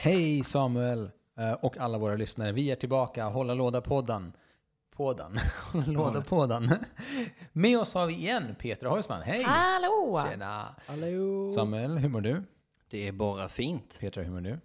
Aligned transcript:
Hej 0.00 0.44
Samuel 0.44 1.10
eh, 1.38 1.52
och 1.52 1.78
alla 1.78 1.98
våra 1.98 2.14
lyssnare. 2.14 2.52
Vi 2.52 2.70
är 2.70 2.76
tillbaka, 2.76 3.24
Hålla 3.24 3.54
Låda-podden. 3.54 4.32
Podden. 4.90 5.38
Hålla 5.72 5.86
Låda-podden. 5.86 6.84
Med 7.52 7.78
oss 7.78 7.94
har 7.94 8.06
vi 8.06 8.14
igen 8.14 8.56
Petra 8.58 8.90
Heusman. 8.90 9.22
Hej! 9.22 9.42
Hallå! 9.42 10.24
Tjena! 10.30 10.74
Hallå! 10.86 11.50
Samuel, 11.50 11.98
hur 11.98 12.08
mår 12.08 12.20
du? 12.20 12.42
Det 12.88 13.08
är 13.08 13.12
bara 13.12 13.48
fint. 13.48 13.98
Petra, 14.00 14.22
hur 14.22 14.30
mår 14.30 14.40
du? 14.40 14.60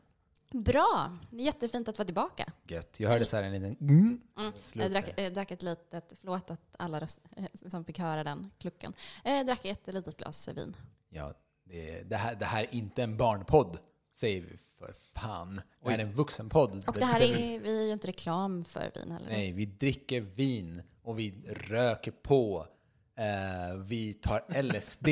Bra! 0.52 1.18
Jättefint 1.32 1.88
att 1.88 1.98
vara 1.98 2.06
tillbaka. 2.06 2.52
Gött. 2.68 3.00
Jag 3.00 3.10
hörde 3.10 3.26
så 3.26 3.36
här 3.36 3.44
en 3.44 3.52
liten 3.52 3.90
mm. 3.90 4.22
Mm. 4.38 4.54
Slut 4.62 4.84
Jag 4.84 4.92
drack, 4.92 5.14
jag 5.16 5.34
drack 5.34 5.52
ett 5.52 5.64
litet, 5.64 6.14
förlåt 6.20 6.52
att 6.52 6.76
alla 6.78 7.00
röst, 7.00 7.22
eh, 7.38 7.70
som 7.70 7.86
fick 7.86 8.00
höra 8.00 8.24
den 8.24 8.52
klucken. 8.58 8.94
Jag 9.24 9.46
drack 9.46 9.66
ett 9.66 9.94
litet 9.94 10.18
glas 10.18 10.48
vin. 10.48 10.78
Ja, 11.10 11.34
det, 11.64 12.10
det, 12.10 12.16
här, 12.16 12.36
det 12.36 12.46
här 12.46 12.64
är 12.64 12.76
inte 12.76 13.04
en 13.04 13.18
barnpodd, 13.18 13.78
säger 14.12 14.42
vi 14.42 14.60
för 14.88 15.20
fan. 15.20 15.62
Det 15.84 15.90
här 15.90 16.00
är 16.00 16.04
en 16.04 16.14
vuxenpodd. 16.14 16.84
Och 16.88 16.94
det 16.94 17.06
här 17.06 17.22
är, 17.22 17.60
vi 17.60 17.80
är 17.82 17.86
ju 17.86 17.92
inte 17.92 18.08
reklam 18.08 18.66
för 18.66 18.92
vin 18.96 19.12
heller. 19.12 19.28
Nej, 19.30 19.52
vi 19.52 19.66
dricker 19.66 20.22
vin 20.22 20.84
och 21.04 21.20
vi 21.20 21.44
röker 21.68 22.12
på. 22.12 22.68
Eh, 23.18 23.78
vi 23.78 24.14
tar 24.14 24.62
LSD 24.64 25.08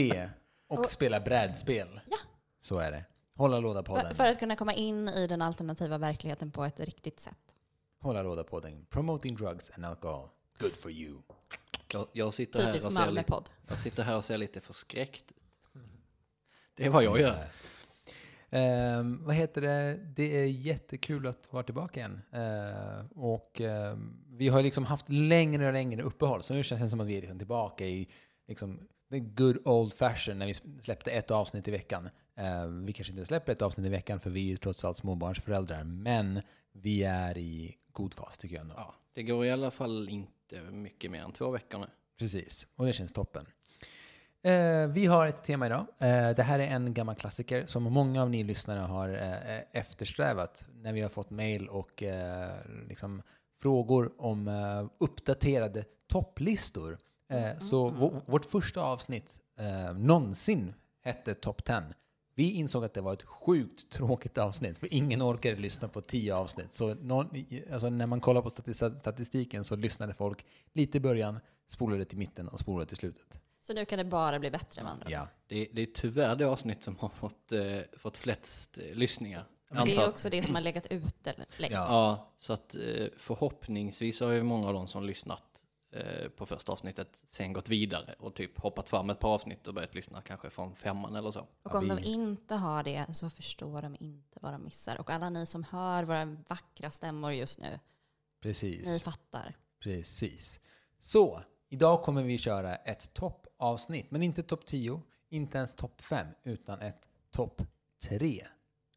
och, 0.68 0.80
Och- 0.80 0.90
spelar 0.90 1.20
brädspel. 1.20 2.00
Ja. 2.09 2.18
Så 2.59 2.78
är 2.78 2.92
det. 2.92 3.06
Hålla 3.36 3.59
låda 3.59 3.84
podden. 3.84 4.08
För, 4.08 4.14
för 4.16 4.28
att 4.28 4.40
kunna 4.40 4.56
komma 4.56 4.73
in 4.73 5.08
i 5.08 5.28
den 5.28 5.42
alternativa 5.42 5.98
verkligheten 5.98 6.52
på 6.52 6.64
ett 6.64 6.80
riktigt 6.80 7.20
sätt. 7.20 7.38
Hålla 8.00 8.24
låda 8.24 8.44
podden. 8.44 8.86
Promoting 8.90 9.36
drugs 9.36 9.72
and 9.76 9.86
alcohol. 9.86 10.28
Good 10.59 10.74
for 10.76 10.92
you. 10.92 11.18
Jag, 11.94 12.08
jag, 12.14 12.34
sitter 12.34 12.59
här 12.59 12.68
Typisk 12.68 12.88
och 12.88 12.94
ser 12.94 13.00
lite, 13.00 13.06
Malmöpodd. 13.12 13.50
jag 13.68 13.80
sitter 13.80 14.03
här 14.03 14.16
och 14.18 14.26
ser 14.26 14.38
lite 14.38 14.62
förskräckt 14.62 15.31
ut. 15.31 15.38
Det 16.76 16.86
är 16.86 16.90
vad 16.90 17.03
jag 17.03 17.20
gör. 17.20 17.48
Ehm, 18.52 19.24
vad 19.24 19.36
heter 19.36 19.62
det? 19.62 20.00
Det 20.16 20.38
är 20.38 20.46
jättekul 20.46 21.28
att 21.28 21.54
vara 21.54 21.64
tillbaka 21.64 22.00
igen. 22.00 22.22
Ehm, 22.32 23.08
och 23.08 23.62
ehm, 23.62 24.24
vi 24.28 24.48
har 24.48 24.64
liksom 24.64 24.86
haft 24.86 25.10
längre 25.10 25.68
och 25.68 25.74
längre 25.74 26.02
uppehåll, 26.04 26.44
så 26.44 26.54
nu 26.54 26.64
känns 26.64 26.82
det 26.82 26.90
som 26.90 27.00
att 27.00 27.08
vi 27.08 27.18
är 27.18 27.22
liksom 27.22 27.38
tillbaka 27.38 27.86
i 27.86 28.08
liksom, 28.48 28.80
the 29.12 29.20
good 29.20 29.68
old 29.68 29.94
fashion 29.94 30.40
när 30.40 30.46
vi 30.46 30.54
släppte 30.82 31.12
ett 31.12 31.32
avsnitt 31.32 31.68
i 31.68 31.72
veckan. 31.72 32.10
Ehm, 32.36 32.86
vi 32.86 32.94
kanske 32.94 33.14
inte 33.14 33.26
släpper 33.26 33.52
ett 33.52 33.62
avsnitt 33.62 33.88
i 33.88 33.90
veckan 33.90 34.20
för 34.20 34.30
vi 34.30 34.46
är 34.46 34.50
ju 34.50 34.58
trots 34.58 34.86
allt 34.86 34.98
småbarnsföräldrar, 34.98 35.84
men 35.84 36.42
vi 36.72 37.04
är 37.04 37.38
i 37.38 37.76
god 37.92 38.14
fas 38.14 38.38
tycker 38.38 38.56
jag 38.56 38.62
ändå. 38.62 38.76
Ja, 38.78 38.96
det 39.14 39.24
går 39.24 39.46
i 39.46 39.52
alla 39.52 39.72
fall 39.72 40.10
inte 40.10 40.62
mycket 40.72 41.12
mer 41.12 41.22
än 41.22 41.32
två 41.32 41.52
veckor 41.52 41.80
nu. 41.80 41.88
Precis, 42.18 42.68
och 42.76 42.86
det 42.86 42.94
känns 42.94 43.14
toppen. 43.14 43.46
Eh, 44.44 44.88
vi 44.88 45.06
har 45.06 45.25
ett 45.28 45.44
tema 45.44 45.66
idag. 45.66 45.86
Eh, 46.02 46.30
det 46.36 46.44
här 46.44 46.59
är 46.59 46.67
en 46.67 46.94
gammal 46.94 47.16
klassiker 47.16 47.66
som 47.66 47.84
många 47.84 48.22
av 48.22 48.30
ni 48.30 48.44
lyssnare 48.44 48.80
har 48.80 49.09
eh, 49.09 49.59
eftersträvat 49.72 50.67
när 50.73 50.94
vi 50.94 51.02
har 51.02 51.09
fått 51.09 51.30
mail 51.30 51.67
och 51.67 52.03
eh, 52.03 52.52
liksom 52.89 53.22
frågor 53.62 54.12
om 54.17 54.47
eh, 54.47 54.86
uppdaterade 54.97 55.84
topplistor. 56.08 56.97
Eh, 57.30 57.57
så 57.59 57.90
vå- 57.90 58.22
vårt 58.25 58.46
första 58.46 58.81
avsnitt 58.81 59.40
eh, 59.59 59.94
någonsin 59.97 60.74
hette 61.03 61.34
Top 61.34 61.63
10. 61.63 61.81
Vi 62.35 62.51
insåg 62.51 62.85
att 62.85 62.94
det 62.94 63.01
var 63.01 63.13
ett 63.13 63.24
sjukt 63.24 63.91
tråkigt 63.91 64.38
avsnitt, 64.38 64.78
för 64.78 64.94
ingen 64.94 65.22
orkade 65.22 65.56
lyssna 65.56 65.88
på 65.88 66.01
tio 66.01 66.35
avsnitt. 66.35 66.74
Så 66.74 66.94
någon, 66.94 67.30
alltså 67.74 67.90
när 67.90 68.06
man 68.06 68.22
kollar 68.22 68.41
på 68.41 68.50
stati- 68.50 68.96
statistiken 68.96 69.63
så 69.63 69.75
lyssnade 69.75 70.13
folk 70.13 70.46
lite 70.74 70.97
i 70.97 71.01
början, 71.01 71.40
spolade 71.68 72.06
till 72.06 72.18
mitten 72.18 72.47
och 72.47 72.59
spolade 72.59 72.85
till 72.85 72.97
slutet. 72.97 73.41
Så 73.72 73.76
nu 73.76 73.86
kan 73.86 73.98
det 73.98 74.04
bara 74.06 74.40
bli 74.40 74.52
bättre 74.52 74.84
med 74.84 74.92
andra. 74.92 75.09
Ja. 75.09 75.28
Det, 75.48 75.68
det 75.74 75.82
är 75.82 75.86
tyvärr 75.86 76.36
det 76.36 76.46
avsnitt 76.48 76.84
som 76.84 76.98
har 76.98 77.09
fått, 77.09 77.52
eh, 77.52 77.80
fått 77.98 78.18
flest 78.18 78.78
eh, 78.78 78.96
lyssningar. 78.96 79.46
Men 79.70 79.86
det 79.86 79.96
är 79.96 80.09
också 80.09 80.30
det 80.30 80.44
som 80.44 80.56
har 80.56 80.62
legat 80.62 80.86
ute 80.86 81.34
längst. 81.58 81.74
Ja. 81.76 81.86
Ja, 81.90 82.34
så 82.38 82.54
att 82.54 82.76
eh, 82.76 83.08
förhoppningsvis 83.18 84.20
har 84.20 84.31
ju 84.31 84.44
många 84.44 84.68
av 84.68 84.74
dem 84.74 84.88
som 84.88 85.04
lyssnat 85.06 85.66
eh, 85.92 86.30
på 86.30 86.46
första 86.46 86.72
avsnittet 86.72 87.10
sen 87.28 87.54
gått 87.54 87.70
vidare 87.70 88.16
och 88.20 88.36
typ 88.36 88.60
hoppat 88.60 88.90
fram 88.90 89.10
ett 89.10 89.20
par 89.20 89.30
avsnitt 89.34 89.68
och 89.68 89.74
börjat 89.74 89.96
lyssna 89.96 90.22
kanske 90.22 90.50
från 90.50 90.76
femman 90.76 91.16
eller 91.16 91.31
så. 91.31 91.40
Och 91.40 91.48
Ja, 91.64 91.78
om 91.78 91.88
de 91.88 91.96
vi- 91.98 92.04
inte 92.14 92.56
har 92.56 92.84
det 92.84 93.06
så 93.14 93.30
förstår 93.30 93.81
de 93.81 93.96
inte 94.00 94.40
vad 94.42 94.54
de 94.54 94.64
missar. 94.64 95.00
Och 95.00 95.10
alla 95.10 95.30
ni 95.30 95.46
som 95.46 95.64
hör 95.64 96.04
våra 96.04 96.26
vackra 96.26 96.90
stämmor 96.92 97.34
just 97.34 97.60
nu, 97.60 97.80
Precis. 98.42 98.88
ni 98.88 99.00
fattar. 99.00 99.56
Precis. 99.80 100.60
Så, 101.00 101.42
idag 101.72 102.04
kommer 102.04 102.24
vi 102.24 102.38
köra 102.38 102.76
ett 102.76 103.14
toppavsnitt, 103.14 104.12
men 104.12 104.24
inte 104.24 104.44
topp 104.44 104.66
10, 104.66 105.02
inte 105.30 105.58
ens 105.58 105.76
topp 105.76 106.02
5, 106.02 106.28
utan 106.44 106.82
ett 106.82 107.08
topp 107.32 107.62
3. 108.04 108.48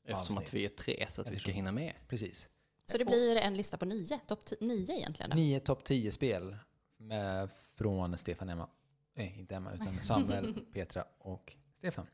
Eftersom 0.05 0.37
Avsnitt. 0.37 0.49
att 0.49 0.55
vi 0.55 0.65
är 0.65 0.69
tre 0.69 1.07
så 1.11 1.21
att 1.21 1.31
vi 1.31 1.39
ska 1.39 1.51
hinna 1.51 1.73
med. 1.73 1.93
Precis. 2.09 2.49
Så 2.87 2.99
det 2.99 3.05
blir 3.05 3.37
en 3.37 3.57
lista 3.57 3.77
på 3.77 3.85
nio, 3.85 4.21
topp 4.27 4.41
nio 4.61 4.97
egentligen 4.97 5.31
då. 5.31 5.37
Nio 5.37 5.61
topp 5.61 5.89
10-spel 5.89 6.57
med, 6.97 7.51
från 7.75 8.19
Stefan 8.19 8.49
Emma. 8.49 8.69
Nej, 9.15 9.37
inte 9.39 9.55
Emma, 9.55 9.73
utan 9.73 9.99
Samuel, 10.03 10.55
Petra 10.73 11.05
och 11.19 11.53
Stefan. 11.75 12.07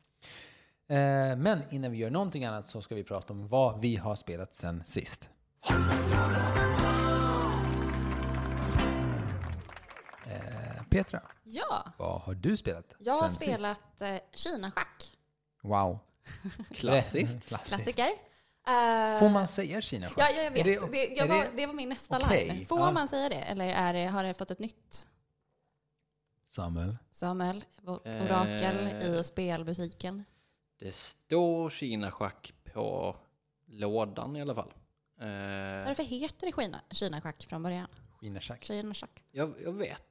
Eh, 0.87 0.97
men 1.37 1.63
innan 1.71 1.93
vi 1.93 1.99
gör 1.99 2.11
någonting 2.11 2.45
annat 2.45 2.67
så 2.67 2.83
ska 2.83 2.95
vi 2.95 3.05
prata 3.05 3.33
om 3.33 3.49
vad 3.49 3.81
vi 3.81 3.97
har 3.97 4.17
spelat 4.17 4.55
sen 4.55 4.83
sist. 4.85 5.29
Petra, 10.91 11.23
Ja, 11.45 11.93
vad 11.99 12.21
har 12.21 12.35
du 12.35 12.57
spelat 12.57 12.95
jag 12.99 13.13
har 13.13 13.21
sen 13.21 13.29
sist? 13.29 13.43
spelat 13.43 14.01
eh, 14.03 14.17
Kina-schack. 14.35 15.17
Wow. 15.63 15.99
Klassiskt. 16.75 17.47
Klassiker. 17.49 18.05
Eh, 18.67 19.19
Får 19.19 19.29
man 19.29 19.47
säga 19.47 19.81
Kina-schack? 19.81 20.19
Ja, 20.19 20.31
jag 20.37 20.45
Är 20.47 20.51
vet. 20.51 20.65
det- 20.65 20.91
Det, 20.93 21.05
jag 21.17 21.19
är 21.19 21.29
var, 21.29 21.45
det- 21.45 21.51
det 21.57 21.67
var 21.67 21.75
min 21.75 21.89
nästa 21.89 22.17
Okej, 22.17 22.49
line. 22.49 22.67
Får 22.67 22.79
ja. 22.81 22.93
man 22.93 23.09
säga 23.09 23.29
det? 23.29 23.35
Eller 23.35 23.69
är 23.69 23.93
det, 23.93 24.07
har 24.07 24.25
det 24.25 24.35
fått 24.35 24.51
ett 24.51 24.59
nytt 24.59 25.07
Samuel? 26.47 26.97
Samuel, 27.11 27.65
o- 27.87 28.01
Eh. 28.05 28.23
orakel 28.25 28.89
i 29.03 29.25
spelbutiken? 29.25 30.25
Det 30.79 30.95
står 30.95 31.71
Kina-schack 31.71 32.53
på 32.73 33.17
lådan 33.67 34.37
i 34.37 34.41
alla 34.43 34.55
fall. 34.55 34.73
Eh, 35.21 35.27
Varför 35.87 36.03
heter 36.03 36.47
det 36.47 36.53
Kina- 36.63 36.81
Kina-schack 36.91 37.47
från 37.49 37.63
början? 37.63 37.89
Kina-schack? 38.21 38.65
Kina-schack. 38.65 39.23
jag, 39.31 39.55
jag 39.65 39.73
vet. 39.73 40.03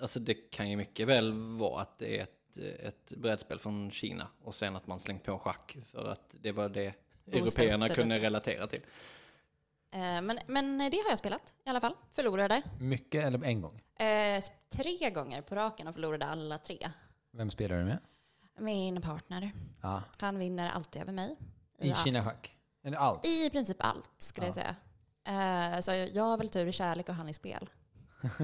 Alltså 0.00 0.20
det 0.20 0.34
kan 0.34 0.70
ju 0.70 0.76
mycket 0.76 1.08
väl 1.08 1.32
vara 1.58 1.82
att 1.82 1.98
det 1.98 2.18
är 2.18 2.22
ett, 2.22 2.56
ett 2.58 3.10
brädspel 3.16 3.58
från 3.58 3.90
Kina 3.90 4.28
och 4.42 4.54
sen 4.54 4.76
att 4.76 4.86
man 4.86 5.00
slängt 5.00 5.22
på 5.24 5.38
schack 5.38 5.76
för 5.86 6.08
att 6.12 6.34
det 6.40 6.52
var 6.52 6.68
det 6.68 6.94
européerna 7.26 7.84
lite. 7.84 7.94
kunde 7.94 8.18
relatera 8.18 8.66
till. 8.66 8.80
Eh, 9.90 10.00
men, 10.00 10.38
men 10.46 10.78
det 10.78 10.96
har 11.04 11.10
jag 11.10 11.18
spelat 11.18 11.54
i 11.64 11.68
alla 11.70 11.80
fall. 11.80 11.94
Förlorade. 12.12 12.62
Mycket 12.80 13.24
eller 13.24 13.44
en 13.44 13.60
gång? 13.60 13.82
Eh, 13.98 14.44
tre 14.70 15.10
gånger 15.10 15.42
på 15.42 15.54
raken 15.54 15.86
och 15.88 15.94
förlorade 15.94 16.26
alla 16.26 16.58
tre. 16.58 16.90
Vem 17.30 17.50
spelar 17.50 17.78
du 17.78 17.84
med? 17.84 17.98
Min 18.58 19.02
partner. 19.02 19.50
Ja. 19.82 20.02
Han 20.18 20.38
vinner 20.38 20.70
alltid 20.70 21.02
över 21.02 21.12
mig. 21.12 21.36
I 21.78 21.90
all- 21.92 21.96
Kina-schack? 22.04 22.56
Eller 22.84 22.96
allt? 22.96 23.26
I 23.26 23.50
princip 23.50 23.76
allt 23.80 24.10
skulle 24.16 24.46
Ja. 24.46 24.48
jag 24.48 24.54
säga. 24.54 24.76
Eh, 25.74 25.80
så 25.80 25.92
jag 26.16 26.24
har 26.24 26.38
väl 26.38 26.48
tur 26.48 26.66
i 26.66 26.72
kärlek 26.72 27.08
och 27.08 27.14
han 27.14 27.28
i 27.28 27.32
spel. 27.34 27.70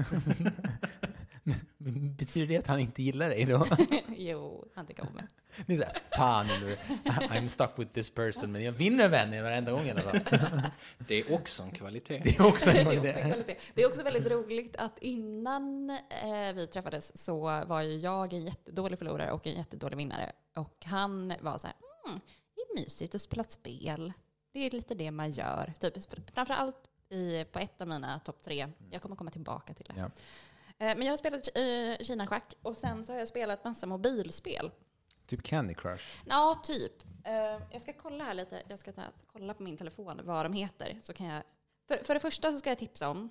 Betyder 2.17 2.47
det 2.47 2.57
att 2.57 2.67
han 2.67 2.79
inte 2.79 3.03
gillar 3.03 3.29
dig 3.29 3.45
då? 3.45 3.65
jo, 4.17 4.67
han 4.75 4.85
tycker 4.85 5.07
om 5.07 5.13
mig. 5.13 5.23
Är 5.67 5.77
såhär, 5.77 5.97
fan 6.17 6.45
eller, 6.45 6.75
I'm 7.29 7.47
stuck 7.47 7.71
with 7.75 7.91
this 7.91 8.09
person, 8.09 8.51
men 8.51 8.63
jag 8.63 8.71
vinner 8.71 9.09
henne 9.09 9.41
varenda 9.41 9.71
gång 9.71 9.85
i 9.85 9.91
alla 9.91 10.01
fall. 10.01 10.19
Det 10.97 11.15
är 11.15 11.33
också 11.33 11.63
en 11.63 11.71
kvalitet. 11.71 12.21
Det 12.23 12.37
är 12.37 12.47
också 12.47 12.69
en 12.69 12.75
det, 12.75 12.81
är 12.81 12.85
gång 12.85 12.97
också 12.97 13.07
en 13.07 13.15
det. 13.15 13.33
kvalitet. 13.33 13.55
det 13.73 13.83
är 13.83 13.87
också 13.87 14.03
väldigt 14.03 14.27
roligt 14.27 14.75
att 14.75 14.99
innan 14.99 15.89
eh, 15.89 16.53
vi 16.55 16.67
träffades 16.67 17.23
så 17.25 17.65
var 17.65 17.81
ju 17.81 17.97
jag 17.97 18.33
en 18.33 18.45
jättedålig 18.45 18.99
förlorare 18.99 19.31
och 19.31 19.47
en 19.47 19.53
jättedålig 19.53 19.97
vinnare. 19.97 20.31
Och 20.55 20.85
han 20.85 21.33
var 21.41 21.57
så 21.57 21.67
här, 21.67 21.75
mm, 22.07 22.19
det 22.55 22.61
är 22.61 22.83
mysigt 22.83 23.15
att 23.15 23.21
spela 23.21 23.43
spel. 23.43 24.13
Det 24.53 24.59
är 24.59 24.71
lite 24.71 24.95
det 24.95 25.11
man 25.11 25.31
gör. 25.31 25.73
Typ, 25.79 25.93
framförallt 26.33 26.77
i, 27.09 27.45
på 27.51 27.59
ett 27.59 27.81
av 27.81 27.87
mina 27.87 28.19
topp 28.19 28.41
tre. 28.41 28.67
Jag 28.89 29.01
kommer 29.01 29.15
komma 29.15 29.31
tillbaka 29.31 29.73
till 29.73 29.85
det. 29.85 29.93
Ja. 29.97 30.09
Eh, 30.81 30.97
Men 30.97 31.01
jag 31.01 31.11
har 31.11 31.17
spelat 31.17 31.47
eh, 31.57 31.97
Kina-schack 32.05 32.53
och 32.61 32.77
sen 32.77 33.05
så 33.05 33.11
har 33.13 33.19
jag 33.19 33.27
spelat 33.27 33.63
massa 33.63 33.87
mobilspel. 33.87 34.71
Typ 35.27 35.43
Candy 35.43 35.73
Crush. 35.73 36.03
Ja, 36.25 36.61
typ. 36.63 36.93
Eh, 37.25 37.33
jag 37.71 37.81
ska 37.81 37.93
kolla 37.93 38.23
här 38.23 38.33
lite. 38.33 38.61
Jag 38.67 38.79
ska 38.79 38.91
ta, 38.91 39.01
kolla 39.27 39.53
på 39.53 39.63
min 39.63 39.77
telefon 39.77 40.21
vad 40.23 40.45
de 40.45 40.53
heter. 40.53 40.99
Så 41.01 41.13
kan 41.13 41.25
jag, 41.27 41.43
för, 41.87 42.03
för 42.03 42.13
det 42.13 42.19
första 42.19 42.51
så 42.51 42.59
ska 42.59 42.69
jag 42.69 42.79
tipsa 42.79 43.09
om 43.09 43.29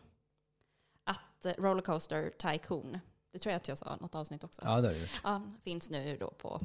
att 1.05 1.47
Rollercoaster 1.59 2.31
Tycoon, 2.39 2.99
det 3.33 3.39
tror 3.39 3.51
jag 3.51 3.57
att 3.57 3.69
jag 3.69 3.79
sa 3.79 3.97
något 3.97 4.15
avsnitt 4.15 4.45
också, 4.45 4.63
Ja, 4.65 4.81
det 4.81 4.89
är 4.89 4.93
det. 4.95 5.09
ja, 5.25 5.43
finns 5.65 5.91
nu 5.91 6.17
då 6.17 6.31
på 6.31 6.61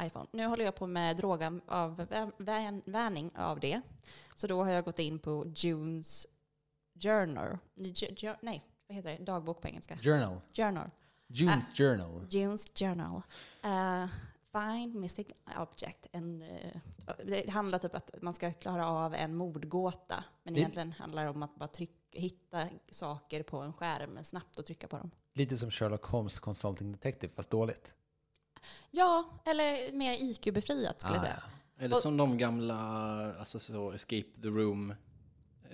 iPhone. 0.00 0.26
Nu 0.32 0.46
håller 0.46 0.64
jag 0.64 0.74
på 0.74 0.86
med 0.86 1.16
drogavvänjning 1.16 3.36
av 3.36 3.60
det. 3.60 3.80
Så 4.36 4.46
då 4.46 4.64
har 4.64 4.70
jag 4.70 4.84
gått 4.84 4.98
in 4.98 5.18
på 5.18 5.52
Junes 5.56 6.26
Journal. 7.02 7.58
Ju- 7.74 8.14
ju- 8.16 8.34
Nej, 8.42 8.64
vad 8.88 8.96
heter 8.96 9.16
det? 9.18 9.24
Dagbok 9.24 9.60
på 9.60 9.68
engelska. 9.68 9.96
Journal. 9.96 10.40
Journal. 10.52 10.90
Junes 11.26 11.70
Journal. 11.78 12.26
Junes 12.30 12.64
Journal. 12.74 13.22
Uh, 13.64 14.06
find 14.52 14.94
missing 14.94 15.32
object. 15.58 16.06
En, 16.12 16.42
eh, 16.42 16.80
det 17.24 17.50
handlar 17.50 17.78
typ 17.78 17.94
att 17.94 18.14
man 18.22 18.34
ska 18.34 18.52
klara 18.52 18.86
av 18.88 19.14
en 19.14 19.34
mordgåta. 19.36 20.24
Men 20.42 20.54
Det- 20.54 20.60
egentligen 20.60 20.92
handlar 20.92 21.24
det 21.24 21.30
om 21.30 21.42
att 21.42 21.56
bara 21.56 21.68
tryck, 21.68 21.90
hitta 22.12 22.68
saker 22.90 23.42
på 23.42 23.58
en 23.58 23.72
skärm 23.72 24.24
snabbt 24.24 24.58
och 24.58 24.66
trycka 24.66 24.88
på 24.88 24.96
dem. 24.96 25.10
Lite 25.34 25.56
som 25.56 25.70
Sherlock 25.70 26.04
Holmes 26.04 26.38
Consulting 26.38 26.92
Detective, 26.92 27.32
fast 27.36 27.50
dåligt. 27.50 27.94
Ja, 28.90 29.24
eller 29.44 29.92
mer 29.96 30.12
IQ-befriat 30.12 31.00
skulle 31.00 31.14
jag 31.14 31.22
Ah, 31.24 31.26
säga. 31.26 31.42
ja. 31.78 31.84
Är 31.84 31.88
det 31.88 32.00
som 32.00 32.16
de 32.16 32.38
gamla, 32.38 32.74
alltså 33.38 33.58
så 33.58 33.92
Escape 33.92 34.28
the 34.42 34.48
Room 34.48 34.94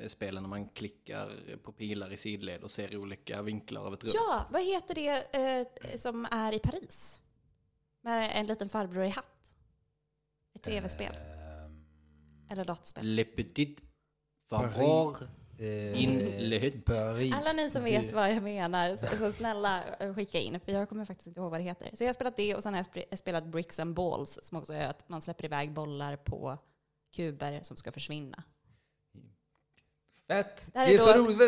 spelen 0.07 0.43
när 0.43 0.51
man 0.51 0.69
klickar 0.69 1.57
på 1.63 1.73
pilar 1.73 2.13
i 2.13 2.17
sidled 2.17 2.63
och 2.63 2.71
ser 2.71 2.97
olika 2.97 3.43
vinklar 3.43 3.87
av 3.87 3.95
ett 3.95 4.05
rum? 4.05 4.13
Ja, 4.15 4.45
vad 4.51 4.63
heter 4.63 4.95
det 4.95 5.37
eh, 5.91 5.97
som 5.99 6.27
är 6.31 6.53
i 6.55 6.59
Paris? 6.59 7.23
Med 8.01 8.31
en 8.35 8.47
liten 8.47 8.69
farbror 8.69 9.05
i 9.05 9.09
hatt. 9.09 9.55
Ett 10.55 10.63
tv-spel. 10.63 11.15
Ehm, 11.15 11.85
Eller 12.51 12.65
dataspel. 12.65 13.07
Le 13.07 13.25
Petit. 13.25 13.81
Favor. 14.51 15.17
eh, 15.59 16.03
In 16.03 16.19
le 16.39 16.59
hut. 16.59 16.89
Alla 17.35 17.53
ni 17.53 17.71
som 17.71 17.85
vet 17.85 18.13
vad 18.13 18.31
jag 18.33 18.43
menar, 18.43 18.97
så, 18.97 19.07
så 19.07 19.33
snälla 19.33 19.85
eh, 20.01 20.15
skicka 20.15 20.39
in, 20.41 20.61
för 20.61 20.73
jag 20.73 20.89
kommer 20.89 21.05
faktiskt 21.05 21.27
inte 21.27 21.41
ihåg 21.41 21.51
vad 21.51 21.61
det 21.61 21.65
heter. 21.65 21.91
Så 21.97 22.05
jag 22.05 22.09
har 22.09 22.15
spelat 22.15 22.37
det 22.37 22.55
och 22.55 22.63
sen 22.63 22.75
har 22.75 22.79
jag 22.81 22.87
sp- 23.05 23.17
spelat 23.17 23.45
Bricks 23.45 23.81
and 23.81 23.95
Balls, 23.95 24.39
som 24.43 24.59
också 24.59 24.73
är 24.73 24.89
att 24.89 25.09
man 25.09 25.23
släpper 25.23 25.45
iväg 25.45 25.73
bollar 25.73 26.17
på 26.17 26.59
kuber 27.17 27.61
som 27.63 27.77
ska 27.77 27.93
försvinna. 27.93 28.43
Fett! 30.29 30.67
Det 30.73 30.79
Det 30.81 30.95
är 30.95 30.99
så 30.99 31.13
roligt. 31.15 31.39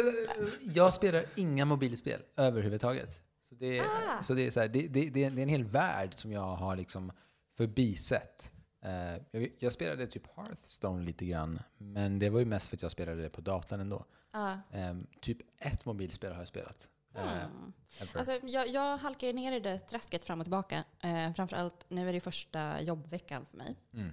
Jag 0.74 0.94
spelar 0.94 1.24
inga 1.36 1.64
mobilspel 1.64 2.22
överhuvudtaget. 2.36 3.20
Så 3.48 3.54
det, 3.54 3.78
är- 3.78 3.84
Ah. 3.84 4.22
så 4.22 4.34
det, 4.34 4.46
är, 4.46 4.50
så 4.50 4.60
här, 4.60 4.68
det, 4.68 4.88
det, 4.88 5.10
det, 5.10 5.24
är, 5.24 5.30
det 5.30 5.40
är 5.40 5.42
en 5.42 5.48
hel 5.48 5.64
värld 5.64 6.14
som 6.14 6.32
jag 6.32 6.40
har 6.56 6.76
liksom 6.76 7.12
förbisett. 7.56 8.50
Eh, 8.84 9.22
jag, 9.30 9.52
jag 9.58 9.72
spelade 9.72 10.06
typ 10.06 10.36
Hearthstone 10.36 11.04
lite 11.04 11.26
grann, 11.26 11.58
men 11.78 12.18
det 12.18 12.30
var 12.30 12.38
ju 12.38 12.44
mest 12.44 12.68
för 12.68 12.76
att 12.76 12.82
jag 12.82 12.92
spelade 12.92 13.22
det 13.22 13.30
på 13.30 13.40
datorn 13.40 13.80
ändå. 13.80 14.04
Ja. 14.32 14.52
Eh, 14.72 14.94
typ 15.20 15.38
ett 15.58 15.84
mobilspel 15.84 16.32
har 16.32 16.38
jag 16.38 16.48
spelat. 16.48 16.88
eh, 17.14 17.22
Mm. 17.22 17.72
ever. 18.00 18.18
Alltså, 18.18 18.32
jag, 18.42 18.68
jag 18.68 18.96
halkar 18.96 19.26
ju 19.26 19.32
ner 19.32 19.52
i 19.56 19.60
det 19.60 19.78
träsket 19.78 20.24
fram 20.24 20.40
och 20.40 20.44
tillbaka. 20.44 20.84
Eh, 21.00 21.32
framförallt, 21.32 21.86
nu 21.88 22.08
är 22.08 22.12
det 22.12 22.20
första 22.20 22.80
jobbveckan 22.80 23.46
för 23.46 23.56
mig. 23.56 23.76
Mm. 23.94 24.12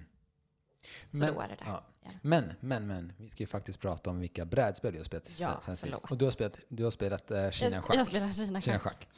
Så 1.10 1.18
Men- 1.18 1.34
då 1.34 1.40
är 1.40 1.48
det 1.48 1.54
där. 1.54 1.66
ja. 1.66 1.84
Men, 2.22 2.52
men, 2.60 2.86
men, 2.86 3.12
vi 3.16 3.28
ska 3.28 3.42
ju 3.42 3.46
faktiskt 3.46 3.80
prata 3.80 4.10
om 4.10 4.20
vilka 4.20 4.44
brädspel 4.44 4.92
vi 4.92 4.98
har 4.98 5.04
spelat 5.04 5.40
Ja, 5.40 5.60
sen 5.64 5.76
sist. 5.76 5.98
Och 6.10 6.16
du 6.18 6.24
har 6.24 6.32
spelat, 6.32 6.56
du 6.68 6.84
har 6.84 6.90
spelat 6.90 7.30
eh, 7.30 7.38
Jag, 7.38 7.54
Kina-schack. 7.54 7.96
jag 7.96 8.06
spelar 8.06 8.32
Kina 8.32 8.60
Kina 8.60 8.78
schack. 8.78 8.82
schack. 8.82 9.08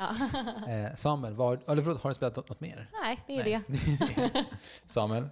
Ja. 0.67 0.73
Eh, 0.73 0.95
Samuel, 0.95 1.35
vad, 1.35 1.69
eller 1.71 1.83
förlåt, 1.83 2.03
har 2.03 2.11
du 2.11 2.15
spelat 2.15 2.37
något, 2.37 2.61
mer? 2.61 2.91
Nej, 3.03 3.19
det 3.27 3.33
är 3.41 3.45
Nej. 3.45 3.65
det. 4.17 4.45
Samuel, 4.87 5.29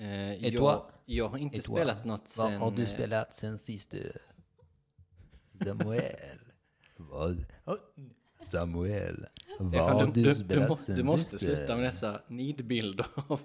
Eh, 0.00 0.34
jag, 0.46 0.82
jag 1.04 1.28
har 1.28 1.38
inte 1.38 1.62
spelat 1.62 2.04
något 2.04 2.36
vad 2.38 2.48
sen... 2.50 2.60
har 2.60 2.70
du 2.70 2.82
eh, 2.82 2.88
spelat 2.88 3.34
sen 3.34 3.58
sist 3.58 3.90
du? 3.90 4.12
Samuel, 5.64 6.38
vad? 6.96 7.44
Samuel, 8.42 9.26
vad 9.58 9.80
har 9.92 10.06
du, 10.06 10.12
du, 10.12 10.22
du, 10.22 10.28
du, 10.28 10.34
spelat 10.34 10.68
må, 10.68 10.78
du 10.94 11.02
måste 11.02 11.38
sluta 11.38 11.76
med 11.76 11.84
dessa 11.84 12.20
nidbilder 12.28 13.06
av, 13.28 13.40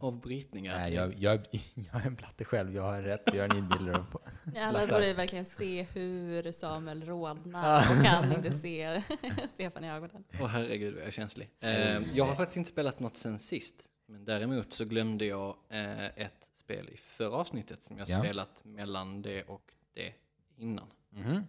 av 0.00 0.20
brytningar. 0.20 0.78
Nej, 0.78 0.94
jag, 0.94 1.14
jag, 1.14 1.46
jag 1.74 2.02
är 2.02 2.06
en 2.06 2.16
platte 2.16 2.44
själv. 2.44 2.74
Jag 2.74 2.82
har 2.82 3.02
rätt 3.02 3.28
att 3.28 3.34
göra 3.34 3.54
nidbilder. 3.54 3.92
av- 3.92 4.20
Alla 4.56 4.86
borde 4.86 5.12
verkligen 5.14 5.44
se 5.44 5.82
hur 5.82 6.52
Samuel 6.52 7.04
rodnar 7.04 7.78
och 7.98 8.04
kan 8.04 8.32
inte 8.36 8.52
se 8.52 9.02
Stefan 9.54 9.84
i 9.84 9.90
ögonen. 9.90 10.24
Åh 10.40 10.46
herregud 10.46 10.92
vad 10.94 11.02
jag 11.02 11.08
är 11.08 11.12
känslig. 11.12 11.50
Eh, 11.60 11.98
jag 12.16 12.24
har 12.24 12.34
faktiskt 12.34 12.56
inte 12.56 12.70
spelat 12.70 13.00
något 13.00 13.16
sen 13.16 13.38
sist. 13.38 13.74
Men 14.06 14.24
däremot 14.24 14.72
så 14.72 14.84
glömde 14.84 15.24
jag 15.24 15.56
eh, 15.68 16.06
ett 16.06 16.50
spel 16.54 16.88
i 16.88 16.96
förra 16.96 17.30
avsnittet 17.36 17.82
som 17.82 17.98
jag 17.98 18.08
Ja. 18.08 18.20
spelat 18.20 18.64
mellan 18.64 19.22
det 19.22 19.42
och 19.42 19.72
det 19.94 20.12
innan. 20.56 20.86
Mhm. 21.10 21.44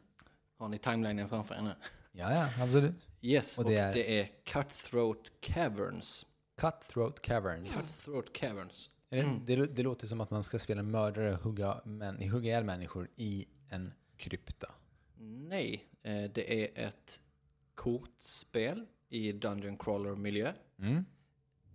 Har 0.58 0.68
ni 0.68 0.78
timelinen 0.78 1.30
framför 1.30 1.56
er 1.56 1.62
nu? 1.62 1.72
Ja, 2.12 2.34
ja, 2.34 2.64
absolut. 2.64 3.08
Yes, 3.22 3.58
Och 3.60 3.66
och 3.66 3.72
det 3.72 3.78
det 3.94 4.20
är- 4.20 4.24
är, 4.24 4.30
Cutthroat 4.44 5.32
Caverns. 5.40 6.26
Cutthroat 6.62 7.22
Caverns. 7.22 7.76
Cutthroat 7.76 8.34
Caverns. 8.34 8.90
Är 9.10 9.18
det, 9.18 9.24
Mm. 9.24 9.46
det, 9.46 9.76
det 9.76 9.84
låter 9.84 10.08
som 10.08 10.22
att 10.22 10.32
man 10.32 10.44
ska 10.44 10.60
spela 10.60 10.84
mördare 10.84 11.34
och 11.34 11.40
hugga, 11.40 11.82
män, 11.84 12.30
hugga 12.30 12.50
ihjäl 12.50 12.64
människor 12.64 13.10
i 13.16 13.46
en 13.70 13.94
krypta. 14.18 14.72
Nej, 15.20 15.86
eh, 16.04 16.24
det 16.24 16.64
är 16.64 16.88
ett 16.88 17.22
kortspel 17.76 18.86
i 19.10 19.32
Dungeon 19.32 19.78
Crawler-miljö. 19.78 20.54
Mm. 20.80 21.06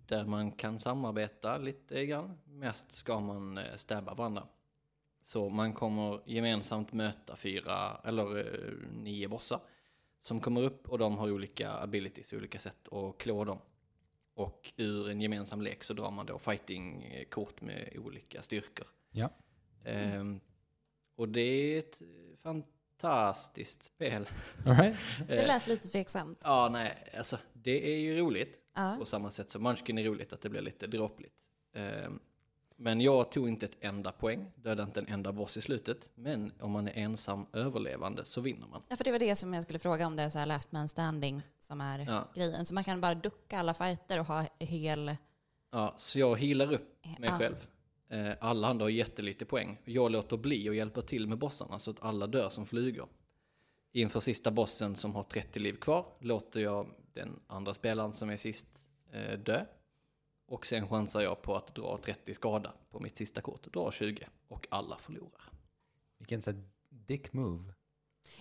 Där 0.05 0.25
man 0.25 0.51
kan 0.51 0.79
samarbeta 0.79 1.57
lite 1.57 2.05
grann. 2.05 2.37
Mest 2.45 2.91
ska 2.91 3.19
man 3.19 3.57
eh, 3.57 3.75
stäbba 3.75 4.13
varandra. 4.13 4.47
Så 5.21 5.49
man 5.49 5.73
kommer 5.73 6.21
gemensamt 6.25 6.93
möta 6.93 7.35
fyra 7.35 8.01
eller 8.03 8.37
eh, 8.37 8.73
nio 8.91 9.27
bossar. 9.27 9.59
Som 10.19 10.39
kommer 10.39 10.63
upp 10.63 10.89
och 10.89 10.97
de 10.97 11.17
har 11.17 11.31
olika 11.31 11.71
abilities, 11.71 12.33
olika 12.33 12.59
sätt 12.59 12.93
att 12.93 13.17
klå 13.17 13.45
dem. 13.45 13.59
Och 14.37 14.73
ur 14.77 15.09
en 15.09 15.21
gemensam 15.21 15.61
lek 15.61 15.83
så 15.83 15.93
drar 15.93 16.11
man 16.11 16.25
då 16.25 16.39
fighting-kort 16.39 17.61
med 17.61 17.97
olika 17.97 18.41
styrkor. 18.41 18.87
Ja. 19.11 19.29
Ehm, 19.85 20.39
och 21.15 21.29
det 21.29 21.41
är 21.41 21.79
ett 21.79 22.01
fantastiskt 22.43 23.83
spel. 23.83 24.29
All 24.65 24.75
right. 24.75 24.97
Det 25.27 25.37
Eh, 25.41 25.47
lät 25.47 25.67
lite 25.67 25.87
tveksamt. 25.87 26.41
Ja, 26.43 26.69
nej, 26.71 27.11
alltså 27.17 27.37
det 27.53 27.93
är 27.93 27.97
ju 27.99 28.17
roligt. 28.17 28.63
Ja. 28.73 28.95
På 28.99 29.05
samma 29.05 29.31
sätt 29.31 29.49
som 29.49 29.63
Munchkin 29.63 29.97
är 29.97 30.03
roligt 30.03 30.33
att 30.33 30.41
det 30.41 30.49
blir 30.49 30.61
lite 30.61 30.87
dråpligt. 30.87 31.35
Ehm, 31.73 32.19
Men 32.79 33.01
jag 33.01 33.31
tog 33.31 33.47
inte 33.49 33.65
ett 33.65 33.77
enda 33.79 34.11
poäng, 34.11 34.51
dödade 34.55 34.83
inte 34.83 34.99
en 34.99 35.07
enda 35.07 35.31
boss 35.31 35.57
i 35.57 35.61
slutet. 35.61 36.09
Men 36.15 36.51
om 36.59 36.71
man 36.71 36.87
är 36.87 36.91
ensam 36.97 37.45
överlevande 37.53 38.25
så 38.25 38.41
vinner 38.41 38.67
man. 38.67 38.81
Ja, 38.89 38.95
för 38.95 39.03
det 39.03 39.11
var 39.11 39.19
det 39.19 39.35
som 39.35 39.53
jag 39.53 39.63
skulle 39.63 39.79
fråga 39.79 40.07
om 40.07 40.15
det 40.15 40.23
är 40.23 40.29
så 40.29 40.39
här 40.39 40.45
last 40.45 40.71
man 40.71 40.89
standing 40.89 41.41
som 41.59 41.81
är 41.81 41.99
Ja. 41.99 42.27
grejen. 42.35 42.65
Så 42.65 42.73
man 42.73 42.83
kan 42.83 43.01
bara 43.01 43.15
ducka 43.15 43.59
alla 43.59 43.73
fighter 43.73 44.19
och 44.19 44.25
ha 44.25 44.45
hel... 44.59 45.15
Ja, 45.71 45.93
så 45.97 46.19
jag 46.19 46.35
healar 46.39 46.73
upp 46.73 47.05
mig 47.19 47.29
Ja. 47.29 47.37
själv. 47.37 47.67
Eh, 48.09 48.33
Alla 48.39 48.67
andra 48.67 48.85
har 48.85 48.89
jättelite 48.89 49.45
poäng. 49.45 49.81
Jag 49.85 50.11
låter 50.11 50.37
bli 50.37 50.69
och 50.69 50.75
hjälper 50.75 51.01
till 51.01 51.27
med 51.27 51.37
bossarna 51.37 51.79
så 51.79 51.91
att 51.91 52.03
alla 52.03 52.27
dör 52.27 52.49
som 52.49 52.65
flugor. 52.65 53.07
Inför 53.93 54.19
sista 54.19 54.51
bossen 54.51 54.95
som 54.95 55.15
har 55.15 55.23
30 55.23 55.59
liv 55.59 55.73
kvar 55.73 56.05
låter 56.19 56.59
jag 56.59 56.87
den 57.13 57.39
andra 57.47 57.73
spelaren 57.73 58.13
som 58.13 58.29
är 58.29 58.37
sist 58.37 58.89
eh, 59.11 59.39
dö. 59.39 59.65
Och 60.47 60.65
sen 60.65 60.87
chansar 60.89 61.21
jag 61.21 61.41
på 61.41 61.55
att 61.55 61.75
dra 61.75 61.97
30 62.03 62.33
skada 62.33 62.73
på 62.91 62.99
mitt 62.99 63.17
sista 63.17 63.41
kort. 63.41 63.73
Dra 63.73 63.91
20 63.91 64.27
och 64.47 64.67
alla 64.71 64.97
förlorar. 64.97 65.41
Vilken 66.17 66.41
sån 66.41 66.53
här 66.55 66.63
dick 66.89 67.33
move. 67.33 67.73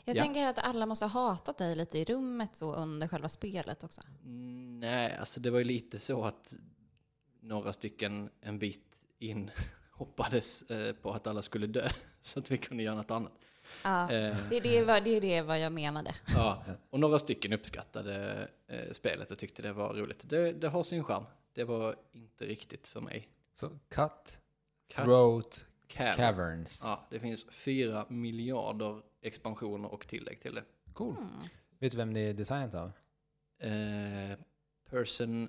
Jag 0.04 0.16
Ja. 0.16 0.22
tänker 0.22 0.48
att 0.48 0.58
alla 0.58 0.86
måste 0.86 1.06
ha 1.06 1.30
hatat 1.30 1.58
dig 1.58 1.76
lite 1.76 1.98
i 1.98 2.04
rummet 2.04 2.56
så 2.56 2.74
under 2.74 3.08
själva 3.08 3.28
spelet 3.28 3.84
också. 3.84 4.00
Mm, 4.24 4.80
Nej, 4.80 5.16
alltså 5.16 5.40
det 5.40 5.50
var 5.50 5.58
ju 5.58 5.64
lite 5.64 5.98
så 5.98 6.24
att 6.24 6.54
några 7.40 7.72
stycken 7.72 8.30
en 8.40 8.58
bit 8.58 9.06
in 9.18 9.50
hoppades 9.92 10.62
eh, 10.62 10.94
på 10.94 11.12
att 11.12 11.26
alla 11.26 11.42
skulle 11.42 11.66
dö 11.66 11.88
så 12.20 12.38
att 12.40 12.50
vi 12.50 12.58
kunde 12.58 12.82
göra 12.82 12.94
något 12.94 13.10
annat. 13.10 13.32
Ja, 13.84 14.02
Eh, 14.12 14.36
det, 14.50 14.56
är 14.56 14.60
det, 14.60 14.84
var- 14.84 15.00
det 15.00 15.10
är 15.10 15.20
det 15.20 15.42
vad 15.42 15.60
jag 15.60 15.72
menade. 15.72 16.14
Ja, 16.34 16.64
och 16.90 17.00
några 17.00 17.18
stycken 17.18 17.52
uppskattade 17.52 18.48
eh, 18.66 18.92
spelet 18.92 19.30
och 19.30 19.38
tyckte 19.38 19.62
det 19.62 19.72
var 19.72 19.94
roligt. 19.94 20.20
Det, 20.22 20.52
det 20.52 20.68
har 20.68 20.82
sin 20.82 21.04
charm. 21.04 21.24
Det 21.56 21.64
var 21.64 21.96
inte 22.12 22.44
riktigt 22.44 22.88
för 22.88 23.00
mig. 23.00 23.28
Så 23.54 23.68
cut, 23.68 23.78
Cut 24.94 25.04
throat, 25.04 25.66
Cavern. 25.88 26.16
caverns. 26.16 26.82
Ja, 26.84 27.06
det 27.10 27.20
finns 27.20 27.46
fyra 27.50 28.06
miljarder 28.08 29.02
expansioner 29.22 29.92
och 29.92 30.08
tillägg 30.08 30.40
till 30.40 30.54
det. 30.54 30.64
Cool. 30.92 31.16
Mm. 31.16 31.28
Vet 31.78 31.92
du 31.92 31.98
vem 31.98 32.14
det 32.14 32.20
är 32.20 32.34
designat 32.34 32.74
av? 32.74 32.92
Eh, 33.58 34.38
person 34.90 35.48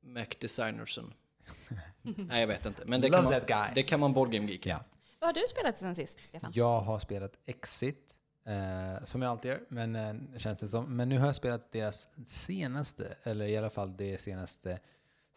McDesignerson. 0.00 1.14
Nej, 2.02 2.40
jag 2.40 2.46
vet 2.46 2.66
inte. 2.66 2.82
Men 2.86 3.00
det 3.00 3.08
Love 3.08 3.16
kan 3.16 3.24
man, 3.24 3.32
that 3.32 3.46
guy. 3.48 3.74
det 3.74 3.82
kan 3.82 4.00
man 4.00 4.12
boardgame 4.12 4.50
geek. 4.50 4.66
Ja. 4.66 4.84
Vad 5.18 5.28
har 5.28 5.34
du 5.34 5.46
spelat 5.48 5.78
sen 5.78 5.94
sist, 5.94 6.20
Stefan? 6.20 6.50
Jag 6.54 6.80
har 6.80 6.98
spelat 6.98 7.32
Exit, 7.44 8.16
eh, 8.46 9.04
som 9.04 9.22
jag 9.22 9.30
alltid 9.30 9.50
gör, 9.50 9.60
men 9.68 9.96
eh, 9.96 10.38
känns 10.38 10.60
det 10.60 10.68
som. 10.68 10.96
Men 10.96 11.08
nu 11.08 11.18
har 11.18 11.26
jag 11.26 11.36
spelat 11.36 11.72
deras 11.72 12.26
senaste, 12.28 13.16
eller 13.22 13.46
i 13.46 13.56
alla 13.56 13.70
fall 13.70 13.96
det 13.96 14.20
senaste 14.20 14.80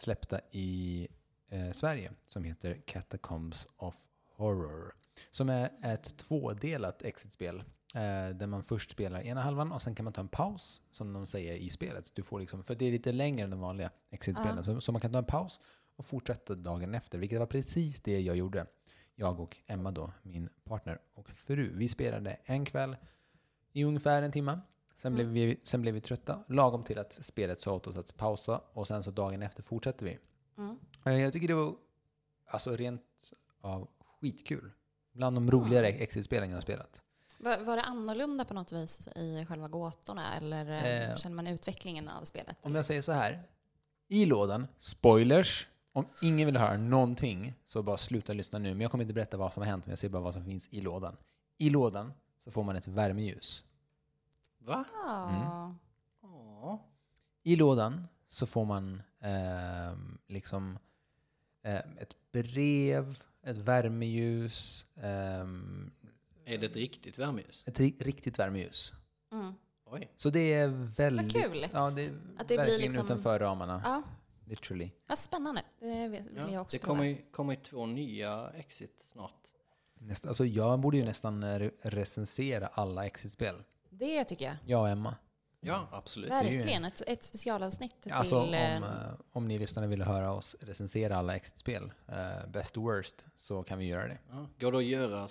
släppta 0.01 0.39
i 0.51 1.07
eh, 1.49 1.71
Sverige 1.71 2.11
som 2.25 2.43
heter 2.43 2.81
Catacombs 2.85 3.67
of 3.77 3.95
Horror. 4.35 4.93
Som 5.31 5.49
är 5.49 5.69
ett 5.83 6.17
tvådelat 6.17 7.01
exitspel. 7.01 7.63
Eh, 7.95 8.35
där 8.35 8.47
man 8.47 8.63
först 8.63 8.91
spelar 8.91 9.21
ena 9.21 9.41
halvan 9.41 9.71
och 9.71 9.81
sen 9.81 9.95
kan 9.95 10.03
man 10.03 10.13
ta 10.13 10.21
en 10.21 10.27
paus, 10.27 10.81
som 10.91 11.13
de 11.13 11.27
säger 11.27 11.53
i 11.55 11.69
spelet. 11.69 12.15
Du 12.15 12.23
får 12.23 12.39
liksom, 12.39 12.63
för 12.63 12.75
det 12.75 12.85
är 12.85 12.91
lite 12.91 13.11
längre 13.11 13.43
än 13.43 13.49
de 13.49 13.59
vanliga 13.59 13.91
exitspelen. 14.09 14.57
Ja. 14.57 14.63
Så, 14.63 14.81
så 14.81 14.91
man 14.91 15.01
kan 15.01 15.11
ta 15.11 15.17
en 15.17 15.25
paus 15.25 15.59
och 15.95 16.05
fortsätta 16.05 16.55
dagen 16.55 16.95
efter, 16.95 17.17
vilket 17.17 17.39
var 17.39 17.45
precis 17.45 18.01
det 18.01 18.19
jag 18.19 18.35
gjorde. 18.35 18.65
Jag 19.15 19.39
och 19.39 19.57
Emma 19.65 19.91
då, 19.91 20.11
min 20.21 20.49
partner 20.63 20.99
och 21.13 21.29
fru. 21.29 21.71
Vi 21.75 21.87
spelade 21.87 22.37
en 22.43 22.65
kväll 22.65 22.95
i 23.71 23.83
ungefär 23.83 24.21
en 24.21 24.31
timme. 24.31 24.59
Sen, 25.01 25.15
blev, 25.15 25.27
vi, 25.27 25.57
sen 25.63 25.81
blev 25.81 25.93
vi 25.93 26.01
trötta, 26.01 26.43
lagom 26.47 26.83
till 26.83 26.99
att 26.99 27.13
spelet 27.13 27.61
sa 27.61 27.73
åt 27.73 27.87
oss 27.87 27.97
att 27.97 28.17
pausa 28.17 28.61
och 28.73 28.87
sen 28.87 29.03
så 29.03 29.11
dagen 29.11 29.41
efter 29.41 29.63
fortsätter 29.63 30.05
vi. 30.05 30.17
Mm. 30.57 30.77
Eh, 31.05 31.21
Jag 31.21 31.33
tycker 31.33 31.47
det 31.47 31.53
var 31.53 31.75
alltså 32.47 32.75
rent 32.75 33.33
av 33.61 33.87
skitkul. 34.21 34.71
Bland 35.11 35.35
de 35.35 35.51
roligare 35.51 35.87
exitspelen 35.87 36.49
jag 36.49 36.57
har 36.57 36.61
spelat. 36.61 37.03
Var, 37.37 37.57
var 37.59 37.75
det 37.77 37.83
annorlunda 37.83 38.45
på 38.45 38.53
något 38.53 38.71
vis 38.71 39.07
i 39.15 39.45
själva 39.49 39.67
gåtorna 39.67 40.37
eller 40.37 40.65
eh, 40.71 41.09
Eh. 41.11 41.15
känner 41.17 41.35
man 41.35 41.47
utvecklingen 41.47 42.07
av 42.09 42.23
spelet? 42.23 42.57
Om 42.61 42.75
jag 42.75 42.85
säger 42.85 43.01
så 43.01 43.11
här. 43.11 43.43
I 44.07 44.25
lådan, 44.25 44.67
spoilers. 44.77 45.67
Om 45.91 46.05
ingen 46.21 46.45
vill 46.45 46.57
höra 46.57 46.77
någonting 46.77 47.53
så 47.65 47.83
bara 47.83 47.97
sluta 47.97 48.33
lyssna 48.33 48.59
nu. 48.59 48.69
Men 48.69 48.81
jag 48.81 48.91
kommer 48.91 49.03
inte 49.03 49.13
berätta 49.13 49.37
vad 49.37 49.53
som 49.53 49.61
har 49.61 49.67
hänt, 49.67 49.85
men 49.85 49.91
jag 49.91 49.99
säger 49.99 50.11
bara 50.11 50.23
vad 50.23 50.33
som 50.33 50.45
finns 50.45 50.67
i 50.71 50.81
lådan. 50.81 51.17
I 51.57 51.69
lådan 51.69 52.13
så 52.39 52.51
får 52.51 52.63
man 52.63 52.75
ett 52.75 52.87
värmeljus. 52.87 53.65
Va? 54.69 54.85
Ja. 54.93 55.75
Ja. 56.21 56.85
I 57.43 57.55
lådan 57.55 58.07
så 58.27 58.45
får 58.47 58.65
man 58.65 59.01
ehm, 59.21 60.17
liksom 60.27 60.77
eh, 61.63 61.75
ett 61.77 62.15
brev, 62.31 63.23
ett 63.43 63.57
värmeljus, 63.57 64.85
ehm, 64.95 65.91
Är 66.45 66.57
det 66.57 66.65
ett 66.65 66.75
riktigt 66.75 67.17
värmeljus? 67.19 67.63
ett 67.65 67.79
ri- 67.79 68.03
riktigt 68.03 68.39
värmeljus. 68.39 68.93
Mm. 69.31 69.53
Oj. 69.85 70.11
Så 70.15 70.29
det 70.29 70.53
är 70.53 70.67
väldigt... 70.97 71.31
kul. 71.33 71.65
Ja, 71.73 71.89
det 71.91 72.01
är 72.01 72.09
Att 72.37 72.37
det 72.37 72.45
blir 72.47 72.57
verkligen 72.57 72.81
liksom- 72.81 73.05
utanför 73.05 73.39
ramarna. 73.39 73.81
ja, 73.85 74.03
Literally. 74.45 74.91
vad 75.07 75.17
spännande. 75.17 75.61
Det 75.79 76.07
vill 76.07 76.25
jag 76.35 76.51
Ja, 76.51 76.61
också 76.61 76.75
det 76.77 76.79
kommer 76.85 77.03
ju, 77.03 77.17
kommer 77.31 77.53
ju 77.53 77.59
två 77.61 77.85
nya 77.85 78.49
exit 78.49 78.95
snart. 79.01 79.33
Nästa, 80.01 80.27
alltså 80.27 80.45
jag 80.45 80.79
borde 80.79 80.97
ju 80.97 81.05
nästan 81.05 81.43
eh, 81.43 81.47
re- 81.59 81.71
recensera 81.81 82.67
alla 82.67 83.05
exit-spel. 83.05 83.55
Det 83.99 84.23
tycker 84.23 84.45
jag. 84.45 84.55
Jag 84.65 84.81
och 84.81 84.89
Emma. 84.89 85.15
Ja, 85.61 85.87
absolut. 85.91 86.29
Verkligen. 86.29 86.85
Ett, 86.85 87.01
ett 87.07 87.23
specialavsnitt 87.23 88.01
till... 88.01 88.11
Alltså 88.11 88.39
om, 88.39 88.53
eh, 88.53 88.75
eh, 88.75 88.83
om 89.31 89.47
ni 89.47 89.59
lyssnare 89.59 89.87
vill 89.87 90.01
höra 90.01 90.31
oss 90.31 90.55
recensera 90.59 91.17
alla 91.17 91.35
exit-spel, 91.35 91.91
eh, 92.07 92.47
best 92.47 92.77
och 92.77 92.83
worst, 92.83 93.25
så 93.37 93.63
kan 93.63 93.79
vi 93.79 93.85
göra 93.85 94.07
det. 94.07 94.17
Ja. 94.29 94.47
Går 94.59 94.71
det 94.71 94.77
att 94.77 94.83
göra 94.83 95.27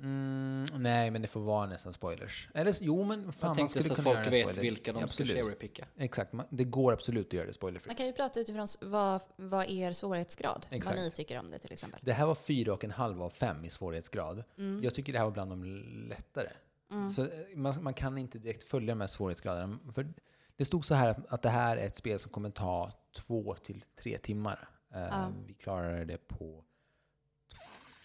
Mm, 0.00 0.66
nej, 0.82 1.10
men 1.10 1.22
det 1.22 1.28
får 1.28 1.40
vara 1.40 1.66
nästan 1.66 1.92
spoilers. 1.92 2.48
Eller 2.54 2.74
jo, 2.80 3.04
men 3.04 3.32
fan, 3.32 3.34
Jag 3.40 3.48
man 3.48 3.56
tänkte 3.56 3.82
skulle 3.82 3.94
så 3.96 4.02
kunna 4.02 4.14
folk 4.14 4.34
vet 4.34 4.42
spoiler. 4.44 4.62
vilka 4.62 4.92
de 4.92 4.98
ska 4.98 5.04
Absolut. 5.04 5.36
cherrypicka. 5.36 5.86
Exakt, 5.96 6.32
man, 6.32 6.46
det 6.50 6.64
går 6.64 6.92
absolut 6.92 7.26
att 7.26 7.32
göra 7.32 7.44
det 7.44 7.48
man 7.48 7.54
spoilerfritt. 7.54 7.96
kan 7.96 8.06
ju 8.06 8.12
prata 8.12 8.40
utifrån 8.40 8.66
vad, 8.80 9.20
vad 9.36 9.70
er 9.70 9.92
svårighetsgrad, 9.92 10.66
Exakt. 10.70 10.96
vad 10.96 11.04
ni 11.04 11.10
tycker 11.10 11.38
om 11.38 11.50
det 11.50 11.58
till 11.58 11.72
exempel. 11.72 12.00
Det 12.02 12.12
här 12.12 12.26
var 12.26 12.34
fyra 12.34 12.72
och 12.72 12.84
en 12.84 12.90
halv 12.90 13.22
av 13.22 13.30
fem 13.30 13.64
i 13.64 13.70
svårighetsgrad. 13.70 14.44
Mm. 14.58 14.82
Jag 14.84 14.94
tycker 14.94 15.12
det 15.12 15.18
här 15.18 15.26
var 15.26 15.32
bland 15.32 15.50
de 15.50 15.64
lättare. 16.08 16.48
Mm. 16.90 17.10
Så 17.10 17.22
eh, 17.22 17.28
man, 17.54 17.74
man 17.80 17.94
kan 17.94 18.18
inte 18.18 18.38
direkt 18.38 18.62
följa 18.62 18.94
de 18.94 19.00
här 19.00 19.08
svårighetsgraderna. 19.08 19.78
För 19.94 20.12
det 20.56 20.64
stod 20.64 20.84
så 20.84 20.94
här 20.94 21.08
att, 21.08 21.26
att 21.32 21.42
det 21.42 21.50
här 21.50 21.76
är 21.76 21.86
ett 21.86 21.96
spel 21.96 22.18
som 22.18 22.30
kommer 22.30 22.50
ta 22.50 22.92
två 23.16 23.54
till 23.54 23.80
tre 24.02 24.18
timmar. 24.18 24.68
Ja. 24.94 25.32
Vi 25.46 25.54
klarade 25.54 26.04
det 26.04 26.28
på 26.28 26.64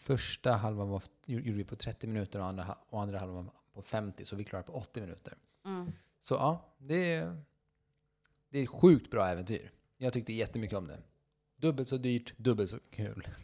första 0.08 0.52
halvan 0.52 0.90
var, 0.90 1.04
gjorde 1.26 1.52
vi 1.52 1.64
på 1.64 1.76
30 1.76 2.08
minuter 2.08 2.40
och 2.40 2.46
andra, 2.46 2.78
och 2.90 3.02
andra 3.02 3.20
halvan 3.20 3.50
på 3.74 3.82
50, 3.82 4.26
så 4.26 4.36
vi 4.36 4.44
klarade 4.44 4.68
på 4.68 4.74
80 4.74 5.02
minuter. 5.02 5.34
Mm. 5.66 5.92
Så 6.22 6.36
ja, 6.36 6.76
det 6.78 7.14
är, 7.14 7.42
det 8.50 8.60
är 8.60 8.64
ett 8.64 8.70
sjukt 8.70 9.12
bra 9.12 9.28
äventyr. 9.28 9.72
Jag 9.98 10.14
tyckte 10.14 10.34
jättemycket 10.34 10.78
om 10.78 10.88
det. 10.88 11.00
Dubbelt 11.56 11.90
så 11.90 11.98
dyrt, 11.98 12.38
dubbelt 12.38 12.70
så 12.70 12.80
kul. 12.92 13.28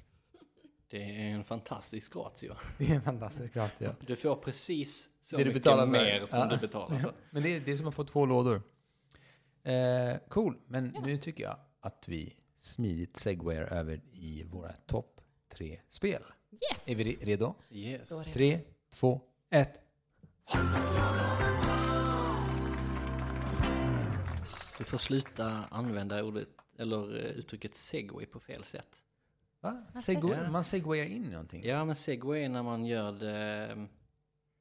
Det 0.88 1.04
är 1.04 1.30
en 1.30 1.44
fantastisk 1.44 2.16
ratio. 2.16 2.54
Det 2.78 2.86
är 2.92 2.96
en 2.96 3.02
fantastisk 3.02 3.54
gratia. 3.54 3.96
Du 4.08 4.16
får 4.16 4.36
precis 4.36 5.10
så 5.22 5.38
Det 5.38 5.44
du 5.44 5.54
mycket 5.54 5.90
mer 5.90 6.26
som 6.26 6.40
Ja. 6.40 6.46
du 6.46 6.58
betalar 6.58 6.98
för. 6.98 7.14
Men 7.32 7.44
det 7.44 7.56
är, 7.56 7.60
det 7.60 7.72
är 7.72 7.78
som 7.78 7.88
att 7.88 7.96
få 7.96 8.04
två 8.04 8.26
lådor. 8.26 8.62
Eh, 9.64 10.18
cool, 10.30 10.58
men 10.68 10.96
nu 11.04 11.18
tycker 11.18 11.44
jag 11.44 11.58
att 11.80 12.08
vi 12.08 12.36
smidigt 12.58 13.18
segwayar 13.18 13.64
över 13.64 14.02
i 14.12 14.44
våra 14.44 14.72
topp 14.74 15.22
tre 15.50 15.80
spel. 15.90 16.24
Yes! 16.54 16.88
Är 16.88 16.96
vi 16.96 17.04
re- 17.04 17.26
redo? 17.26 17.56
Yes. 17.70 18.24
Tre, 18.34 18.60
två, 18.94 19.22
ett. 19.50 19.80
Du 24.78 24.84
får 24.84 24.98
sluta 24.98 25.46
använda 25.72 26.24
ordet, 26.24 26.48
eller 26.78 27.16
eh, 27.20 27.26
uttrycket 27.32 27.76
segway 27.76 28.26
på 28.26 28.40
fel 28.40 28.64
sätt. 28.64 29.04
Va? 29.62 29.82
Segway, 30.02 30.50
man 30.50 30.64
segwayar 30.64 31.06
in 31.06 31.26
i 31.26 31.30
någonting. 31.30 31.64
Ja, 31.66 31.86
men 31.86 31.96
segway 31.96 32.44
är 32.44 32.50
när 32.50 32.64
man 32.64 32.86
gör 32.86 33.12
det 33.12 33.68
eh, 33.72 33.84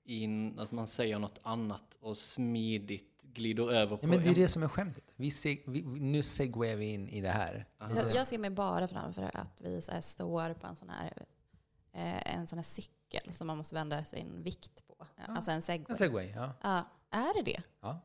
in, 0.05 0.59
att 0.59 0.73
man 0.73 0.87
säger 0.87 1.19
något 1.19 1.39
annat 1.43 1.95
och 2.01 2.19
smidigt 2.19 3.09
glider 3.23 3.71
över 3.73 3.97
på 3.97 4.07
Ja, 4.07 4.09
men 4.09 4.23
det 4.23 4.29
är 4.29 4.35
det 4.35 4.49
som 4.49 4.63
är 4.63 4.69
skämtet. 4.69 5.05
Vi 5.17 5.31
seg, 5.31 5.65
vi, 5.67 5.83
nu 5.83 6.23
segwayar 6.23 6.77
vi 6.77 6.87
in 6.93 7.09
i 7.09 7.21
det 7.21 7.31
här. 7.31 7.67
Jag, 7.79 8.15
jag 8.15 8.27
ser 8.27 8.39
mig 8.39 8.51
bara 8.51 8.89
framför 8.89 9.31
att 9.35 9.61
vi 9.61 9.83
så 9.83 10.03
står 10.03 10.55
på 10.55 10.67
en 10.67 10.77
sån 10.77 10.91
här, 10.91 11.13
en 11.93 12.47
sån 12.47 12.59
här 12.59 12.63
cykel 12.65 13.33
som 13.35 13.47
man 13.47 13.57
måste 13.57 13.75
vända 13.75 14.05
sin 14.05 14.43
vikt 14.43 14.87
på. 14.87 15.07
Alltså 15.29 15.51
en 15.51 15.63
segway. 15.63 15.93
En 15.93 15.97
segway, 15.99 16.31
ja. 16.37 16.53
Ja, 16.63 16.85
är 17.11 17.35
det 17.35 17.43
det? 17.53 17.63
ja. 17.81 18.01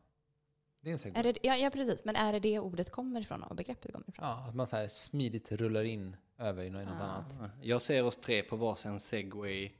Det 0.79 0.89
är 0.89 0.93
en 0.93 0.99
segway. 0.99 1.19
Är 1.19 1.23
det? 1.33 1.39
Ja, 1.43 1.55
ja, 1.55 1.69
precis. 1.69 2.05
Men 2.05 2.15
är 2.15 2.33
det 2.33 2.39
det 2.39 2.59
ordet 2.59 2.91
kommer 2.91 3.21
ifrån 3.21 3.43
och 3.43 3.55
begreppet 3.55 3.91
kommer 3.93 4.09
ifrån? 4.09 4.25
Ja, 4.25 4.33
att 4.49 4.55
man 4.55 4.67
så 4.67 4.75
här 4.75 4.87
smidigt 4.87 5.51
rullar 5.51 5.83
in 5.83 6.15
över 6.37 6.63
i 6.63 6.69
något, 6.69 6.85
något 6.87 7.01
Ah. 7.01 7.03
annat. 7.03 7.37
Ja, 7.39 7.49
Jag 7.61 7.81
ser 7.81 8.03
oss 8.03 8.17
tre 8.17 8.43
på 8.43 8.55
varsin 8.55 8.99
segway 8.99 9.71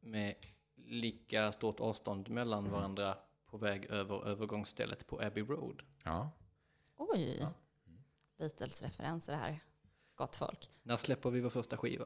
med 0.00 0.34
lika 0.76 1.52
stort 1.52 1.80
avstånd 1.80 2.28
mellan 2.28 2.58
Mm. 2.58 2.72
varandra 2.72 3.16
på 3.46 3.56
väg 3.58 3.84
över 3.84 4.26
övergångsstället 4.26 5.06
på 5.06 5.20
Abbey 5.22 5.42
Road. 5.44 5.82
Ja. 6.04 6.30
Oj! 6.96 7.38
Ja. 7.40 7.48
Beatles-referenser 8.38 9.34
här. 9.34 9.60
Gott 10.14 10.36
folk. 10.36 10.70
När 10.82 10.96
släpper 10.96 11.30
vi 11.30 11.40
vår 11.40 11.50
första 11.50 11.76
skiva? 11.76 12.04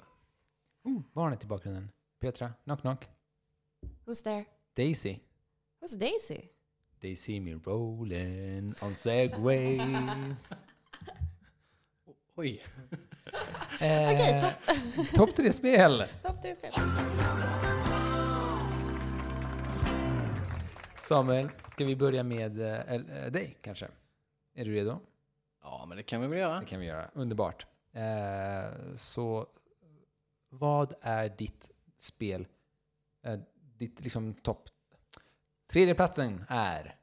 Oh, 0.86 1.02
barnet 1.12 1.44
i 1.44 1.46
bakgrunden. 1.46 1.88
Petra, 2.20 2.52
knock 2.64 2.80
knock. 2.80 3.08
Who's 4.04 4.22
there? 4.22 4.44
Daisy. 4.74 5.18
Who's 5.80 5.98
Daisy? 5.98 6.48
They 7.00 7.16
see 7.16 7.40
me 7.40 7.54
rolling 7.54 8.74
on 8.82 8.94
segways. 8.94 10.48
Oj, 12.34 12.62
eh, 13.80 14.12
Okej, 14.12 14.40
topp. 14.40 14.54
Topp 15.14 15.36
tre 15.36 15.52
spel. 15.52 16.04
Topp 16.22 16.42
tre 16.42 16.56
spel. 16.56 16.72
Samuel, 21.00 21.50
ska 21.66 21.84
vi 21.84 21.96
börja 21.96 22.22
med 22.22 22.60
eh, 22.60 22.94
eh, 22.94 23.32
dig 23.32 23.56
kanske? 23.60 23.88
Är 24.54 24.64
du 24.64 24.72
redo? 24.74 25.00
ja 25.62 25.84
men 25.88 25.96
det 25.96 26.02
kan 26.02 26.20
vi 26.20 26.26
väl 26.26 26.38
göra. 26.38 26.60
Det 26.60 26.66
kan 26.66 26.80
vi 26.80 26.86
göra. 26.86 27.10
Underbart. 27.14 27.66
Eh, 27.92 28.96
så 28.96 29.46
vad 30.58 30.94
är 31.00 31.28
ditt 31.28 31.70
spel, 31.98 32.46
eh, 33.22 33.38
ditt 33.78 34.00
liksom 34.00 34.34
topp... 34.34 34.68
Tredjeplatsen 35.66 36.44
är 36.48 36.96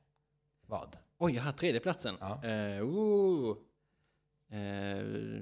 vad? 0.67 0.98
Oj, 1.17 1.36
jag 1.36 1.43
har 1.43 1.51
tredjeplatsen. 1.51 2.15
Ja. 2.19 2.43
Eh, 2.45 2.83
oh. 2.83 3.57
eh, 4.50 4.60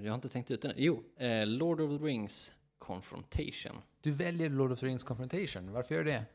jag 0.04 0.12
har 0.12 0.16
inte 0.16 0.30
tänkt 0.30 0.52
ut 0.52 0.62
den. 0.62 0.74
Jo, 0.76 1.04
eh, 1.18 1.46
Lord 1.46 1.82
of 1.82 2.00
the 2.00 2.06
Rings 2.06 2.52
Confrontation. 2.78 3.82
Du 4.02 4.12
väljer 4.12 4.50
Lord 4.50 4.72
of 4.72 4.80
the 4.80 4.86
Rings 4.86 5.04
Confrontation. 5.04 5.72
Varför 5.72 5.96
gör 5.96 6.04
du 6.04 6.12
det? 6.12 6.26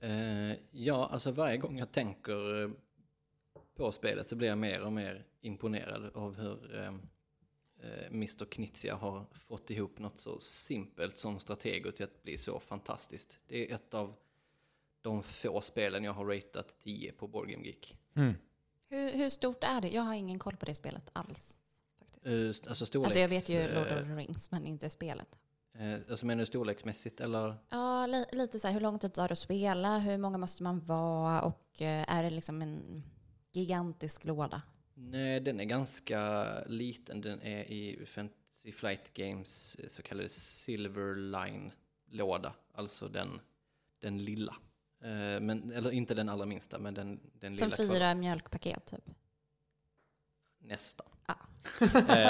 Eh, 0.00 0.58
ja, 0.70 1.08
alltså 1.12 1.30
varje 1.30 1.56
gång 1.56 1.78
jag 1.78 1.92
tänker 1.92 2.62
eh, 2.62 2.70
på 3.76 3.92
spelet 3.92 4.28
så 4.28 4.36
blir 4.36 4.48
jag 4.48 4.58
mer 4.58 4.82
och 4.82 4.92
mer 4.92 5.24
imponerad 5.40 6.10
av 6.14 6.36
hur 6.36 6.88
Mr. 8.10 8.44
Knizia 8.44 8.94
har 8.94 9.24
fått 9.32 9.70
ihop 9.70 9.98
något 9.98 10.18
så 10.18 10.40
simpelt 10.40 11.18
som 11.18 11.38
Stratego 11.38 11.92
till 11.92 12.04
att 12.04 12.22
bli 12.22 12.38
så 12.38 12.60
fantastiskt. 12.60 13.38
Det 13.48 13.70
är 13.70 13.74
ett 13.74 13.94
av 13.94 14.14
de 15.02 15.22
få 15.22 15.60
spelen 15.60 16.04
jag 16.04 16.12
har 16.12 16.24
ratat 16.24 16.74
10 16.82 17.12
på 17.12 17.26
Board 17.28 17.48
Game 17.48 17.64
Geek. 17.66 17.96
Mm. 18.16 18.34
Hur, 18.88 19.12
hur 19.12 19.30
stort 19.30 19.64
är 19.64 19.80
det? 19.80 19.88
Jag 19.88 20.02
har 20.02 20.14
ingen 20.14 20.38
koll 20.38 20.56
på 20.56 20.64
det 20.66 20.74
spelet 20.74 21.10
alls. 21.12 21.58
Faktiskt. 21.98 22.26
Eh, 22.26 22.32
st- 22.32 22.68
alltså 22.68 22.86
storleks... 22.86 23.06
Alltså 23.06 23.18
jag 23.18 23.28
vet 23.28 23.48
ju 23.48 23.74
Lord 23.74 23.86
of 23.86 23.92
eh, 23.92 24.06
the 24.06 24.14
Rings, 24.14 24.50
men 24.50 24.66
inte 24.66 24.90
spelet. 24.90 25.28
eh, 25.74 25.94
alltså 26.10 26.26
menar 26.26 26.40
du 26.40 26.46
storleksmässigt 26.46 27.20
eller? 27.20 27.54
Ja, 27.68 28.06
li, 28.06 28.24
lite 28.32 28.60
så 28.60 28.66
här, 28.66 28.74
hur 28.74 28.80
lång 28.80 28.98
tid 28.98 29.12
tar 29.14 29.28
det 29.28 29.32
att 29.32 29.38
spela? 29.38 29.98
Hur 29.98 30.18
många 30.18 30.38
måste 30.38 30.62
man 30.62 30.80
vara? 30.80 31.42
Och 31.42 31.82
eh, 31.82 32.04
är 32.16 32.22
det 32.22 32.30
liksom 32.30 32.62
en 32.62 33.02
gigantisk 33.52 34.24
låda? 34.24 34.62
Nej, 34.94 35.40
den 35.40 35.60
är 35.60 35.64
ganska 35.64 36.44
liten. 36.66 37.20
Den 37.20 37.42
är 37.42 37.64
i 37.70 38.06
Fantasy 38.06 38.72
Flight 38.72 39.14
Games 39.14 39.74
eh, 39.74 39.88
så 39.88 40.02
kallade 40.02 40.28
Silver 40.28 41.14
Line-låda. 41.16 42.54
Alltså 42.72 43.08
den, 43.08 43.40
den 43.98 44.24
lilla. 44.24 44.56
Eh, 45.00 45.40
Men, 45.40 45.70
eller 45.72 45.90
inte 45.90 46.14
den 46.14 46.28
allra 46.28 46.46
minsta, 46.46 46.78
men 46.78 46.94
den, 46.94 47.20
den 47.32 47.56
Som 47.56 47.66
lilla. 47.68 47.76
fyra 47.76 47.88
kvadrat- 47.94 48.14
mjölkpaket 48.18 48.86
typ. 48.86 49.04
Nästan. 50.58 51.06
Ah. 51.26 51.34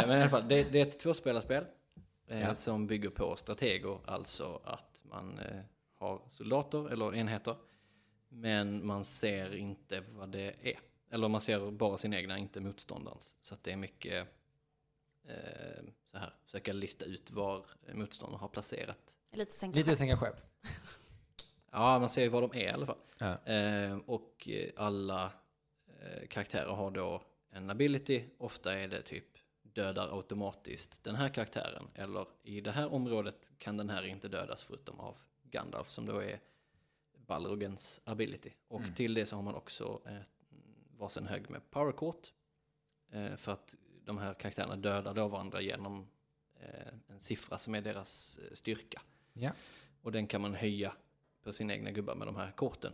Men 0.07 0.11
i 0.19 0.21
alla 0.23 0.29
fall, 0.29 0.49
det, 0.49 0.73
det 0.73 0.81
är 0.81 0.87
ett 0.87 0.99
tvåspelarspel 0.99 1.65
Ja. 2.27 2.55
som 2.55 2.87
bygger 2.87 3.11
på 3.11 3.37
strateger, 3.37 3.99
alltså 4.07 4.61
att 4.65 5.03
man 5.05 5.41
har 5.95 6.23
soldater 6.31 6.91
eller 6.93 7.15
enheter, 7.15 7.57
men 8.29 8.87
man 8.87 9.05
ser 9.05 9.55
inte 9.55 10.03
vad 10.11 10.29
det 10.29 10.55
är. 10.63 10.79
Eller 11.15 11.29
man 11.29 11.41
ser 11.41 11.71
bara 11.71 11.99
sin 11.99 12.15
egna, 12.15 12.39
inte 12.39 12.61
motståndarens. 12.61 13.37
Så 13.41 13.55
att 13.55 13.65
det 13.65 13.73
är 13.73 13.77
mycket 13.77 14.29
eh, 15.29 15.85
så 16.07 16.19
här, 16.19 16.35
försöka 16.45 16.73
lista 16.73 17.05
ut 17.05 17.31
var 17.31 17.67
motståndaren 17.93 18.41
har 18.41 18.49
placerat. 18.49 19.19
Lite 19.33 19.53
sänka 19.53 19.79
Lite 19.79 19.97
sänka 19.97 20.17
skepp. 20.17 20.37
Ja, 21.77 21.99
man 21.99 22.09
ser 22.09 22.23
ju 22.23 22.29
var 22.29 22.41
de 22.43 22.51
är 22.53 22.65
i 22.65 22.69
alla 22.71 22.87
fall. 22.87 22.99
Ja. 23.19 23.53
Eh, 23.53 23.97
och 24.07 24.49
alla 24.77 25.33
eh, 25.87 26.27
karaktärer 26.29 26.73
har 26.73 26.91
då 26.91 27.23
en 27.51 27.71
ability. 27.71 28.25
Ofta 28.39 28.79
är 28.81 28.89
det 28.89 29.03
typ 29.03 29.25
dödar 29.63 30.17
automatiskt 30.17 31.05
den 31.05 31.15
här 31.15 31.29
karaktären. 31.29 31.89
Eller 31.95 32.27
i 32.43 32.61
det 32.61 32.71
här 32.71 32.93
området 32.93 33.51
kan 33.59 33.77
den 33.77 33.91
här 33.91 34.07
inte 34.07 34.29
dödas 34.29 34.63
förutom 34.65 35.01
av 35.01 35.17
Gandalf 35.43 35.91
som 35.91 36.07
då 36.07 36.19
är 36.19 36.41
Balrogens 37.27 38.01
ability. 38.05 38.51
Och 38.69 38.81
Mm. 38.81 38.95
till 38.95 39.15
det 39.15 39.27
så 39.27 39.37
har 39.37 39.43
man 39.43 39.55
också 39.55 40.01
eh, 40.07 40.17
varsin 40.99 41.27
hög 41.27 41.51
med 41.51 41.71
powerkort. 41.71 42.33
Eh, 43.11 43.37
för 43.37 43.53
att 43.53 43.77
de 44.05 44.19
här 44.19 44.35
karaktärerna 44.35 44.77
dödar 44.77 45.15
då 45.15 45.29
varandra 45.29 45.61
genom 45.61 46.09
eh, 46.61 46.93
en 47.09 47.21
siffra 47.21 47.59
som 47.59 47.75
är 47.75 47.81
deras 47.81 48.39
eh, 48.39 48.55
styrka. 48.55 49.03
Ja. 49.33 49.51
Och 50.03 50.13
den 50.13 50.27
kan 50.27 50.41
man 50.41 50.55
höja 50.55 50.93
på 51.43 51.53
sina 51.53 51.75
egna 51.75 51.91
gubbar 51.91 52.15
med 52.15 52.29
de 52.29 52.37
här 52.37 52.53
korten. 52.53 52.93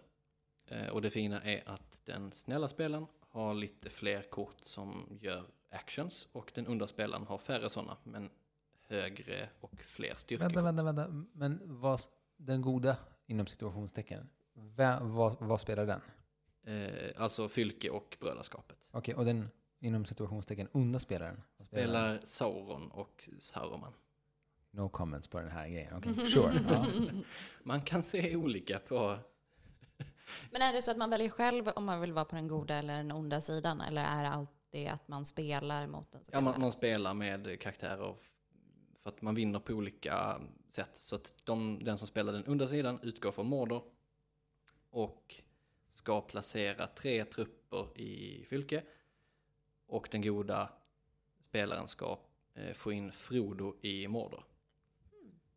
Och 0.93 1.03
det 1.03 1.11
fina 1.11 1.43
är 1.43 1.69
att 1.69 2.01
den 2.05 2.33
snälla 2.33 2.69
spelaren 2.69 3.07
har 3.29 3.55
lite 3.55 3.91
fler 3.91 4.23
kort 4.23 4.59
som 4.59 5.19
gör 5.21 5.45
actions 5.71 6.29
och 6.33 6.51
den 6.55 6.69
onda 6.69 6.87
spelaren 6.87 7.27
har 7.27 7.39
färre 7.39 7.71
sådana 7.71 7.97
men 8.05 8.31
högre 8.83 9.49
och 9.61 9.81
fler 9.81 10.15
styrkekort. 10.15 10.57
Vänta, 10.57 10.83
vänta, 10.83 10.83
vänta. 10.83 11.27
Men 11.33 11.61
vad, 11.65 12.01
den 12.37 12.63
goda, 12.63 12.97
inom 13.27 13.47
situationstecken, 13.47 14.29
vad, 14.53 15.03
vad, 15.03 15.37
vad 15.41 15.61
spelar 15.61 15.87
den? 15.87 16.01
Eh, 16.65 17.23
alltså 17.23 17.49
Fylke 17.49 17.91
och 17.91 18.17
Brödraskapet. 18.21 18.77
Okej, 18.91 19.15
och 19.15 19.25
den 19.25 19.49
inom 19.81 20.05
situationstecken 20.05 20.69
onda 20.73 20.99
spelaren? 20.99 21.43
Spelar? 21.59 21.67
Spelar 21.67 22.21
Sauron 22.25 22.91
och 22.91 23.29
Saruman. 23.39 23.93
No 24.71 24.89
comments 24.89 25.29
på 25.29 25.41
den 25.41 25.51
här 25.51 25.69
grejen. 25.69 25.97
Okej, 25.97 26.31
sure. 26.31 26.61
Ja. 26.69 26.87
Man 27.63 27.83
kan 27.83 28.03
se 28.03 28.37
olika 28.37 28.79
på... 28.79 29.19
Men 30.51 30.63
är 30.63 30.73
det 30.73 30.83
så 30.83 30.91
att 30.91 30.97
man 30.97 31.11
väljer 31.11 31.29
själv 31.29 31.69
om 31.69 31.85
man 31.85 32.01
vill 32.01 32.13
vara 32.13 32.25
på 32.25 32.37
den 32.37 32.49
goda 32.49 32.75
eller 32.75 32.97
den 32.97 33.13
onda 33.13 33.41
sidan? 33.41 33.81
Eller 33.81 34.05
är 34.05 34.23
det 34.23 34.29
alltid 34.29 34.89
att 34.89 35.09
man 35.09 35.27
spelar 35.27 35.87
mot 35.87 36.13
den 36.13 36.21
Ja, 36.33 36.41
man, 36.41 36.61
man 36.61 36.73
spelar 36.73 37.15
med 37.15 37.61
karaktärer 37.61 38.17
för 39.03 39.11
att 39.11 39.23
man 39.23 39.35
vinner 39.35 39.59
på 39.59 39.73
olika 39.73 40.41
sätt. 40.69 40.91
Så 40.93 41.17
att 41.17 41.33
de, 41.45 41.85
den 41.85 41.99
som 41.99 42.09
spelar 42.09 42.33
den 42.33 42.49
onda 42.49 42.69
sidan 42.69 43.01
utgår 43.03 43.33
från 43.33 43.47
Mordor 43.47 43.83
och 44.91 45.43
ska 45.91 46.21
placera 46.21 46.87
tre 46.87 47.25
trupper 47.25 48.01
i 48.01 48.45
Fylke. 48.49 48.83
Och 49.87 50.09
den 50.11 50.23
goda 50.23 50.73
spelaren 51.43 51.89
ska 51.89 52.19
eh, 52.55 52.73
få 52.75 52.93
in 52.93 53.13
Frodo 53.13 53.77
i 53.81 54.09
Mordor. 54.09 54.45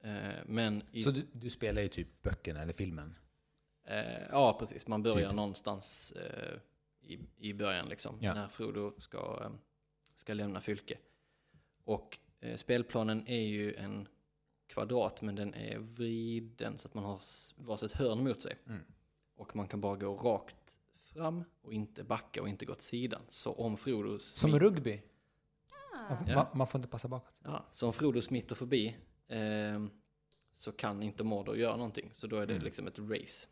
Eh, 0.02 0.34
men 0.46 0.84
i, 0.92 1.04
Så 1.04 1.12
du, 1.12 1.26
du 1.32 1.50
spelar 1.50 1.82
ju 1.82 1.88
typ 1.88 2.22
böckerna 2.22 2.62
eller 2.62 2.74
filmen? 2.74 3.16
eh, 3.86 4.22
ja, 4.32 4.56
precis. 4.60 4.88
Man 4.88 5.04
börjar 5.04 5.28
Typ. 5.30 5.36
någonstans 5.36 6.12
eh, 6.12 6.60
i, 7.02 7.20
i 7.38 7.54
början 7.54 7.90
liksom. 7.90 8.18
Ja. 8.22 8.34
När 8.34 8.48
Frodo 8.48 8.94
ska, 8.98 9.42
eh, 9.44 9.52
ska 10.16 10.34
lämna 10.34 10.62
Fylke. 10.62 10.98
Och 11.84 12.18
eh, 12.40 12.58
spelplanen 12.58 13.28
är 13.28 13.42
ju 13.42 13.76
en 13.76 14.08
kvadrat 14.68 15.22
men 15.22 15.36
den 15.36 15.54
är 15.54 15.78
vriden 15.78 16.78
så 16.78 16.88
att 16.88 16.94
man 16.94 17.04
har 17.04 17.22
varsitt 17.56 17.92
hörn 17.92 18.24
mot 18.24 18.42
sig. 18.42 18.56
Mm. 18.68 18.82
Och 19.36 19.56
man 19.56 19.68
kan 19.68 19.82
bara 19.82 19.96
gå 19.96 20.16
rakt 20.16 20.56
fram 21.14 21.44
och 21.62 21.74
inte 21.74 22.04
backa 22.04 22.42
och 22.42 22.50
inte 22.50 22.66
gå 22.66 22.74
åt 22.74 22.82
sidan. 22.82 23.22
Så 23.30 23.54
om 23.54 23.78
Frodo, 23.78 24.20
Som 24.20 24.60
rugby? 24.60 25.02
Man, 26.10 26.18
får- 26.18 26.30
Ja. 26.30 26.36
man, 26.36 26.46
man 26.58 26.68
får 26.68 26.80
inte 26.80 26.88
passa 26.88 27.08
bakåt. 27.08 27.36
ja, 27.44 27.66
så 27.72 27.88
om 27.88 27.94
Frodo 27.94 28.22
smiter 28.22 28.56
förbi 28.56 28.98
eh, 29.28 29.86
så 30.54 30.72
kan 30.72 31.04
inte 31.04 31.24
Mordor 31.24 31.58
göra 31.58 31.76
någonting. 31.78 32.10
Så 32.14 32.28
då 32.28 32.36
är 32.38 32.46
det 32.48 32.54
Mm. 32.54 32.66
liksom 32.66 32.88
ett 32.88 33.00
race. 33.00 33.48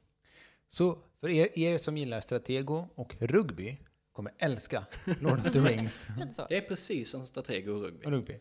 Så 0.69 0.97
för 1.19 1.29
er, 1.29 1.59
er 1.59 1.77
som 1.77 1.97
gillar 1.97 2.21
Stratego 2.21 2.87
och 2.95 3.15
rugby 3.19 3.77
kommer 4.11 4.33
älska 4.37 4.85
Lord 5.19 5.39
of 5.39 5.51
the 5.51 5.59
Rings. 5.69 6.07
Det 6.49 6.57
är 6.57 6.61
precis 6.61 7.09
som 7.09 7.25
Stratego 7.25 7.71
och 7.73 7.81
rugby. 7.81 8.05
och 8.05 8.11
rugby. 8.11 8.39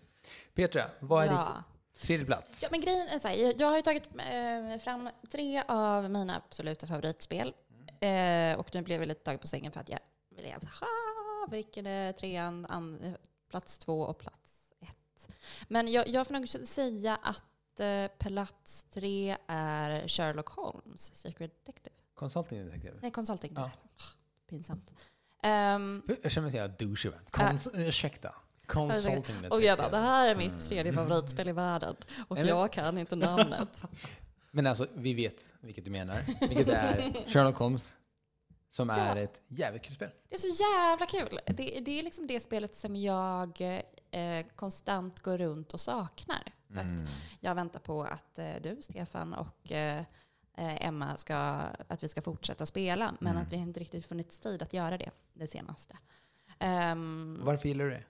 Petra, 0.55 0.85
vad 1.01 1.25
är 1.25 1.29
Ja. 1.33 1.39
ditt 1.39 1.80
tredje 2.03 2.27
plats? 2.27 2.63
Ja, 2.63 2.69
men 2.71 2.81
grejen 2.81 3.09
är 3.09 3.19
så 3.19 3.29
här, 3.29 3.35
jag- 3.61 3.67
har 3.69 3.77
ju 3.77 3.83
tagit 3.83 4.07
eh, 4.19 4.79
fram 4.85 5.11
tre 5.31 5.63
av 5.69 6.11
mina 6.11 6.37
absoluta 6.37 6.87
favoritspel. 6.87 7.55
Eh, 8.01 8.59
och 8.59 8.75
nu 8.75 8.83
blev 8.83 9.01
jag 9.01 9.09
lite 9.09 9.25
tagen 9.25 9.39
på 9.39 9.47
sängen 9.47 9.73
för 9.73 9.81
att 9.81 9.89
jag 9.89 9.99
blev 10.37 10.59
så 10.61 10.67
här, 10.81 11.51
vilken 11.51 11.87
är 11.87 12.13
trean, 12.13 12.67
an, 12.67 13.17
plats 13.51 13.79
två 13.79 14.01
och 14.03 14.19
plats 14.19 14.73
ett. 14.81 15.29
Men 15.69 15.93
jag, 15.93 16.09
jag 16.09 16.27
får 16.27 16.35
nog 16.35 16.49
säga 16.49 17.17
att 17.23 17.81
eh, 17.81 18.07
plats 18.19 18.85
tre 18.91 19.37
är 19.47 20.09
Sherlock 20.09 20.49
Holmes, 20.49 21.17
Secret 21.17 21.65
Detective. 21.65 21.97
Consulting 22.15 22.65
Detective. 22.67 22.99
Nej, 23.03 23.11
Consulting. 23.11 23.53
Ja. 23.57 23.71
Pinsamt. 24.49 24.95
Ehm, 25.43 26.03
Jag 26.23 26.33
känner 26.33 26.43
mig 26.45 26.51
så 26.51 26.57
jävla? 26.57 27.19
Cons- 27.31 27.71
Ursäkta. 27.89 28.35
Consulting 28.71 29.51
och 29.51 29.63
jag 29.63 29.79
bara, 29.79 29.89
det 29.89 29.97
här 29.97 30.29
är 30.29 30.35
mitt 30.37 30.69
tredje 30.69 30.93
favoritspel 30.93 31.49
i 31.49 31.53
världen. 31.53 31.97
Och 32.29 32.39
Eller- 32.39 32.49
jag 32.49 32.73
kan 32.73 32.99
inte 32.99 33.17
namnet. 33.17 33.85
Men 34.51 34.67
alltså, 34.67 34.87
vi 34.95 35.15
vet 35.15 35.53
vilket 35.61 35.85
du 35.85 35.91
menar. 35.91 36.17
Vilket 36.49 36.69
är 36.69 37.13
Sherlock 37.29 37.57
Holmes. 37.57 37.97
Som 38.73 38.89
Ja. 38.89 38.95
är 38.97 39.17
ett 39.17 39.41
jävligt 39.49 39.83
kul 39.83 39.95
spel. 39.95 40.11
Det 40.29 40.35
är 40.35 40.39
så 40.39 40.63
jävla 40.63 41.07
kul. 41.07 41.41
Det, 41.47 41.81
det 41.81 41.99
är 41.99 42.03
liksom 42.03 42.27
det 42.27 42.41
spelet 42.41 42.77
som 42.77 42.97
jag 42.97 43.61
eh, 44.11 44.47
konstant 44.57 45.21
går 45.21 45.39
runt 45.39 45.73
och 45.75 45.81
saknar. 45.81 46.53
Mm. 46.71 46.95
att 46.97 47.03
jag 47.41 47.55
väntar 47.55 47.81
på 47.81 48.03
att 48.05 48.39
eh, 48.39 48.53
du, 48.63 48.77
Stefan, 48.83 49.35
och 49.35 49.73
eh, 49.73 49.99
eh, 50.57 50.87
Emma 50.87 51.17
ska, 51.17 51.35
att 51.89 52.03
vi 52.03 52.09
ska 52.09 52.23
fortsätta 52.23 52.67
spela. 52.67 53.15
Men 53.21 53.33
Mm. 53.33 53.43
att 53.47 53.53
vi 53.53 53.57
inte 53.57 53.81
riktigt 53.81 54.07
funnits 54.07 54.39
tid 54.39 54.63
att 54.63 54.73
göra 54.73 54.99
det, 54.99 55.11
det 55.35 55.47
senaste. 55.47 55.99
Ehm, 56.59 57.39
Varför 57.43 57.69
gillar 57.69 57.85
du 57.85 57.91
det? 57.91 58.03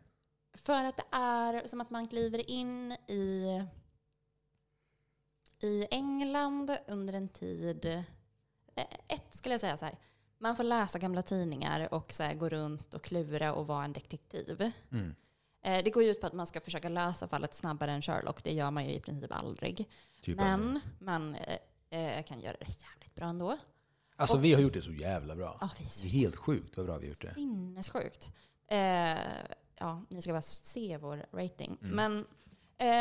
För 0.55 0.85
att 0.85 0.97
det 0.97 1.05
är 1.17 1.67
som 1.69 1.81
att 1.81 1.91
man 1.91 2.09
kliver 2.09 2.51
in 2.51 2.93
i, 3.09 3.63
i 5.63 5.87
England 5.91 6.77
under 6.89 7.13
en 7.15 7.29
tid. 7.29 7.85
eh, 7.85 8.85
Ett 9.09 9.35
skulle 9.35 9.53
jag 9.53 9.61
säga 9.61 9.77
så 9.77 9.85
här. 9.85 9.99
Man 10.39 10.57
får 10.57 10.65
läsa 10.65 10.99
gamla 10.99 11.23
tidningar 11.23 11.95
och 11.95 12.13
så 12.13 12.23
här, 12.23 12.35
gå 12.35 12.49
runt 12.49 12.95
och 12.95 13.03
klura 13.03 13.55
och 13.55 13.67
vara 13.67 13.85
en 13.85 13.93
detektiv. 13.93 14.73
Mm. 14.91 15.15
Eh, 15.63 15.85
Det 15.85 15.91
går 15.91 16.03
ju 16.03 16.11
ut 16.11 16.21
på 16.21 16.27
att 16.27 16.33
man 16.33 16.47
ska 16.47 16.61
försöka 16.61 16.89
lösa 16.89 17.29
fallet 17.29 17.55
snabbare 17.55 17.93
än 17.93 18.03
Sherlock. 18.03 18.45
Det 18.45 18.53
gör 18.53 18.71
man 18.71 18.85
ju 18.85 18.93
i 18.95 19.01
princip 19.01 19.33
aldrig. 19.33 19.89
Typ 20.23 20.37
Men 20.37 20.81
man 20.99 21.35
eh, 21.35 21.59
eh, 22.19 22.23
kan 22.25 22.41
göra 22.41 22.57
det 22.61 22.67
jävligt 22.83 23.15
bra 23.15 23.27
ändå. 23.27 23.59
Alltså 24.17 24.37
och- 24.37 24.45
vi 24.45 24.55
har 24.55 24.61
gjort 24.61 24.73
det 24.73 24.83
så 24.83 24.93
jävla 24.93 25.37
bra. 25.37 25.59
Ja, 25.61 25.69
vi 25.79 25.85
är 25.85 25.89
så 25.89 26.03
Det 26.03 26.09
är 26.09 26.11
helt 26.11 26.37
sjukt 26.37 26.77
vad 26.77 26.87
bra 26.87 26.97
vi 26.99 27.07
har 27.07 27.09
gjort 27.11 27.23
det. 27.23 27.35
Sinnessjukt. 27.35 28.29
Eh, 28.67 29.19
ja, 29.81 30.03
ni 30.09 30.23
ska 30.23 30.33
bara 30.33 30.43
se 30.43 30.97
vår 30.97 31.27
rating. 31.33 31.79
Mm. 31.83 31.97
Men, 31.97 32.27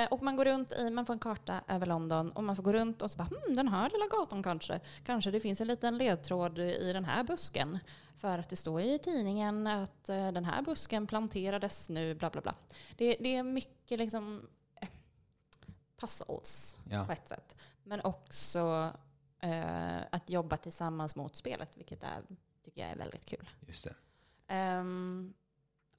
eh, 0.04 0.10
och 0.12 0.24
man 0.24 0.36
går 0.36 0.46
runt 0.46 0.72
i, 0.72 0.90
man 0.90 1.06
får 1.06 1.14
en 1.14 1.20
karta 1.20 1.62
över 1.68 1.86
London 1.86 2.32
och 2.32 2.44
man 2.44 2.56
får 2.56 2.64
gå 2.64 2.74
runt 2.74 3.02
och 3.02 3.12
så 3.12 3.18
bara, 3.18 3.24
hmm, 3.28 3.56
den 3.56 3.68
här 3.68 3.90
lilla 3.90 4.08
gatan 4.08 4.44
kanske. 4.44 4.80
Kanske 5.04 5.32
det 5.32 5.40
finns 5.40 5.62
en 5.62 5.68
liten 5.68 5.98
ledtråd 5.98 6.60
i 6.60 6.94
den 6.94 7.06
här 7.06 7.24
busken. 7.24 7.80
För 8.16 8.38
att 8.38 8.50
det 8.50 8.56
står 8.56 8.82
i 8.82 9.00
tidningen 9.00 9.68
att 9.68 10.10
eh, 10.10 10.32
den 10.32 10.46
här 10.46 10.62
busken 10.62 11.08
planterades 11.08 11.90
nu, 11.90 12.16
bla 12.16 12.30
bla 12.30 12.42
bla. 12.42 12.56
Det, 12.98 13.18
det 13.20 13.36
är 13.36 13.44
mycket 13.44 14.00
liksom 14.00 14.48
eh, 14.82 14.88
puzzles 16.00 16.78
Ja. 16.90 17.06
på 17.06 17.12
ett 17.12 17.28
sätt. 17.28 17.56
Men 17.84 18.02
också 18.02 18.92
eh, 19.40 19.98
att 20.12 20.30
jobba 20.30 20.58
tillsammans 20.58 21.16
mot 21.16 21.36
spelet, 21.36 21.78
vilket 21.78 22.04
är, 22.04 22.22
tycker 22.66 22.82
jag 22.82 22.92
är 22.92 22.96
väldigt 22.96 23.26
kul. 23.26 23.50
Just 23.68 23.84
det. 23.84 23.96
Ehm, 24.48 25.34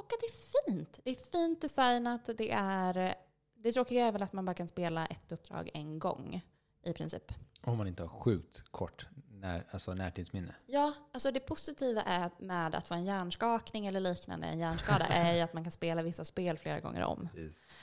och 0.00 0.12
att 0.12 0.20
det 0.20 0.26
är 0.26 0.72
fint. 0.72 1.00
Det 1.04 1.10
är 1.10 1.30
fint 1.32 1.60
designat. 1.60 2.30
Det, 2.38 2.50
är, 2.52 3.14
det 3.54 3.72
tråkiga 3.72 4.06
är 4.06 4.12
väl 4.12 4.22
att 4.22 4.32
man 4.32 4.44
bara 4.44 4.54
kan 4.54 4.68
spela 4.68 5.06
ett 5.06 5.32
uppdrag 5.32 5.70
en 5.74 5.98
gång 5.98 6.42
i 6.84 6.92
princip. 6.92 7.32
Om 7.62 7.78
man 7.78 7.86
inte 7.86 8.02
har 8.02 8.08
sjukt 8.08 8.64
kort 8.70 9.06
när, 9.28 9.64
alltså 9.70 9.94
närtidsminne. 9.94 10.54
Ja, 10.66 10.94
alltså 11.12 11.30
det 11.30 11.40
positiva 11.40 12.02
är 12.02 12.30
med 12.38 12.74
att 12.74 12.88
få 12.88 12.94
en 12.94 13.04
hjärnskakning 13.04 13.86
eller 13.86 14.00
liknande, 14.00 14.46
en 14.46 14.58
hjärnskada, 14.58 15.06
är 15.10 15.34
ju 15.34 15.40
att 15.40 15.52
man 15.54 15.62
kan 15.62 15.72
spela 15.72 16.02
vissa 16.02 16.24
spel 16.24 16.58
flera 16.58 16.80
gånger 16.80 17.04
om. 17.04 17.28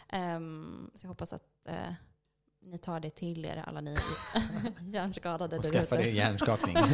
Ehm, 0.09 0.91
så 0.95 1.05
jag 1.05 1.09
hoppas 1.09 1.33
att 1.33 1.47
eh, 1.65 1.93
ni 2.61 2.77
tar 2.77 2.99
det 2.99 3.09
till 3.09 3.45
er, 3.45 3.63
alla 3.67 3.81
ni 3.81 3.97
hjärnskadade 4.81 5.57
Och 5.57 5.63
där 5.63 5.71
skaffa 5.71 5.95
dig 5.95 6.07
ute. 6.07 6.17
hjärnskakning. 6.17 6.75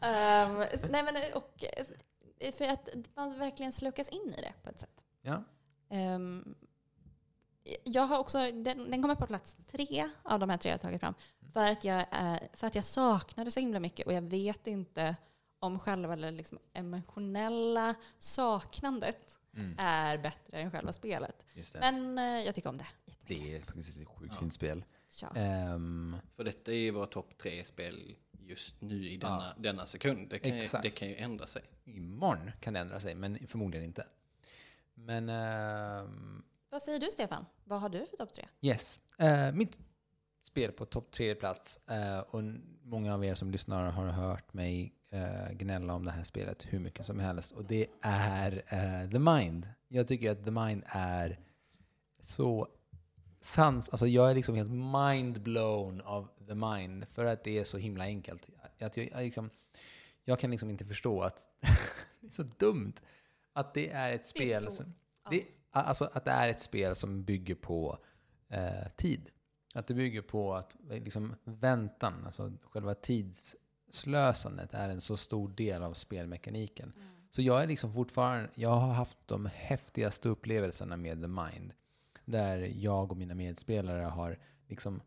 Ehm, 0.00 0.64
nej 0.90 1.02
men, 1.02 1.16
och, 1.34 1.64
för 2.52 2.68
att 2.68 2.88
man 3.14 3.38
verkligen 3.38 3.72
slukas 3.72 4.08
in 4.08 4.34
i 4.38 4.40
det 4.40 4.52
på 4.62 4.70
ett 4.70 4.78
sätt. 4.78 5.02
ja. 5.22 5.44
Ehm, 5.90 6.54
jag 7.84 8.02
har 8.02 8.18
också, 8.18 8.38
den, 8.38 8.90
den 8.90 9.02
kommer 9.02 9.14
på 9.14 9.26
plats 9.26 9.56
tre 9.66 10.10
av 10.22 10.40
de 10.40 10.50
här 10.50 10.56
tre 10.56 10.70
jag 10.70 10.74
har 10.78 10.82
tagit 10.82 11.00
fram. 11.00 11.14
För 11.52 11.70
att 11.72 11.84
jag, 11.84 12.06
för 12.52 12.66
att 12.66 12.74
jag 12.74 12.84
saknade 12.84 13.50
så 13.50 13.60
himla 13.60 13.80
mycket 13.80 14.06
och 14.06 14.12
jag 14.12 14.22
vet 14.22 14.66
inte 14.66 15.16
om 15.58 15.78
själva 15.78 16.16
det 16.16 16.30
liksom 16.30 16.58
emotionella 16.72 17.94
saknandet 18.18 19.34
Mm, 19.54 19.74
är 19.78 20.18
bättre 20.18 20.58
än 20.60 20.70
själva 20.70 20.92
spelet. 20.92 21.46
just 21.54 21.72
det. 21.72 21.80
Men 21.80 22.18
eh, 22.18 22.44
jag 22.46 22.54
tycker 22.54 22.68
om 22.68 22.78
det 22.78 22.86
det 23.26 23.56
är 23.56 23.60
faktiskt 23.60 24.00
ett 24.00 24.08
sjukt 24.08 24.32
Ja. 24.34 24.40
fint 24.40 24.54
spel. 24.54 24.84
Ja. 25.22 25.28
Ehm, 25.34 26.16
För 26.36 26.44
detta 26.44 26.70
är 26.72 26.76
ju 26.76 26.90
våra 26.90 27.06
topp 27.06 27.38
tre 27.38 27.64
spel 27.64 28.16
just 28.48 28.80
nu 28.80 29.08
i 29.08 29.16
denna, 29.16 29.54
denna 29.58 29.86
sekund. 29.86 30.28
Det 30.30 30.38
kan, 30.38 30.56
ju, 30.56 30.64
det 30.82 30.90
kan 30.90 31.08
ju 31.08 31.16
ändra 31.16 31.46
sig. 31.46 31.62
imorgon 31.84 32.50
kan 32.60 32.74
det 32.74 32.80
ändra 32.80 33.00
sig, 33.00 33.14
men 33.14 33.46
förmodligen 33.46 33.86
inte. 33.86 34.06
Men 34.94 35.28
ehm, 35.28 36.42
Vad 36.70 36.82
säger 36.82 37.00
du 37.00 37.06
Stefan? 37.06 37.46
Vad 37.64 37.80
har 37.80 37.88
du 37.88 38.06
för 38.06 38.16
topp 38.16 38.32
tre? 38.32 38.44
yes. 38.60 39.00
Eh, 39.18 39.52
mitt 39.52 39.80
spel 40.42 40.72
på 40.72 40.84
topp 40.84 41.10
tre 41.10 41.34
plats 41.34 41.80
eh, 41.90 42.18
och 42.18 42.42
många 42.82 43.14
av 43.14 43.24
er 43.24 43.34
som 43.34 43.50
lyssnar 43.50 43.90
har 43.90 44.06
hört 44.06 44.54
mig 44.54 44.94
eh, 45.10 45.52
gnälla 45.52 45.94
om 45.94 46.04
det 46.04 46.10
här 46.10 46.24
spelet 46.24 46.66
hur 46.68 46.78
mycket 46.78 47.06
som 47.06 47.18
helst 47.18 47.52
och 47.52 47.64
det 47.64 47.86
är 48.00 48.62
The 49.10 49.18
Mind. 49.18 49.68
Jag 49.88 50.08
tycker 50.08 50.30
att 50.30 50.44
The 50.44 50.50
Mind 50.50 50.82
är 50.86 51.38
så 52.20 52.68
sans, 53.40 53.88
alltså 53.88 54.06
jag 54.06 54.30
är 54.30 54.34
liksom 54.34 54.54
helt 54.54 54.70
mind-blown 54.70 56.00
av 56.00 56.28
The 56.48 56.54
Mind 56.54 57.06
för 57.12 57.24
att 57.24 57.44
det 57.44 57.58
är 57.58 57.64
så 57.64 57.78
himla 57.78 58.04
enkelt. 58.04 58.48
Att 58.78 58.96
jag, 58.96 59.10
jag, 59.12 59.22
liksom, 59.22 59.50
jag 60.24 60.40
kan 60.40 60.50
liksom 60.50 60.70
inte 60.70 60.84
förstå 60.84 61.20
att 61.22 61.48
det 62.20 62.26
är 62.26 62.30
så 62.30 62.42
dumt 62.42 62.92
att 63.52 63.74
det 63.74 63.90
är 63.90 64.12
ett 64.12 64.20
är 64.20 64.24
spel 64.24 64.62
så- 64.62 64.70
som, 64.70 64.94
ja. 65.24 65.30
det, 65.30 65.44
alltså 65.70 66.10
att 66.12 66.24
det 66.24 66.30
är 66.30 66.48
ett 66.48 66.62
spel 66.62 66.94
som 66.94 67.24
bygger 67.24 67.54
på 67.54 67.98
eh, 68.48 68.88
tid. 68.96 69.30
Att 69.74 69.86
det 69.86 69.94
bygger 69.94 70.22
på 70.22 70.54
att 70.54 70.76
eh, 70.90 71.02
liksom, 71.04 71.34
väntan, 71.44 72.22
alltså 72.26 72.52
själva 72.62 72.94
tidsslösandet 72.94 74.74
är 74.74 74.88
en 74.88 75.00
så 75.00 75.16
stor 75.16 75.48
del 75.48 75.82
av 75.82 75.94
spelmekaniken. 75.94 76.92
Så 77.30 77.42
jag 77.42 77.62
är 77.62 77.66
liksom 77.66 77.92
fortfarande, 77.92 78.48
jag 78.54 78.70
har 78.76 78.92
haft 78.92 79.16
de 79.26 79.46
häftigaste 79.46 80.28
upplevelserna 80.28 80.96
med 80.96 81.22
The 81.22 81.28
Mind. 81.28 81.72
Där 82.30 82.72
jag 82.76 83.10
och 83.10 83.16
mina 83.16 83.34
medspelare 83.34 84.02
har 84.02 84.38
liksom 84.66 85.00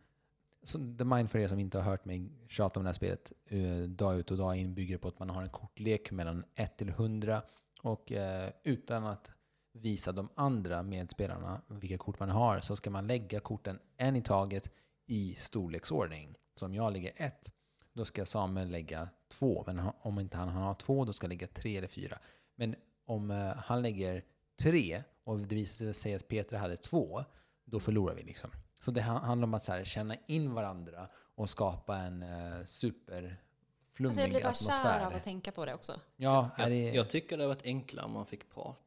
så 0.63 0.77
The 0.97 1.03
Mind 1.03 1.31
för 1.31 1.39
er 1.39 1.47
som 1.47 1.59
inte 1.59 1.77
har 1.77 1.85
hört 1.85 2.05
mig 2.05 2.31
tjata 2.47 2.79
om 2.79 2.83
det 2.83 2.89
här 2.89 2.95
spelet 2.95 3.33
eh, 3.45 3.89
dag 3.89 4.19
ut 4.19 4.31
och 4.31 4.37
dag 4.37 4.55
in 4.55 4.73
bygger 4.73 4.97
på 4.97 5.07
att 5.07 5.19
man 5.19 5.29
har 5.29 5.41
en 5.41 5.49
kortlek 5.49 6.11
mellan 6.11 6.43
1 6.55 6.77
till 6.77 6.89
100 6.89 7.41
och 7.81 8.11
eh, 8.11 8.49
utan 8.63 9.05
att 9.05 9.31
visa 9.73 10.11
de 10.11 10.29
andra 10.35 10.83
medspelarna 10.83 11.61
vilka 11.67 11.97
kort 11.97 12.19
man 12.19 12.29
har 12.29 12.59
så 12.59 12.75
ska 12.75 12.89
man 12.89 13.07
lägga 13.07 13.39
korten 13.39 13.79
en 13.97 14.15
i 14.15 14.21
taget 14.21 14.71
i 15.05 15.37
storleksordning. 15.39 16.35
Så 16.55 16.65
om 16.65 16.75
jag 16.75 16.93
lägger 16.93 17.11
ett, 17.15 17.53
då 17.93 18.05
ska 18.05 18.25
Samuel 18.25 18.69
lägga 18.69 19.09
två. 19.29 19.63
Men 19.67 19.81
om 19.99 20.19
inte 20.19 20.37
han, 20.37 20.49
har 20.49 20.73
två, 20.73 21.05
då 21.05 21.13
ska 21.13 21.25
han 21.25 21.29
lägga 21.29 21.47
tre 21.47 21.77
eller 21.77 21.87
fyra. 21.87 22.19
Men 22.55 22.75
om 23.05 23.31
eh, 23.31 23.53
han 23.55 23.81
lägger 23.81 24.23
tre 24.61 25.03
och 25.23 25.39
det 25.39 25.55
visar 25.55 25.93
sig 25.93 26.15
att 26.15 26.27
Peter 26.27 26.57
hade 26.57 26.77
två, 26.77 27.23
då 27.65 27.79
förlorar 27.79 28.15
vi 28.15 28.23
liksom. 28.23 28.49
Så 28.81 28.91
det 28.91 29.01
ha- 29.01 29.19
handlar 29.19 29.47
om 29.47 29.53
att 29.53 29.63
så 29.63 29.71
här, 29.71 29.83
känna 29.83 30.15
in 30.27 30.53
varandra 30.53 31.07
och 31.35 31.49
skapa 31.49 31.97
en 31.97 32.23
eh, 32.23 32.63
superflummig 32.65 33.37
Alltså 34.07 34.21
jag 34.21 34.29
blir 34.29 34.41
bara 34.41 34.49
atmosfär. 34.49 34.99
kär 34.99 35.05
av 35.05 35.13
att 35.15 35.23
tänka 35.23 35.51
på 35.51 35.65
det 35.65 35.73
också. 35.73 35.99
Ja, 36.15 36.49
är 36.57 36.61
Jag, 36.61 36.71
det, 36.71 36.91
jag 36.95 37.09
tycker 37.09 37.37
det 37.37 37.43
hade 37.43 37.55
varit 37.55 37.65
enklare 37.65 38.05
om 38.05 38.11
man 38.11 38.25
fick 38.25 38.49
prata. 38.53 38.79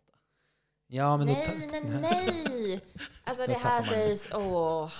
ja, 0.86 1.16
men 1.16 1.26
då, 1.26 1.32
nej, 1.32 1.68
nej, 1.82 2.00
nej! 2.50 2.80
Alltså 3.24 3.46
det 3.46 3.54
här 3.58 3.82
sägs, 3.82 4.28
åh, 4.34 4.92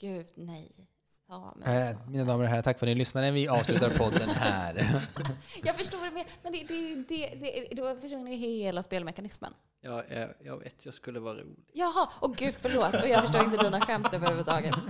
gud 0.00 0.26
nej. 0.34 0.88
Eh, 1.36 1.64
Samuel. 1.64 1.96
mina 2.08 2.24
damer 2.24 2.44
och 2.44 2.50
herrar, 2.50 2.62
tack 2.62 2.78
för 2.78 2.86
att 2.86 2.88
ni 2.88 2.94
lyssnade. 2.94 3.30
Vi 3.30 3.48
avslutar 3.48 3.90
podden 3.90 4.28
här. 4.28 4.74
Jag 5.64 5.76
förstår 5.76 5.98
du 6.04 6.10
menar, 6.10 6.26
men 6.42 6.52
det, 6.52 6.64
det, 6.68 6.94
det, 7.08 7.34
det, 7.70 7.74
då 7.74 7.96
försvinner 8.00 8.30
ju 8.30 8.36
hela 8.36 8.82
spelmekanismen. 8.82 9.54
Ja, 9.80 10.02
jag, 10.10 10.28
jag 10.44 10.58
vet, 10.58 10.74
jag 10.82 10.94
skulle 10.94 11.20
vara 11.20 11.34
rolig. 11.34 11.64
Jaha, 11.72 12.08
och 12.20 12.36
gud 12.36 12.54
förlåt, 12.54 12.94
och 12.94 13.08
jag 13.08 13.20
förstår 13.20 13.44
inte 13.44 13.64
dina 13.64 13.80
skämt 13.80 14.14
överhuvudtaget. 14.14 14.74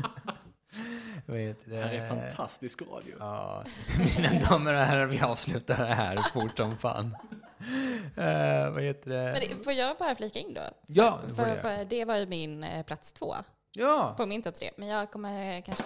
Heter 1.29 1.71
Det 1.71 1.77
här 1.77 1.95
är 1.95 2.01
det? 2.03 2.09
fantastisk 2.09 2.83
radio. 2.83 3.17
Ja, 3.19 3.65
mina 4.19 4.41
damer 4.51 4.75
och 4.75 4.81
herrar, 4.81 5.07
vi 5.07 5.21
avslutar 5.21 5.79
det 5.87 5.95
här 5.95 6.17
fort 6.33 6.57
som 6.57 6.79
fan. 6.79 7.17
Eh, 8.17 8.71
vad 8.71 8.83
heter 8.83 9.11
det? 9.11 9.23
Men 9.23 9.35
det, 9.59 9.65
får 9.65 9.73
jag 9.73 9.97
bara 9.97 10.15
flika 10.15 10.39
in 10.39 10.55
då? 10.55 10.61
Ja, 10.87 11.19
det 11.29 11.35
får 11.35 11.43
För, 11.43 11.49
göra. 11.51 11.59
för 11.59 11.85
det 11.85 12.05
var 12.05 12.17
ju 12.17 12.27
min 12.27 12.65
eh, 12.65 12.83
plats 12.85 13.13
två 13.13 13.35
Ja, 13.77 14.15
på 14.17 14.27
min 14.27 14.43
topp 14.43 14.55
tre. 14.55 14.71
Men 14.77 14.89
jag 14.89 15.11
kommer 15.11 15.61
kanske... 15.61 15.85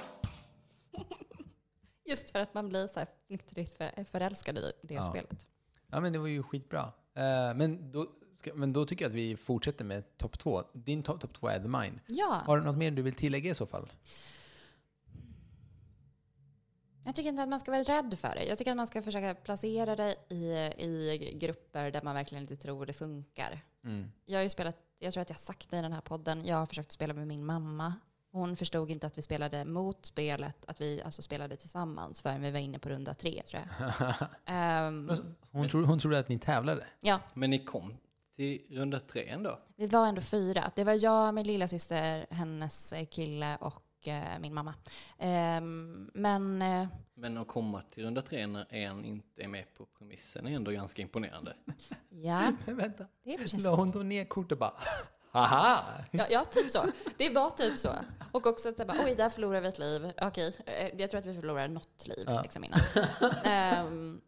Just 2.08 2.30
för 2.30 2.38
att 2.38 2.54
man 2.54 2.68
blir 2.68 2.86
så 2.86 3.00
här 3.00 4.04
förälskad 4.04 4.58
i 4.58 4.72
det 4.82 4.94
Ja. 4.94 5.02
spelet. 5.02 5.46
ja, 5.86 6.00
men 6.00 6.12
det 6.12 6.18
var 6.18 6.26
ju 6.26 6.42
skitbra. 6.42 6.92
Eh, 7.14 7.54
men, 7.54 7.92
då 7.92 8.06
ska, 8.38 8.54
men 8.54 8.72
då 8.72 8.86
tycker 8.86 9.04
jag 9.04 9.10
att 9.10 9.16
vi 9.16 9.36
fortsätter 9.36 9.84
med 9.84 10.16
topp 10.18 10.38
två. 10.38 10.62
Din 10.72 11.02
topp 11.02 11.20
top 11.20 11.32
två 11.34 11.48
är 11.48 11.60
The 11.60 11.68
Mine. 11.68 12.00
Ja, 12.06 12.42
Har 12.46 12.58
du 12.58 12.64
något 12.64 12.76
mer 12.78 12.90
du 12.90 13.02
vill 13.02 13.14
tillägga 13.14 13.50
i 13.50 13.54
så 13.54 13.66
fall? 13.66 13.92
jag 17.04 17.14
tycker 17.14 17.28
inte 17.28 17.42
att 17.42 17.48
man 17.48 17.60
ska 17.60 17.70
vara 17.70 17.82
rädd 17.82 18.18
för 18.18 18.34
det. 18.34 18.44
Jag 18.44 18.58
tycker 18.58 18.70
att 18.70 18.76
man 18.76 18.86
ska 18.86 19.02
försöka 19.02 19.34
placera 19.34 19.96
det 19.96 20.16
i, 20.28 20.44
i 20.78 21.32
grupper 21.40 21.90
där 21.90 22.02
man 22.02 22.14
verkligen 22.14 22.42
inte 22.42 22.56
tror 22.56 22.86
det 22.86 22.92
funkar. 22.92 23.60
Mm. 23.84 24.10
Jag 24.24 24.38
har 24.38 24.42
ju 24.42 24.48
spelat, 24.50 24.76
jag 24.98 25.12
tror 25.12 25.22
att 25.22 25.30
jag 25.30 25.38
sagt 25.38 25.70
det 25.70 25.78
i 25.78 25.82
den 25.82 25.92
här 25.92 26.00
podden, 26.00 26.44
jag 26.46 26.56
har 26.56 26.66
försökt 26.66 26.92
spela 26.92 27.14
med 27.14 27.26
min 27.26 27.44
mamma. 27.46 27.94
Hon 28.30 28.56
förstod 28.56 28.90
inte 28.90 29.06
att 29.06 29.18
vi 29.18 29.22
spelade 29.22 29.64
mot 29.64 30.06
spelet, 30.06 30.64
att 30.66 30.80
vi 30.80 31.02
alltså 31.02 31.22
spelade 31.22 31.56
tillsammans 31.56 32.22
förrän 32.22 32.42
vi 32.42 32.50
var 32.50 32.58
inne 32.58 32.78
på 32.78 32.88
runda 32.88 33.14
tre 33.14 33.42
tror 33.42 33.62
jag. 33.78 34.14
Ehm, 34.44 35.10
hon, 35.50 35.68
trodde, 35.68 35.86
hon 35.86 35.98
trodde 35.98 36.18
att 36.18 36.28
ni 36.28 36.38
tävlade. 36.38 36.86
ja, 37.00 37.20
Men 37.34 37.50
ni 37.50 37.64
kom 37.64 37.96
till 38.36 38.62
runda 38.70 39.00
tre 39.00 39.28
ändå. 39.28 39.58
vi 39.76 39.86
var 39.86 40.06
ändå 40.06 40.20
fyra. 40.22 40.70
Det 40.76 40.84
var 40.84 41.04
jag, 41.04 41.34
min 41.34 41.46
lilla 41.46 41.68
syster, 41.68 42.26
hennes 42.30 42.92
eh, 42.92 43.06
kille 43.06 43.56
och 43.60 44.08
eh, 44.08 44.38
min 44.40 44.54
mamma. 44.54 44.74
Ehm, 45.18 46.10
men 46.14 46.62
eh, 46.62 46.88
Men 47.14 47.38
att 47.38 47.48
komma 47.48 47.82
till 47.90 48.04
runda 48.04 48.22
tre 48.22 48.46
när 48.46 48.66
en 48.74 49.04
inte 49.04 49.42
är 49.42 49.48
med 49.48 49.74
på 49.74 49.86
premissen 49.98 50.46
är 50.46 50.50
ändå 50.56 50.70
ganska 50.70 51.02
imponerande. 51.02 51.54
ja, 52.10 52.52
Men 52.66 52.76
vänta, 52.76 53.06
det 53.24 53.34
är 53.34 53.38
precis 53.38 53.62
la 53.64 53.74
hon 53.76 53.90
då 53.90 53.98
ner 53.98 54.24
kortet 54.24 54.58
bara 54.58 54.72
Haha! 55.38 55.84
Ja, 56.10 56.26
ja, 56.30 56.44
typ 56.44 56.70
så. 56.70 56.84
Det 57.16 57.30
var 57.30 57.50
typ 57.50 57.78
så. 57.78 57.90
Och 58.32 58.46
också 58.46 58.68
att 58.68 58.86
bara, 58.86 58.96
oj, 59.04 59.14
där 59.14 59.28
förlorar 59.28 59.60
vi 59.60 59.68
ett 59.68 59.78
liv. 59.78 60.12
Okej, 60.22 60.56
eh, 60.66 61.00
jag 61.00 61.10
tror 61.10 61.18
att 61.18 61.26
vi 61.26 61.34
förlorar 61.34 61.68
något 61.68 62.06
liv 62.06 62.24
Ja. 62.26 62.42
liksom 62.42 62.64
innan. 62.64 62.80
Ehm, 63.44 64.20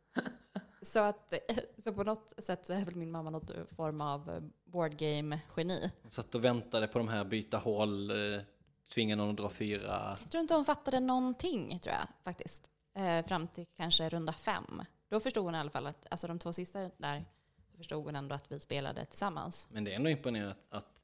så, 0.82 1.00
att, 1.00 1.34
så 1.84 1.92
på 1.92 2.04
något 2.04 2.32
sätt 2.38 2.66
så 2.66 2.72
är 2.72 2.84
väl 2.84 2.94
min 2.94 3.10
mamma 3.10 3.30
något 3.30 3.50
form 3.76 4.00
av 4.00 4.30
eh, 4.30 4.40
board 4.64 4.92
game-geni. 4.96 5.90
Satt 6.08 6.34
och 6.34 6.44
väntade 6.44 6.88
på 6.88 6.98
de 6.98 7.08
här 7.08 7.24
byta 7.24 7.56
håll, 7.58 8.10
eh, 8.10 8.40
tvinga 8.94 9.16
någon 9.16 9.30
att 9.30 9.36
dra 9.36 9.50
fyra. 9.50 10.16
Jag 10.22 10.30
tror 10.30 10.40
inte 10.40 10.54
hon 10.54 10.64
fattade 10.64 11.00
någonting, 11.00 11.78
tror 11.78 11.94
jag 11.94 12.06
faktiskt. 12.24 12.70
Eh, 12.96 13.26
fram 13.26 13.48
till 13.48 13.66
kanske 13.76 14.08
runda 14.08 14.32
fem. 14.32 14.82
Då 15.08 15.20
förstod 15.20 15.44
hon 15.44 15.54
i 15.54 15.58
alla 15.58 15.70
fall 15.70 15.86
att, 15.86 16.06
alltså 16.10 16.26
de 16.26 16.38
två 16.38 16.52
sista 16.52 16.78
där, 16.96 17.24
så 17.70 17.76
förstod 17.76 18.04
hon 18.04 18.16
ändå 18.16 18.34
att 18.34 18.52
vi 18.52 18.60
spelade 18.60 19.04
tillsammans. 19.04 19.68
Men 19.70 19.84
det 19.84 19.92
är 19.92 19.96
ändå 19.96 20.10
imponerande 20.10 20.50
att, 20.50 20.66
att 20.70 20.84
eh, 20.84 20.99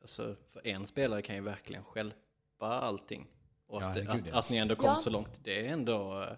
alltså, 0.00 0.36
för 0.52 0.66
en 0.66 0.86
spelare 0.86 1.22
kan 1.22 1.34
ju 1.36 1.40
verkligen 1.42 1.84
stjälpa 1.84 2.66
allting. 2.66 3.26
Och 3.66 3.82
Ja, 3.82 3.86
att, 3.86 3.94
herregud, 3.94 4.20
att, 4.26 4.32
ja. 4.32 4.38
att 4.38 4.50
ni 4.50 4.56
ändå 4.56 4.76
kom 4.76 4.84
Ja. 4.86 4.96
så 4.96 5.10
långt, 5.10 5.28
det 5.44 5.66
är 5.66 5.72
ändå... 5.72 6.22
eh, 6.22 6.28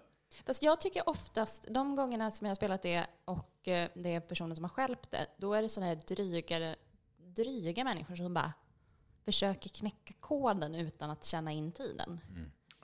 Fast 0.45 0.63
jag 0.63 0.81
tycker 0.81 1.09
oftast, 1.09 1.67
de 1.69 1.95
gångerna 1.95 2.31
som 2.31 2.45
jag 2.45 2.49
har 2.49 2.55
spelat 2.55 2.81
det 2.81 3.05
och 3.25 3.67
eh, 3.67 3.89
det 3.93 4.09
är 4.15 4.19
personer 4.19 4.55
som 4.55 4.63
har 4.63 4.69
skälpt 4.69 5.11
det, 5.11 5.27
då 5.37 5.53
är 5.53 5.61
det 5.61 5.69
sådana 5.69 5.87
här 5.89 5.95
drygare, 6.07 6.75
dryga 7.17 7.83
människor 7.83 8.15
som 8.15 8.33
bara 8.33 8.53
försöker 9.25 9.69
knäcka 9.69 10.13
koden 10.19 10.75
utan 10.75 11.09
att 11.09 11.23
känna 11.25 11.51
in 11.51 11.71
tiden. 11.71 12.19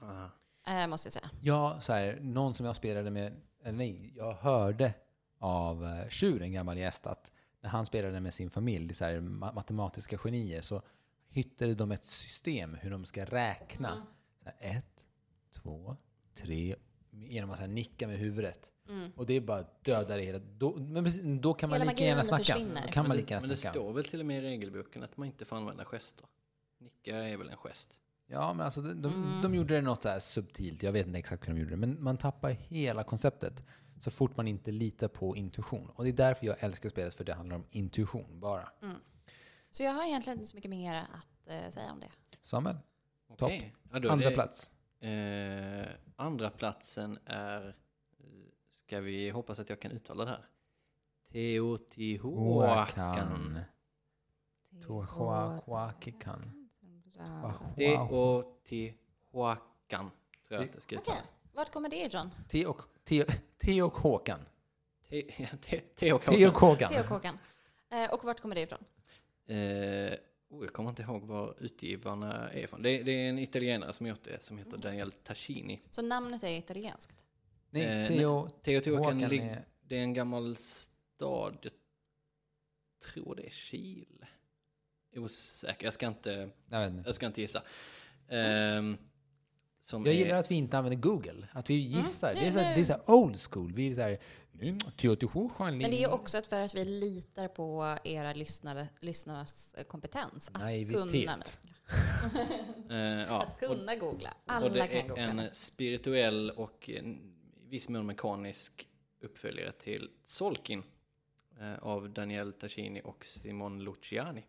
aha. 0.02 0.30
Eh, 0.68 0.88
måste 0.88 1.08
jag 1.08 1.14
säga. 1.14 1.30
Ja, 1.42 1.80
så 1.82 1.94
här, 1.94 2.20
någon 2.22 2.54
som 2.54 2.66
jag 2.66 2.76
spelade 2.76 3.10
med, 3.12 3.42
eller 3.64 3.78
nej, 3.78 4.14
jag 4.16 4.34
hörde 4.34 4.94
av 5.40 6.04
Sjur, 6.10 6.42
en 6.42 6.52
gammal 6.54 6.78
gäst, 6.78 7.08
att 7.08 7.32
när 7.62 7.70
han 7.70 7.86
spelade 7.86 8.20
med 8.20 8.34
sin 8.34 8.50
familj, 8.50 8.94
så 8.94 9.06
här, 9.06 9.14
ma- 9.20 9.54
matematiska 9.56 10.18
genier, 10.18 10.62
så 10.62 10.82
hittade 11.30 11.76
de 11.76 11.92
ett 11.92 12.06
system 12.06 12.74
hur 12.82 12.92
de 12.92 13.06
ska 13.06 13.26
räkna. 13.26 14.08
Så 14.44 14.50
här, 14.50 14.78
ett, 14.78 15.04
två, 15.52 15.98
tre 16.36 16.76
genom 17.12 17.50
att 17.52 17.58
så 17.58 17.62
här 17.62 17.68
nicka 17.72 18.08
med 18.08 18.18
huvudet. 18.18 18.72
Mm. 18.90 19.12
Och 19.16 19.26
det 19.26 19.34
är 19.34 19.42
bara 19.42 19.66
döda 19.82 20.18
det 20.18 20.24
hela. 20.24 20.40
Då, 20.40 20.76
men 20.78 21.42
då 21.42 21.54
kan 21.54 21.70
man 21.70 21.80
Hela 21.80 21.92
lika 21.92 22.04
gärna 22.06 22.24
snacka. 22.24 22.54
kan 22.92 23.08
man 23.08 23.18
lika 23.18 23.36
det, 23.36 23.42
men 23.42 23.42
gärna 23.42 23.48
det 23.48 23.58
snacka. 23.58 23.74
står 23.74 23.94
väl 23.94 24.04
till 24.04 24.20
och 24.20 24.26
med 24.26 24.38
i 24.38 24.42
regelboken 24.48 25.04
att 25.04 25.18
man 25.18 25.28
inte 25.28 25.46
får 25.46 25.56
använda 25.56 25.86
gester. 25.86 26.26
Nicka 26.80 27.18
är 27.18 27.38
väl 27.38 27.50
en 27.50 27.58
gest? 27.58 27.94
Ja, 28.28 28.54
men 28.54 28.66
alltså 28.66 28.82
de, 28.82 29.02
de, 29.02 29.14
Mm. 29.14 29.42
de 29.42 29.56
gjorde 29.56 29.74
det 29.76 29.82
något 29.82 30.04
så 30.04 30.10
här 30.10 30.20
subtilt. 30.20 30.84
Jag 30.84 30.92
vet 30.92 31.08
inte 31.08 31.20
exakt 31.20 31.48
hur 31.48 31.54
de 31.54 31.60
gjorde 31.60 31.72
det. 31.72 31.78
Men 31.78 32.04
man 32.04 32.18
tappar 32.18 32.50
hela 32.50 33.04
konceptet 33.04 33.64
så 34.00 34.12
fort 34.12 34.38
man 34.38 34.48
inte 34.48 34.72
litar 34.72 35.08
på 35.08 35.36
intuition. 35.36 35.90
Och 35.96 36.04
det 36.04 36.10
är 36.10 36.14
därför 36.14 36.46
jag 36.46 36.56
älskar 36.64 36.90
spelet, 36.90 37.14
för 37.14 37.24
det 37.24 37.34
handlar 37.34 37.56
om 37.56 37.66
intuition 37.70 38.40
bara. 38.40 38.70
Så 39.72 39.84
jag 39.84 39.92
har 39.94 40.04
egentligen 40.06 40.40
inte 40.40 40.50
så 40.50 40.56
mycket 40.56 40.72
mer 40.72 40.96
att 40.96 41.48
eh, 41.48 41.70
säga 41.72 41.92
om 41.92 42.00
det. 42.00 42.10
Samuel, 42.42 42.78
Okej. 43.28 43.76
Ja, 43.92 44.00
då 44.00 44.08
är 44.08 44.12
andra 44.12 44.30
det- 44.30 44.36
plats. 44.36 44.74
Eh, 45.00 45.88
andra 46.16 46.50
platsen 46.50 47.20
är, 47.26 47.76
ska 48.76 49.00
vi 49.00 49.30
hoppas 49.30 49.60
att 49.60 49.70
jag 49.70 49.80
kan 49.80 49.92
uttala 49.92 50.26
det 50.26 50.32
här, 50.32 50.46
Teotihuacan. 51.32 53.60
Tohuahuacican. 54.88 56.70
Teotihuacan, 57.78 60.12
tror 60.48 60.60
jag 60.60 60.64
att 60.64 60.74
det 60.74 60.82
ska 60.82 60.96
Okej, 60.98 61.02
uttalas. 61.14 61.24
vart 61.54 61.72
kommer 61.74 61.90
det 61.90 62.06
ifrån? 62.06 62.30
Te 62.50 62.66
och, 62.66 62.82
te, 63.10 63.26
te 63.58 63.82
och 63.82 63.94
Håkan. 63.98 64.40
Te- 65.10 65.32
ja, 65.38 65.48
te- 65.62 65.82
Te 65.96 66.14
och. 66.14 66.26
Håkan. 66.60 66.92
Teokåkan. 66.94 67.38
Eh, 67.92 68.14
och 68.14 68.24
vart 68.24 68.40
kommer 68.40 68.56
det 68.56 68.62
ifrån? 68.62 68.80
Eh, 69.48 70.14
oh, 70.50 70.64
jag 70.66 70.74
kommer 70.74 70.90
inte 70.90 71.02
ihåg 71.02 71.24
var 71.24 71.56
utgivarna 71.60 72.50
är 72.50 72.60
ifrån. 72.60 72.82
Det, 72.82 73.04
det 73.04 73.12
är 73.12 73.30
en 73.30 73.40
italienare 73.40 73.94
som 73.94 74.08
gjort 74.08 74.24
det, 74.24 74.44
som 74.44 74.58
heter 74.58 74.78
Daniel 74.78 75.12
Tascini. 75.12 75.82
Så 75.90 76.02
namnet 76.02 76.44
är 76.44 76.48
italienskt? 76.58 77.16
Nej, 77.70 77.84
Eh, 78.02 78.08
Teo, 78.08 78.50
Teotihuacan, 78.64 79.14
Håkan 79.14 79.30
lig- 79.30 79.42
är... 79.42 79.66
det 79.82 79.96
är 79.98 80.02
en 80.04 80.14
gammal 80.14 80.56
stad, 80.58 81.58
jag 81.62 81.72
tror 83.14 83.36
det 83.36 83.46
är 83.46 83.50
Chile. 83.50 84.28
Osäker, 85.16 85.86
jag 85.86 85.94
ska 85.94 86.08
inte, 86.08 86.50
Jag, 86.70 87.04
jag 87.06 87.16
ska 87.16 87.26
inte 87.26 87.42
gissa. 87.42 87.64
Ehm, 88.28 88.98
som 89.90 90.06
jag 90.06 90.14
är- 90.16 90.18
gillar 90.20 90.36
att 90.36 90.52
vi 90.52 90.56
inte 90.56 90.78
använder 90.78 91.00
Google. 91.00 91.48
Att 91.52 91.70
vi 91.70 91.74
gissar. 91.74 92.34
nu- 92.34 92.40
Det, 92.42 92.48
är 92.48 92.52
så, 92.52 92.58
det 92.58 92.64
är 92.82 92.84
så 92.84 92.94
här 92.94 93.10
old 93.10 93.38
school. 93.40 93.74
Vi 93.74 93.92
är 93.92 93.96
så 93.96 94.02
här... 94.02 94.18
mm. 94.62 94.80
Men 95.78 95.92
det 95.92 96.04
är 96.04 96.14
också 96.14 96.38
ett 96.38 96.48
för 96.48 96.60
att 96.60 96.76
vi 96.76 96.86
litar 96.86 97.48
på 97.48 97.98
era 98.04 98.34
lyssnare, 98.34 98.88
lyssnares 99.00 99.74
eh, 99.74 99.84
kompetens. 99.84 100.50
Att 100.54 100.62
Naivitet. 100.62 101.02
kunna, 101.02 101.44
eh, 102.90 103.28
ja, 103.28 103.44
att 103.44 103.60
kunna 103.60 103.96
googla. 103.96 104.30
och, 104.46 104.52
Alla 104.54 104.66
och 104.66 104.72
det 104.74 104.88
kan 104.88 105.08
googla. 105.08 105.24
är 105.24 105.28
en 105.30 105.50
spirituell 105.54 106.50
och 106.52 106.90
en, 106.90 107.06
i 107.66 107.70
viss 107.70 107.90
mån 107.90 108.06
mekanisk 108.06 108.88
uppföljare 109.22 109.72
till 109.72 110.10
Solkin 110.26 110.84
eh, 111.60 111.80
av 111.84 112.10
Daniel 112.10 112.54
Tascini 112.54 113.02
och 113.04 113.26
Simon 113.26 113.84
Luciani. 113.84 114.44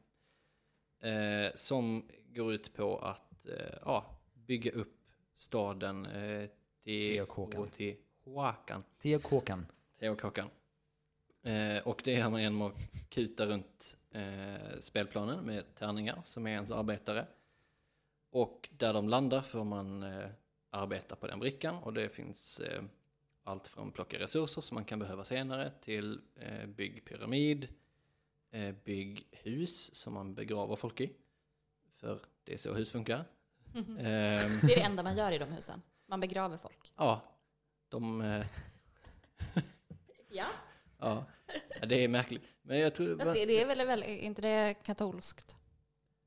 Eh, 1.03 1.55
som 1.55 2.09
går 2.35 2.53
ut 2.53 2.75
på 2.75 2.97
att 2.99 3.47
eh, 3.47 3.75
ja, 3.85 4.21
bygga 4.35 4.71
upp 4.73 4.97
staden 5.41 6.07
eh, 6.07 6.49
Teotihuacan. 6.85 8.85
Teotihuacan. 8.99 9.67
Teotihuacan. 9.99 10.51
Eh, 11.43 11.89
och 11.89 12.03
det 12.05 12.13
gör 12.13 12.31
man 12.31 12.43
genom 12.43 12.63
att 12.63 12.75
kuta 13.09 13.47
runt 13.47 13.97
eh, 14.11 14.81
spelplanen 14.81 15.45
med 15.45 15.75
tärningar 15.75 16.21
som 16.25 16.47
är 16.47 16.51
ens 16.51 16.71
arbetare. 16.71 17.27
Och 18.31 18.69
där 18.73 18.93
de 18.93 19.09
landar 19.09 19.41
får 19.41 19.65
man 19.65 20.03
eh, 20.03 20.29
arbeta 20.71 21.17
på 21.17 21.27
den 21.27 21.39
brickan 21.39 21.75
och 21.75 21.93
det 21.93 22.09
finns 22.09 22.61
eh, 22.61 22.83
allt 23.43 23.67
från 23.67 23.93
plocka 23.93 24.19
resurser 24.19 24.63
som 24.63 24.75
man 24.75 24.85
kan 24.85 24.99
behöva 24.99 25.25
senare 25.25 25.73
till 25.81 26.21
eh, 26.37 26.67
bygg 26.67 27.05
pyramid, 27.05 27.69
eh, 28.51 28.75
bygg 28.85 29.27
hus 29.31 29.95
som 29.95 30.15
man 30.15 30.35
begraver 30.35 30.77
folk 30.77 31.01
i. 31.01 31.13
För 31.97 32.21
det 32.45 32.55
är 32.55 32.59
så 32.59 32.75
hus 32.75 32.91
funkar. 32.91 33.25
Ehm, 33.75 33.97
Det 33.99 34.73
är 34.73 34.77
det 34.77 34.81
enda 34.83 35.03
man 35.03 35.17
gör 35.17 35.33
i 35.33 35.39
de 35.39 35.53
husen. 35.53 35.83
Man 36.07 36.21
begraver 36.21 36.57
folk. 36.57 36.93
ja, 36.97 37.23
de... 37.89 38.21
Eh, 38.21 38.47
Ja. 40.31 40.47
ja, 41.81 41.87
det 41.87 42.05
är 42.05 42.09
märkligt. 42.09 42.43
Men 42.63 42.79
jag 42.79 42.95
tror... 42.95 43.19
Fast 43.19 43.35
det, 43.35 43.47
det 43.47 43.63
är 43.63 43.67
väl, 43.67 43.87
väl 43.87 44.03
inte 44.03 44.43
det 44.43 44.75
katolskt? 44.85 45.57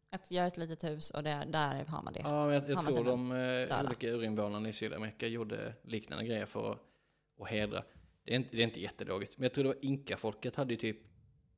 Att 0.10 0.32
göra 0.32 0.48
ett 0.48 0.58
litet 0.58 0.84
hus 0.84 1.12
och 1.12 1.24
där, 1.24 1.46
där 1.46 1.86
har 1.86 2.02
man 2.02 2.14
det. 2.14 2.20
Ja, 2.20 2.46
men 2.46 2.54
jag, 2.54 2.70
jag 2.70 2.94
tror 2.94 3.04
de 3.06 3.32
eh, 3.32 3.86
olika 3.86 4.08
urinvånarna 4.10 4.70
i 4.70 4.74
Sydamerika 4.74 5.28
gjorde 5.28 5.74
liknande 5.84 6.26
grejer 6.26 6.46
för 6.46 6.72
att, 6.72 6.80
att 7.40 7.48
hedra. 7.48 7.84
Det 8.24 8.32
är, 8.32 8.36
inte, 8.36 8.56
det 8.56 8.62
är 8.62 8.64
inte 8.64 8.82
jättelogiskt, 8.82 9.38
men 9.38 9.44
jag 9.44 9.54
tror 9.54 9.64
det 9.64 9.68
var 9.70 9.86
inka-folket 9.86 10.56
hade 10.56 10.74
ju 10.74 10.80
typ 10.80 10.98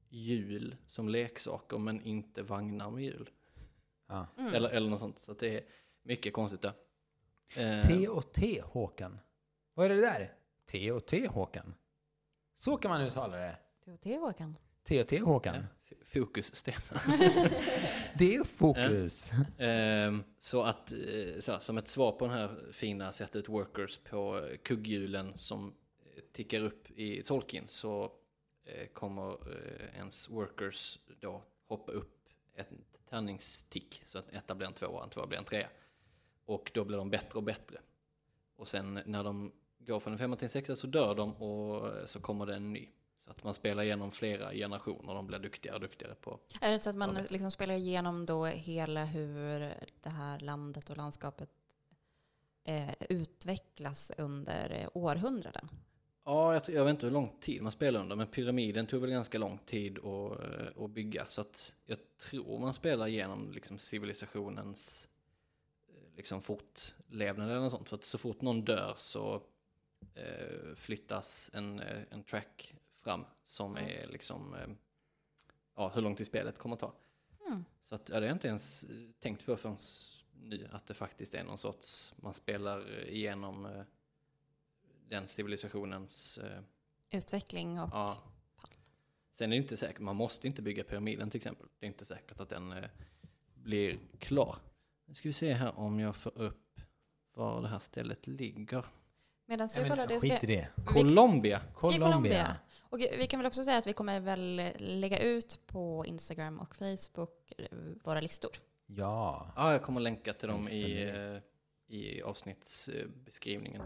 hjul 0.09 0.75
som 0.87 1.09
leksaker 1.09 1.77
men 1.77 2.01
inte 2.01 2.43
vagnar 2.43 2.91
med 2.91 3.03
hjul. 3.03 3.29
Ja. 4.07 4.27
Mm. 4.37 4.53
Eller, 4.53 4.69
eller 4.69 4.89
något 4.89 4.99
sånt. 4.99 5.19
Så 5.19 5.31
att 5.31 5.39
det 5.39 5.57
är 5.57 5.63
mycket 6.03 6.33
konstigt 6.33 6.61
där. 6.61 6.73
Eh, 7.57 7.81
T 7.87 8.07
och 8.07 8.31
T 8.33 8.61
Håkan. 8.65 9.19
Vad 9.73 9.85
är 9.85 9.89
det 9.89 10.01
där? 10.01 10.33
T 10.71 10.91
och 10.91 11.05
T 11.05 11.27
Håkan. 11.27 11.73
Så 12.53 12.77
kan 12.77 12.91
man 12.91 13.01
uttala 13.01 13.37
det. 13.37 13.57
T 14.83 15.01
och 15.01 15.07
T 15.07 15.15
ja, 15.15 15.25
Håkan. 15.25 15.65
f- 15.91 15.97
fokus, 16.05 16.55
Stefan. 16.55 16.97
Det 18.17 18.35
är 18.35 18.43
fokus. 18.43 19.31
Ehm, 19.57 20.23
så 20.37 20.61
att, 20.63 20.91
eh, 20.91 21.39
så, 21.39 21.59
som 21.59 21.77
ett 21.77 21.87
svar 21.87 22.11
på 22.11 22.25
den 22.27 22.33
här 22.37 22.71
fina 22.71 23.11
sättet 23.11 23.49
workers 23.49 23.97
på 23.97 24.39
eh, 24.39 24.57
kugghjulen 24.57 25.37
som 25.37 25.67
eh, 26.15 26.21
tickar 26.31 26.61
upp 26.61 26.91
i 26.91 27.23
Tolkien 27.23 27.67
så 27.67 28.11
eh, 28.65 28.87
kommer 28.87 29.31
eh, 29.31 29.95
ens 29.97 30.29
workers 30.29 30.99
då 31.19 31.43
hoppa 31.67 31.91
upp 31.91 32.29
ett 32.55 32.69
tärningstick 33.15 34.01
så 34.05 34.17
att 34.17 34.33
etta 34.33 34.55
blir 34.55 34.67
en 34.67 34.73
tvåa, 34.73 35.03
en 35.03 35.09
tvåa 35.09 35.27
blir 35.27 35.37
en 35.37 35.45
trea. 35.45 35.69
Och 36.45 36.71
då 36.73 36.85
blir 36.85 36.97
de 36.97 37.09
bättre 37.09 37.37
och 37.37 37.43
bättre. 37.43 37.79
Och 38.55 38.67
sen 38.67 38.99
när 39.05 39.23
de 39.23 39.51
går 39.79 39.99
från 39.99 40.13
en 40.13 40.19
femma 40.19 40.35
till 40.35 40.45
en 40.45 40.49
sexa 40.49 40.75
så 40.75 40.87
dör 40.87 41.15
de 41.15 41.33
och 41.33 41.87
eh, 41.87 42.05
så 42.05 42.19
kommer 42.19 42.45
det 42.45 42.55
en 42.55 42.73
ny. 42.73 42.89
Så 43.17 43.31
att 43.31 43.43
man 43.43 43.53
spelar 43.53 43.83
igenom 43.83 44.11
flera 44.11 44.53
generationer 44.53 45.09
och 45.09 45.15
de 45.15 45.27
blir 45.27 45.39
duktigare 45.39 45.75
och 45.75 45.81
duktigare 45.81 46.15
på 46.15 46.39
Är 46.61 46.71
det 46.71 46.79
så 46.79 46.89
att 46.89 46.95
man 46.95 47.17
liksom 47.29 47.51
spelar 47.51 47.75
igenom 47.75 48.25
då 48.25 48.45
hela 48.45 49.05
hur 49.05 49.73
det 50.01 50.09
här 50.09 50.39
landet 50.39 50.89
och 50.89 50.97
landskapet 50.97 51.49
eh, 52.63 52.93
utvecklas 53.09 54.11
under 54.17 54.69
eh, 54.69 54.89
århundraden? 54.93 55.69
Ja, 56.27 56.53
jag, 56.53 56.63
jag 56.69 56.85
vet 56.85 56.91
inte 56.91 57.05
hur 57.05 57.13
lång 57.13 57.35
tid 57.39 57.61
man 57.61 57.71
spelar 57.71 57.99
under, 57.99 58.15
men 58.15 58.27
pyramiden 58.27 58.87
tog 58.87 59.01
väl 59.01 59.09
ganska 59.09 59.37
lång 59.37 59.57
tid 59.57 59.97
att, 59.97 60.43
eh, 60.43 60.83
att 60.83 60.89
bygga. 60.89 61.25
Så 61.25 61.41
att 61.41 61.73
jag 61.85 61.97
tror 62.17 62.59
man 62.59 62.73
spelar 62.73 63.07
igenom 63.07 63.51
liksom 63.51 63.77
civilisationens 63.77 65.07
eh, 65.87 66.15
liksom 66.15 66.41
fortlevnad 66.41 67.49
eller 67.49 67.59
något 67.59 67.71
sånt. 67.71 67.89
För 67.89 67.95
att 67.95 68.03
så 68.03 68.17
fort 68.17 68.41
någon 68.41 68.65
dör 68.65 68.95
så 68.97 69.43
eh, 70.15 70.75
flyttas 70.75 71.51
en, 71.53 71.79
eh, 71.79 72.01
en 72.09 72.23
track 72.23 72.73
fram 72.99 73.25
som 73.43 73.77
är 73.77 74.07
liksom, 74.07 74.53
eh, 74.53 74.67
ja, 75.75 75.91
hur 75.95 76.01
lång 76.01 76.15
tid 76.15 76.27
spelet 76.27 76.57
kommer 76.57 76.75
att 76.75 76.79
ta. 76.79 76.93
Mm. 77.47 77.65
Så 77.83 77.95
att, 77.95 78.09
ja, 78.09 78.15
det 78.15 78.21
har 78.21 78.27
jag 78.27 78.35
inte 78.35 78.47
ens 78.47 78.85
tänkt 79.19 79.45
på 79.45 79.57
förrän 79.57 79.77
nu, 80.41 80.69
att 80.71 80.87
det 80.87 80.93
faktiskt 80.93 81.35
är 81.35 81.43
någon 81.43 81.57
sorts, 81.57 82.13
man 82.17 82.33
spelar 82.33 83.07
igenom 83.09 83.65
eh, 83.65 83.81
den 85.09 85.27
civilisationens, 85.27 86.37
eh, 86.37 86.61
Utveckling 87.11 87.79
och... 87.79 87.89
ja. 87.91 88.17
Sen 89.31 89.51
är 89.51 89.55
det 89.55 89.61
inte 89.61 89.77
säkert, 89.77 89.99
man 89.99 90.15
måste 90.15 90.47
inte 90.47 90.61
bygga 90.61 90.83
pyramiden 90.83 91.29
till 91.29 91.37
exempel. 91.37 91.67
Det 91.79 91.85
är 91.85 91.87
inte 91.87 92.05
säkert 92.05 92.39
att 92.39 92.49
den 92.49 92.71
eh, 92.71 92.89
blir 93.53 93.97
klar. 94.19 94.55
Nu 95.05 95.15
ska 95.15 95.29
vi 95.29 95.33
se 95.33 95.53
här 95.53 95.79
om 95.79 95.99
jag 95.99 96.15
får 96.15 96.37
upp 96.37 96.81
var 97.33 97.61
det 97.61 97.67
här 97.67 97.79
stället 97.79 98.27
ligger. 98.27 98.85
Medan 99.45 99.69
du 99.75 99.89
kollar, 99.89 100.07
det 100.07 100.19
skit 100.19 100.43
i 100.43 100.47
det. 100.47 100.67
Colombia! 100.85 101.57
I 101.57 101.73
Colombia. 101.73 102.07
Colombia. 102.07 102.55
Och 102.81 102.99
vi 102.99 103.27
kan 103.27 103.39
väl 103.39 103.47
också 103.47 103.63
säga 103.63 103.77
att 103.77 103.87
vi 103.87 103.93
kommer 103.93 104.19
väl 104.19 104.71
lägga 104.77 105.19
ut 105.19 105.59
på 105.65 106.05
Instagram 106.05 106.59
och 106.59 106.75
Facebook 106.75 107.53
eh, 107.57 107.65
våra 108.03 108.21
listor. 108.21 108.51
Ja. 108.85 109.51
Ja, 109.55 109.71
jag 109.71 109.83
kommer 109.83 110.01
länka 110.01 110.33
till 110.33 110.47
dem 110.47 110.69
i, 110.69 111.03
eh, 111.03 111.95
i 111.95 112.21
avsnittsbeskrivningen. 112.21 113.81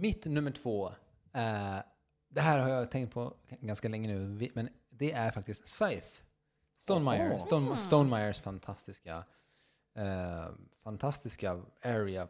Mitt 0.00 0.24
nummer 0.24 0.50
två. 0.50 0.86
eh, 1.32 1.78
det 2.30 2.40
här 2.40 2.58
har 2.58 2.68
jag 2.68 2.90
tänkt 2.90 3.14
på 3.14 3.34
ganska 3.60 3.88
länge 3.88 4.08
nu, 4.08 4.50
men 4.54 4.68
det 4.90 5.12
är 5.12 5.30
faktiskt 5.30 5.68
Scythe. 5.68 6.24
Stonemeyer. 6.78 7.30
Oho. 7.32 7.38
Stone. 7.38 7.78
Stonemeyers 7.78 8.40
fantastiska, 8.40 9.24
eh, 9.96 10.46
fantastiska 10.84 11.62
area. 11.84 12.28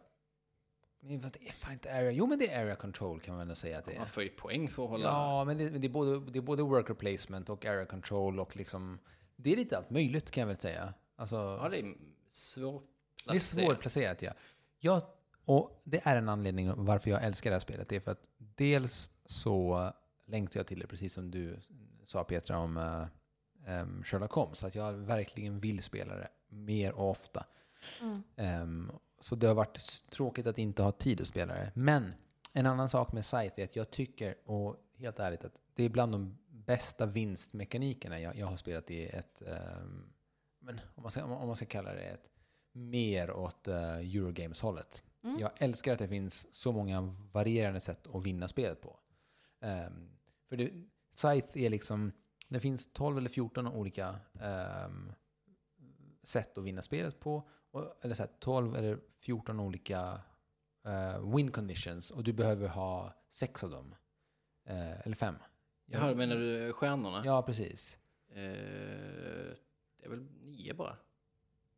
Men 1.00 1.20
vad- 1.20 1.32
Det 1.32 1.48
är 1.48 1.52
fan 1.52 1.72
inte 1.72 1.92
area. 1.94 2.10
Jo, 2.10 2.26
men 2.26 2.38
det 2.38 2.50
är 2.52 2.62
area 2.64 2.76
control 2.76 3.20
kan 3.20 3.34
man 3.34 3.40
ändå 3.42 3.54
säga 3.54 3.78
att 3.78 3.84
det 3.86 3.94
är. 3.94 3.98
Man 3.98 4.08
får 4.08 4.22
ju 4.22 4.28
poäng 4.28 4.68
för 4.70 4.84
att 4.84 4.88
hålla... 4.90 5.04
Ja, 5.08 5.44
men 5.44 5.58
det, 5.58 5.68
det, 5.70 5.86
är 5.86 5.90
både, 5.90 6.30
det 6.30 6.38
är 6.38 6.42
både 6.42 6.62
worker 6.62 6.94
placement 6.94 7.48
och 7.48 7.64
area 7.66 7.86
control 7.86 8.40
och 8.40 8.56
liksom... 8.56 8.98
Det 9.36 9.52
är 9.52 9.56
lite 9.56 9.76
allt 9.78 9.90
möjligt 9.90 10.30
kan 10.30 10.40
jag 10.40 10.48
väl 10.48 10.56
säga. 10.58 10.94
Alltså, 11.16 11.36
Ja, 11.62 11.68
det 11.68 11.78
är 11.78 11.82
det 11.82 11.88
är 11.88 11.94
svårplacerat. 12.30 13.42
svårplacerat, 13.42 14.22
ja. 14.22 14.32
Jag, 14.78 15.02
och 15.48 15.80
det 15.84 16.00
är 16.04 16.16
en 16.16 16.28
anledning 16.28 16.84
varför 16.84 17.10
jag 17.10 17.24
älskar 17.24 17.50
det 17.50 17.54
här 17.54 17.60
spelet. 17.60 17.88
Det 17.88 17.96
är 17.96 18.00
för 18.00 18.10
att 18.10 18.24
dels 18.38 19.10
så 19.24 19.90
längtar 20.26 20.60
jag 20.60 20.66
till 20.66 20.78
det, 20.78 20.86
precis 20.86 21.12
som 21.12 21.30
du 21.30 21.60
sa 22.04 22.24
Petra 22.24 22.58
om 22.58 22.76
uh, 22.76 23.06
um, 23.82 24.04
Sherlock 24.04 24.32
Holmes, 24.32 24.64
att 24.64 24.74
jag 24.74 24.92
verkligen 24.92 25.60
vill 25.60 25.82
spela 25.82 26.16
det 26.16 26.28
mer 26.48 26.92
och 26.92 27.10
ofta. 27.10 27.46
Mm. 28.00 28.22
Um, 28.62 28.92
så 29.20 29.34
det 29.34 29.46
har 29.46 29.54
varit 29.54 30.04
tråkigt 30.10 30.46
att 30.46 30.58
inte 30.58 30.82
ha 30.82 30.92
tid 30.92 31.20
att 31.20 31.28
spela 31.28 31.54
det. 31.54 31.72
Men 31.74 32.12
en 32.52 32.66
annan 32.66 32.88
sak 32.88 33.12
med 33.12 33.24
Scythe 33.24 33.62
är 33.62 33.64
att 33.64 33.76
jag 33.76 33.90
tycker, 33.90 34.36
och 34.44 34.76
helt 34.96 35.18
ärligt, 35.18 35.44
att 35.44 35.54
det 35.74 35.84
är 35.84 35.88
bland 35.88 36.12
de 36.12 36.38
bästa 36.48 37.06
vinstmekanikerna 37.06 38.20
jag, 38.20 38.36
jag 38.36 38.46
har 38.46 38.56
spelat 38.56 38.90
i 38.90 39.06
ett, 39.06 39.42
ehm, 39.42 40.12
men 40.60 40.80
om 40.94 41.02
man, 41.02 41.10
ska, 41.10 41.24
om 41.24 41.46
man 41.46 41.56
ska 41.56 41.66
kalla 41.66 41.94
det 41.94 42.02
ett, 42.02 42.28
mer 42.72 43.30
åt 43.30 43.68
uh, 43.68 43.74
Eurogames-hållet. 43.74 45.02
Mm. 45.28 45.40
Jag 45.40 45.50
älskar 45.56 45.92
att 45.92 45.98
det 45.98 46.08
finns 46.08 46.54
så 46.54 46.72
många 46.72 47.00
varierande 47.32 47.80
sätt 47.80 48.06
att 48.06 48.26
vinna 48.26 48.48
spelet 48.48 48.80
på. 48.80 48.98
Ehm, 49.60 50.10
för 50.48 50.56
det, 50.56 50.70
Scythe 51.10 51.60
är 51.60 51.70
liksom, 51.70 52.12
det 52.48 52.60
finns 52.60 52.92
12 52.92 53.18
eller 53.18 53.28
14 53.28 53.66
olika 53.66 54.16
ehm, 54.40 55.12
sätt 56.22 56.58
att 56.58 56.64
vinna 56.64 56.82
spelet 56.82 57.20
på. 57.20 57.48
Och, 57.70 58.04
eller 58.04 58.14
så 58.14 58.22
här, 58.22 58.30
12 58.38 58.76
eller 58.76 58.98
14 59.20 59.60
olika 59.60 60.20
eh, 60.84 61.34
win 61.34 61.50
conditions 61.50 62.10
och 62.10 62.24
du 62.24 62.32
behöver 62.32 62.68
ha 62.68 63.14
sex 63.30 63.64
av 63.64 63.70
dem. 63.70 63.94
Eh, 64.64 65.06
eller 65.06 65.16
fem. 65.16 65.34
Jaha, 65.86 66.14
menar 66.14 66.36
du 66.36 66.72
stjärnorna? 66.72 67.22
Ja, 67.24 67.42
precis. 67.42 67.98
Eh, 68.28 68.36
det 69.98 70.04
är 70.04 70.08
väl 70.08 70.26
nio 70.42 70.74
bara? 70.74 70.96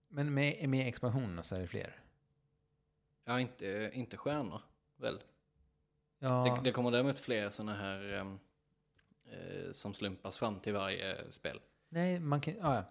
Men 0.08 0.34
med, 0.34 0.68
med 0.68 0.88
expansionen 0.88 1.44
så 1.44 1.54
är 1.54 1.60
det 1.60 1.66
fler. 1.66 2.00
Ja, 3.24 3.40
inte, 3.40 3.90
inte 3.94 4.16
stjärnor, 4.16 4.60
väl? 4.96 5.22
Ja, 6.18 6.28
Det, 6.44 6.60
det 6.64 6.72
kommer 6.72 6.90
däremot 6.90 7.18
fler 7.18 7.50
sådana 7.50 7.74
här 7.74 8.12
ehm, 8.12 8.38
eh, 9.30 9.72
som 9.72 9.94
slumpas 9.94 10.38
fram 10.38 10.60
till 10.60 10.72
varje 10.72 11.32
spel. 11.32 11.60
nej, 11.88 12.20
man 12.20 12.40
kan, 12.40 12.54
ja, 12.54 12.74
ja. 12.74 12.84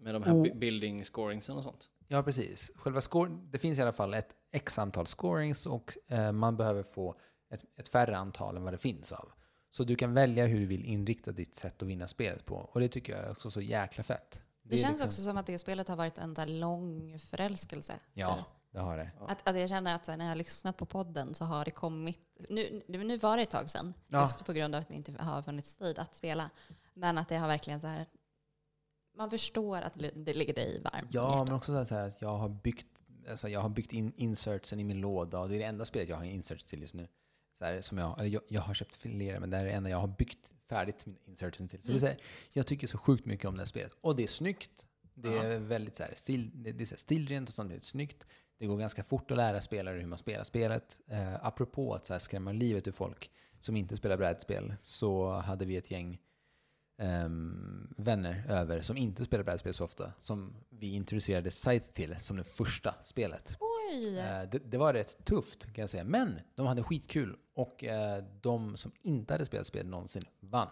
Med 0.00 0.14
de 0.14 0.22
här 0.22 0.32
Oh. 0.34 0.54
building 0.56 1.04
scoringsen 1.04 1.56
och 1.56 1.62
sånt. 1.64 1.90
ja, 2.08 2.22
precis. 2.22 2.70
Själva 2.76 3.00
score, 3.00 3.30
det 3.50 3.58
finns 3.58 3.78
i 3.78 3.82
alla 3.82 3.92
fall 3.92 4.14
ett 4.14 4.34
x 4.50 4.78
antal 4.78 5.06
scorings 5.06 5.66
och 5.66 5.96
eh, 6.08 6.32
man 6.32 6.56
behöver 6.56 6.82
få 6.82 7.14
ett, 7.50 7.64
ett 7.76 7.88
färre 7.88 8.16
antal 8.16 8.56
än 8.56 8.64
vad 8.64 8.72
det 8.72 8.78
finns 8.78 9.12
av. 9.12 9.32
Så 9.70 9.84
du 9.84 9.96
kan 9.96 10.14
välja 10.14 10.46
hur 10.46 10.60
du 10.60 10.66
vill 10.66 10.84
inrikta 10.84 11.32
ditt 11.32 11.54
sätt 11.54 11.82
att 11.82 11.88
vinna 11.88 12.08
spelet 12.08 12.44
på. 12.44 12.54
Och 12.56 12.80
det 12.80 12.88
tycker 12.88 13.12
jag 13.16 13.24
är 13.26 13.30
också 13.30 13.50
så 13.50 13.60
jäkla 13.60 14.02
fett. 14.04 14.42
Det, 14.62 14.74
är 14.74 14.78
känns 14.78 14.90
liksom- 14.92 15.06
också 15.08 15.22
som 15.22 15.36
att 15.36 15.46
det 15.46 15.58
spelet 15.58 15.88
har 15.88 15.96
varit 15.96 16.18
en 16.18 16.34
så 16.34 16.40
här 16.40 16.48
lång 16.48 17.18
förälskelse. 17.18 17.94
Ja, 18.14 18.44
det 18.70 18.78
har 18.80 18.96
det. 18.96 19.10
Att, 19.28 19.48
att 19.48 19.58
jag 19.58 19.68
känner 19.68 19.94
att 19.94 20.06
när 20.06 20.18
jag 20.18 20.28
har 20.28 20.36
lyssnat 20.36 20.76
på 20.76 20.86
podden 20.86 21.34
så 21.34 21.44
har 21.44 21.64
det 21.64 21.70
kommit, 21.70 22.18
nu, 22.48 22.82
nu 22.88 23.16
var 23.16 23.36
det 23.36 23.42
ett 23.42 23.50
tag 23.50 23.70
sedan, 23.70 23.94
Ja. 24.08 24.22
just 24.22 24.44
på 24.44 24.52
grund 24.52 24.74
av 24.74 24.80
att 24.80 24.88
det 24.88 24.94
inte 24.94 25.22
har 25.22 25.42
funnits 25.42 25.76
tid 25.76 25.98
att 25.98 26.16
spela. 26.16 26.50
Men 26.94 27.18
att 27.18 27.28
det 27.28 27.36
har 27.36 27.48
verkligen 27.48 27.80
så 27.80 27.86
här, 27.86 28.06
man 29.16 29.30
förstår 29.30 29.80
att 29.80 29.92
det 30.14 30.32
ligger 30.34 30.54
dig 30.54 30.80
varmt 30.82 31.14
Ja, 31.14 31.44
men 31.44 31.54
också 31.54 31.84
så 31.86 31.94
här 31.94 32.08
att 32.08 32.22
jag 32.22 32.36
har 32.36 32.48
byggt, 32.48 32.86
alltså 33.30 33.48
jag 33.48 33.60
har 33.60 33.68
byggt 33.68 33.92
in 33.92 34.12
insertsen 34.16 34.80
i 34.80 34.84
min 34.84 35.00
låda 35.00 35.38
och 35.38 35.48
det 35.48 35.54
är 35.54 35.58
det 35.58 35.64
enda 35.64 35.84
spelet 35.84 36.08
jag 36.08 36.16
har 36.16 36.24
inserts 36.24 36.66
till 36.66 36.80
just 36.80 36.94
nu. 36.94 37.08
Så 37.58 37.64
här, 37.64 37.80
som 37.80 37.98
jag, 37.98 38.18
eller 38.18 38.28
jag, 38.30 38.42
jag 38.48 38.60
har 38.60 38.74
köpt 38.74 38.96
flera, 38.96 39.40
men 39.40 39.50
det 39.50 39.56
här 39.56 39.64
är 39.64 39.68
det 39.68 39.74
enda 39.74 39.90
jag 39.90 39.98
har 39.98 40.08
byggt 40.08 40.54
färdigt 40.68 41.06
min 41.06 41.18
insertsen 41.24 41.68
till. 41.68 41.82
Så 41.82 41.92
det 41.92 41.98
är 41.98 42.00
så 42.00 42.06
här, 42.06 42.18
jag 42.52 42.66
tycker 42.66 42.86
så 42.86 42.98
sjukt 42.98 43.26
mycket 43.26 43.46
om 43.46 43.56
det 43.56 43.60
här 43.60 43.66
spelet. 43.66 43.92
Och 44.00 44.16
det 44.16 44.22
är 44.22 44.26
snyggt. 44.28 44.86
Det 45.14 45.36
är 45.38 45.58
väldigt 45.58 45.96
så 45.96 46.02
här, 46.02 46.12
stil, 46.14 46.50
det, 46.54 46.70
är 46.70 46.84
så 46.84 46.94
här 46.94 46.98
stilrent 46.98 47.48
och 47.48 47.54
samtidigt 47.54 47.84
snyggt. 47.84 48.26
Det 48.58 48.66
går 48.66 48.76
ganska 48.76 49.02
fort 49.04 49.30
att 49.30 49.36
lära 49.36 49.60
spelare 49.60 49.98
hur 49.98 50.06
man 50.06 50.18
spelar 50.18 50.44
spelet. 50.44 51.00
Eh, 51.08 51.46
apropå 51.46 51.94
att 51.94 52.06
så 52.06 52.12
här, 52.14 52.18
skrämma 52.20 52.52
livet 52.52 52.88
ur 52.88 52.92
folk 52.92 53.30
som 53.60 53.76
inte 53.76 53.96
spelar 53.96 54.16
brädspel 54.16 54.74
så 54.80 55.32
hade 55.32 55.64
vi 55.64 55.76
ett 55.76 55.90
gäng 55.90 56.20
ehm, 56.98 57.94
vänner 57.96 58.44
över 58.48 58.80
som 58.80 58.96
inte 58.96 59.24
spelar 59.24 59.44
brädspel 59.44 59.74
så 59.74 59.84
ofta. 59.84 60.12
Som 60.20 60.54
vi 60.70 60.94
introducerade 60.94 61.50
Scythe 61.50 61.92
till 61.92 62.16
som 62.20 62.36
det 62.36 62.44
första 62.44 62.94
spelet. 63.04 63.56
Oj! 63.60 64.18
Eh, 64.18 64.42
det, 64.50 64.58
det 64.58 64.78
var 64.78 64.92
rätt 64.92 65.24
tufft 65.24 65.64
kan 65.64 65.82
jag 65.82 65.90
säga. 65.90 66.04
Men 66.04 66.40
de 66.54 66.66
hade 66.66 66.82
skitkul. 66.82 67.36
Och 67.54 67.84
eh, 67.84 68.24
de 68.40 68.76
som 68.76 68.92
inte 69.02 69.34
hade 69.34 69.46
spelat 69.46 69.66
spel 69.66 69.86
någonsin 69.86 70.24
vann 70.40 70.68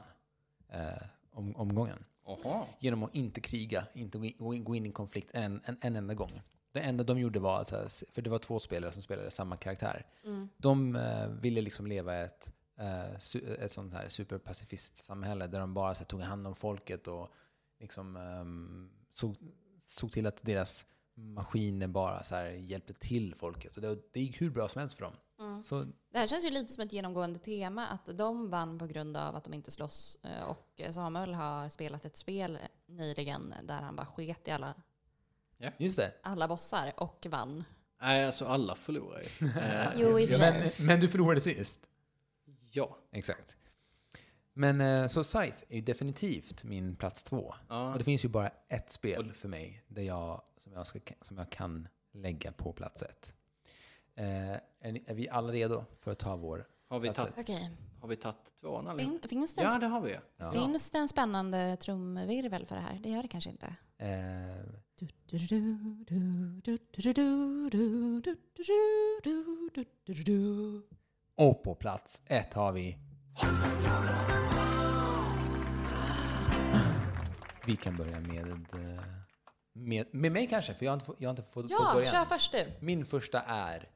eh, 0.68 1.06
om, 1.30 1.56
omgången. 1.56 2.04
Jaha. 2.26 2.64
Genom 2.80 3.02
att 3.02 3.14
inte 3.14 3.40
kriga, 3.40 3.86
inte 3.94 4.18
gå 4.18 4.54
in, 4.54 4.64
gå 4.64 4.74
in- 4.74 4.86
i 4.86 4.92
konflikt 4.92 5.30
en, 5.32 5.60
en, 5.64 5.78
en 5.80 5.96
enda 5.96 6.14
gång. 6.14 6.42
Det 6.76 6.82
enda 6.82 7.04
de 7.04 7.18
gjorde 7.18 7.38
var, 7.38 7.60
att, 7.60 8.02
för 8.12 8.22
det 8.22 8.30
var 8.30 8.38
två 8.38 8.58
spelare 8.58 8.92
som 8.92 9.02
spelade 9.02 9.30
samma 9.30 9.56
karaktär. 9.56 10.06
Mm. 10.24 10.48
De 10.56 10.96
eh, 10.96 11.28
ville 11.28 11.60
liksom 11.60 11.86
leva 11.86 12.14
ett, 12.14 12.52
eh, 12.78 13.16
su- 13.18 13.58
ett 13.60 13.72
sånt 13.72 13.92
här 13.94 14.08
superpacifistsamhälle 14.08 15.46
där 15.46 15.60
de 15.60 15.74
bara 15.74 15.94
så 15.94 15.98
här, 15.98 16.04
tog 16.06 16.20
hand 16.20 16.46
om 16.46 16.54
folket 16.54 17.08
och 17.08 17.32
liksom 17.80 18.16
ehm, 18.16 18.90
såg, 19.10 19.36
såg 19.84 20.10
till 20.12 20.26
att 20.26 20.42
deras 20.42 20.86
maskiner 21.14 21.86
bara 21.86 22.22
så 22.22 22.34
här, 22.34 22.46
hjälpte 22.46 22.92
till 22.94 23.34
folket. 23.34 23.76
Och 23.76 23.82
det, 23.82 23.98
det 24.12 24.20
gick 24.20 24.40
hur 24.40 24.50
bra 24.50 24.68
som 24.68 24.78
helst 24.80 24.94
för 24.96 25.04
dem. 25.04 25.14
Mm. 25.40 25.62
Så 25.62 25.84
Det 26.12 26.18
här 26.18 26.26
känns 26.26 26.44
ju 26.44 26.50
lite 26.50 26.72
som 26.72 26.82
ett 26.84 26.92
genomgående 26.92 27.38
tema, 27.38 27.86
att 27.86 28.18
de 28.18 28.50
vann 28.50 28.78
på 28.78 28.86
grund 28.86 29.16
av 29.16 29.36
att 29.36 29.44
de 29.44 29.54
inte 29.54 29.70
slåss. 29.70 30.18
Eh, 30.22 30.42
Och 30.42 30.80
Samuel 30.94 31.34
har 31.34 31.68
spelat 31.68 32.04
ett 32.04 32.16
spel 32.16 32.58
nyligen 32.86 33.54
där 33.62 33.82
han 33.82 33.96
bara 33.96 34.06
sket 34.06 34.48
i 34.48 34.50
alla, 34.50 34.74
just 35.78 35.96
det. 35.96 36.12
alla 36.22 36.48
bossar 36.48 36.92
och 36.96 37.26
vann. 37.30 37.64
Nej, 38.02 38.24
alltså 38.24 38.44
alla 38.44 38.74
förlorar 38.74 39.22
ju. 39.40 39.46
Eh, 39.60 39.88
Jo, 39.96 40.18
i 40.18 40.24
Ja, 40.24 40.38
men, 40.38 40.70
men 40.86 41.00
du 41.00 41.08
förlorade 41.08 41.40
sist. 41.40 41.80
ja. 42.72 42.98
Exakt. 43.12 43.56
Men 44.52 44.80
eh, 44.80 45.06
så 45.08 45.24
Scythe 45.24 45.64
är 45.68 45.76
ju 45.76 45.80
definitivt 45.82 46.64
min 46.64 46.96
plats 46.96 47.22
två. 47.22 47.54
ja. 47.68 47.92
Och 47.92 47.98
det 47.98 48.04
finns 48.04 48.24
ju 48.24 48.28
bara 48.28 48.50
ett 48.68 48.90
spel 48.90 49.32
för 49.32 49.48
mig 49.48 49.84
där 49.88 50.02
jag, 50.02 50.42
som, 50.58 50.72
jag 50.72 50.86
ska, 50.86 50.98
som 51.20 51.38
jag 51.38 51.50
kan 51.50 51.88
lägga 52.12 52.52
på 52.52 52.72
plats 52.72 53.02
ett. 53.02 53.34
Eh, 54.14 54.50
är, 54.80 54.92
ni, 54.92 55.04
är 55.06 55.14
vi 55.14 55.28
alla 55.28 55.52
redo 55.52 55.84
för 56.00 56.10
att 56.10 56.18
ta 56.18 56.36
vår? 56.36 56.66
Har 56.88 56.98
vi 57.00 57.08
Plats 57.12 57.34
tagit 57.34 57.50
Okej. 57.50 57.70
Har 58.06 58.10
vi 58.10 58.16
tagit 58.16 58.60
tvåan 58.60 58.88
allihop? 58.88 59.20
Fin, 59.20 59.28
finns, 59.28 59.54
det 59.54 59.62
en, 59.62 59.72
Ja, 59.72 59.78
det 59.78 59.86
har 59.86 60.00
vi. 60.00 60.18
Ja. 60.36 60.52
finns 60.52 60.90
det 60.90 60.98
en 60.98 61.08
spännande 61.08 61.76
trumvirvel 61.76 62.66
för 62.66 62.74
det 62.74 62.80
här? 62.82 62.98
Det 63.02 63.10
gör 63.10 63.22
det 63.22 63.28
kanske 63.28 63.50
inte. 63.50 63.66
Eh, 63.98 64.06
och 71.36 71.62
på 71.62 71.74
plats 71.74 72.22
ett 72.26 72.54
har 72.54 72.72
vi... 72.72 72.98
Vi 77.66 77.76
kan 77.76 77.96
börja 77.96 78.20
med, 78.20 78.48
eh, 78.48 79.04
med, 79.72 80.06
med 80.14 80.32
mig 80.32 80.46
kanske, 80.46 80.74
för 80.74 80.84
jag 80.84 80.92
har 80.92 80.94
inte, 80.94 81.06
fått- 81.06 81.16
jag 81.20 81.28
har 81.28 81.30
inte 81.30 81.42
fått, 81.42 81.52
fått 81.52 81.70
Ja, 81.70 81.90
börja. 81.94 82.06
kör 82.10 82.24
först 82.24 82.52
du. 82.52 82.72
Min 82.80 83.06
första 83.06 83.40
är 83.40 83.88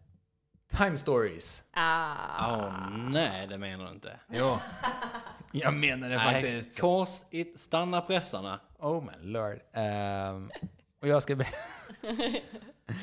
Time 0.76 0.98
Stories. 0.98 1.62
Ah. 1.72 2.56
Åh 2.56 2.72
nej, 3.10 3.46
det 3.46 3.58
menar 3.58 3.84
du 3.84 3.90
inte. 3.90 4.20
Jo, 4.28 4.58
jag 5.52 5.74
menar 5.74 6.10
det 6.10 6.16
Nej, 6.16 6.32
faktiskt. 6.42 6.80
kors 6.80 7.08
i, 7.30 7.44
stanna 7.58 8.00
pressarna. 8.00 8.60
Oh 8.78 9.04
my 9.04 9.12
lord. 9.32 9.60
Ehm, 9.72 10.50
och 11.02 11.08
jag 11.08 11.22
ska. 11.22 11.36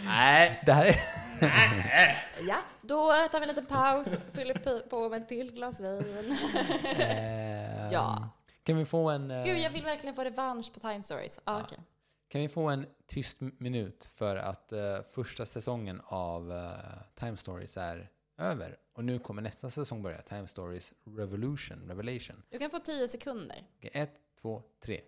Nej. 0.06 0.62
Det 0.66 0.74
här 0.74 0.86
är... 0.86 0.96
Ja, 2.48 2.58
då 2.82 3.12
tar 3.32 3.40
vi 3.40 3.44
en 3.44 3.48
liten 3.48 3.66
paus, 3.66 4.18
fyller 4.34 4.90
på 4.90 5.10
med 5.10 5.22
ett 5.22 5.30
till 5.30 5.52
glas 5.54 5.80
vin. 5.80 6.38
Ehm, 7.00 7.92
Ja. 7.92 8.30
Kan 8.64 8.78
vi 8.78 8.86
få 8.86 9.10
en... 9.10 9.32
eh, 9.32 9.44
Gud, 9.44 9.58
jag 9.58 9.70
vill 9.70 9.84
verkligen 9.84 10.16
få 10.16 10.24
revansch 10.24 10.74
på 10.74 10.80
Time 10.80 11.04
Stories. 11.04 11.40
Ah, 11.44 11.60
okej. 11.62 11.78
Kan 12.28 12.42
vi 12.42 12.50
få 12.50 12.70
en 12.70 12.86
tyst 13.06 13.38
minut 13.42 14.12
för 14.16 14.36
att 14.36 14.72
eh, 14.72 15.02
första 15.12 15.46
säsongen 15.46 16.02
av 16.06 16.52
eh, 16.52 17.02
Time 17.16 17.38
Stories 17.38 17.78
är 17.78 18.10
över. 18.38 18.78
Och 18.94 19.06
nu 19.06 19.20
kommer 19.20 19.42
nästa 19.42 19.70
säsong 19.70 20.02
börja. 20.04 20.22
Time 20.22 20.48
Stories 20.48 20.94
Revolution. 21.06 21.84
Revelation. 21.88 22.44
Du 22.50 22.60
kan 22.60 22.70
få 22.70 22.80
tio 22.80 23.08
sekunder. 23.08 23.64
Okej, 23.78 23.92
ett, 23.94 24.20
två, 24.42 24.64
tre. 24.80 25.02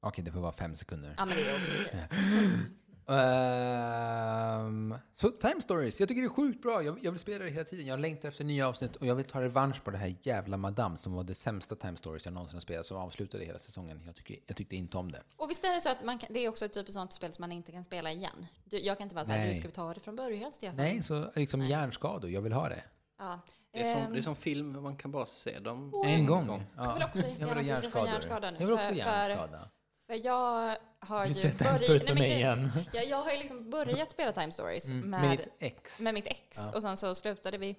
Okej, 0.00 0.24
det 0.24 0.32
får 0.32 0.40
vara 0.40 0.52
fem 0.52 0.76
sekunder. 0.76 1.14
Ja, 1.18 1.24
men 1.24 1.36
det 1.36 1.50
är 1.50 1.56
också 1.56 1.72
okej. 1.86 2.08
Ehm, 3.08 4.94
så 5.14 5.30
Time 5.30 5.60
Stories, 5.60 6.00
jag 6.00 6.08
tycker 6.08 6.22
det 6.22 6.26
är 6.26 6.30
sjukt 6.30 6.62
bra. 6.62 6.82
Jag, 6.82 6.98
jag 7.04 7.10
vill 7.12 7.18
spela 7.20 7.44
det 7.44 7.50
hela 7.50 7.64
tiden. 7.64 7.86
Jag 7.86 8.00
längtar 8.00 8.28
efter 8.28 8.44
nya 8.44 8.68
avsnitt 8.68 8.96
och 8.96 9.06
jag 9.06 9.14
vill 9.14 9.24
ta 9.24 9.40
revansch 9.40 9.84
på 9.84 9.90
det 9.90 9.98
här 9.98 10.14
jävla 10.22 10.56
Madame 10.56 10.96
som 10.96 11.12
var 11.14 11.24
det 11.24 11.34
sämsta 11.34 11.74
Time 11.76 11.96
Stories 11.96 12.24
jag 12.24 12.34
någonsin 12.34 12.56
har 12.56 12.60
spelat, 12.60 12.86
som 12.86 12.96
avslutade 12.96 13.44
hela 13.44 13.58
säsongen. 13.58 14.02
Jag, 14.06 14.14
tycker, 14.16 14.36
jag 14.46 14.56
tyckte 14.56 14.76
inte 14.76 14.98
om 14.98 15.12
det. 15.12 15.22
Och 15.36 15.50
visst 15.50 15.64
är 15.64 15.74
det 15.74 15.80
så 15.80 15.88
att 15.88 16.04
man 16.04 16.18
kan, 16.18 16.32
det 16.32 16.40
är 16.40 16.48
också 16.48 16.64
ett 16.64 16.72
typ 16.72 16.88
av 16.88 16.92
sånt 16.92 17.12
spel 17.12 17.32
som 17.32 17.42
man 17.42 17.52
inte 17.52 17.72
kan 17.72 17.84
spela 17.84 18.12
igen? 18.12 18.46
Du, 18.64 18.78
jag 18.78 18.98
kan 18.98 19.04
inte 19.04 19.14
vara 19.14 19.24
så 19.26 19.32
här, 19.32 19.38
Nej. 19.38 19.48
du 19.48 19.54
ska 19.54 19.68
vi 19.68 19.74
ta 19.74 19.94
det 19.94 20.00
från 20.00 20.16
början 20.16 20.52
Stefan? 20.52 20.76
Nej, 20.76 21.02
så 21.02 21.30
liksom 21.34 21.62
hjärnskador. 21.66 22.30
Jag 22.30 22.42
vill 22.42 22.52
ha 22.52 22.68
det. 22.68 22.82
Ja. 23.18 23.40
Det 23.72 23.82
är, 23.82 23.94
som, 23.94 24.02
Ehm, 24.02 24.12
det 24.12 24.18
är 24.18 24.22
som 24.22 24.36
film, 24.36 24.82
man 24.82 24.96
kan 24.96 25.10
bara 25.10 25.26
se 25.26 25.58
dem 25.58 26.02
En 26.06 26.26
gång. 26.26 26.64
Jag 26.76 26.94
vill 26.94 27.02
också 27.02 27.22
jättegärna 27.26 27.60
att 27.60 27.66
du 27.66 27.76
ska 27.76 27.90
få 27.90 27.98
en 27.98 28.06
hjärnskada 28.06 28.50
nu, 28.50 28.56
Jag 28.60 28.66
vill 28.66 28.74
också 28.74 28.86
för- 28.88 28.94
för- 28.94 29.28
hjärnskada. 29.28 29.68
För 30.06 30.26
jag 30.26 30.76
har 30.98 31.26
Du 31.26 31.32
ju 31.32 31.34
Time 31.34 31.54
börjat- 31.58 31.80
Stories 31.82 32.02
nej, 32.04 32.14
med 32.14 32.14
men 32.14 32.18
mig 32.18 32.28
det- 32.30 32.36
igen. 32.36 32.70
Ja, 32.92 33.02
jag 33.02 33.22
har 33.22 33.30
ju 33.30 33.38
liksom 33.38 33.70
börjat 33.70 34.10
spela 34.10 34.32
Time 34.32 34.52
Stories 34.52 34.90
Mm. 34.90 35.10
med, 35.10 35.20
Med 35.20 35.30
ditt 35.38 35.48
ex. 35.58 36.00
med 36.00 36.14
mitt 36.14 36.26
ex. 36.26 36.58
Ja. 36.58 36.72
Och 36.74 36.82
sen 36.82 36.96
så 36.96 37.14
slutade 37.14 37.58
vi 37.58 37.76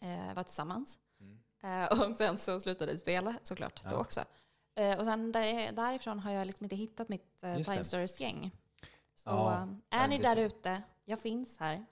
eh, 0.00 0.34
vara 0.34 0.44
tillsammans. 0.44 0.98
Mm. 1.20 1.38
Eh, 1.82 1.88
och 2.10 2.16
sen 2.16 2.38
så 2.38 2.60
slutade 2.60 2.92
vi 2.92 2.98
spela 2.98 3.34
såklart 3.42 3.80
Ja. 3.84 3.90
då 3.90 3.96
också. 3.96 4.20
Eh, 4.74 4.98
och 4.98 5.04
sen 5.04 5.32
där, 5.32 5.72
därifrån 5.72 6.20
har 6.20 6.32
jag 6.32 6.46
liksom 6.46 6.64
inte 6.64 6.76
hittat 6.76 7.08
mitt 7.08 7.42
eh, 7.42 7.58
Just 7.58 7.70
Time 7.70 7.78
det. 7.78 7.84
Stories-gäng. 7.84 8.50
Så 9.14 9.30
Ja, 9.30 9.62
eh, 9.90 10.02
är 10.02 10.08
ni 10.08 10.16
det 10.18 10.22
där 10.22 10.34
så. 10.36 10.40
ute, 10.40 10.82
jag 11.04 11.20
finns 11.20 11.58
här. 11.58 11.84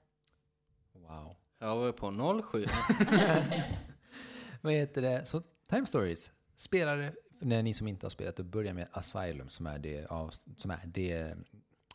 Wow. 0.93 1.37
Här 1.61 1.75
var 1.75 1.87
vi 1.87 1.93
på 1.93 2.11
07. 2.53 2.67
Vad 4.61 4.73
heter 4.73 5.03
det? 5.03 5.27
Så 5.27 5.43
Time 5.71 5.87
Stories. 5.87 6.31
Spelare, 6.57 7.13
när 7.41 7.63
ni 7.63 7.75
som 7.75 7.89
inte 7.89 8.07
har 8.07 8.11
spelat, 8.11 8.37
då 8.37 8.43
börja 8.43 8.75
med 8.75 8.89
Asylum 8.93 9.49
som 9.49 9.67
är 9.67 9.79
det, 9.79 10.07
av, 10.07 10.35
som 10.57 10.71
är 10.71 10.81
det, 10.85 11.37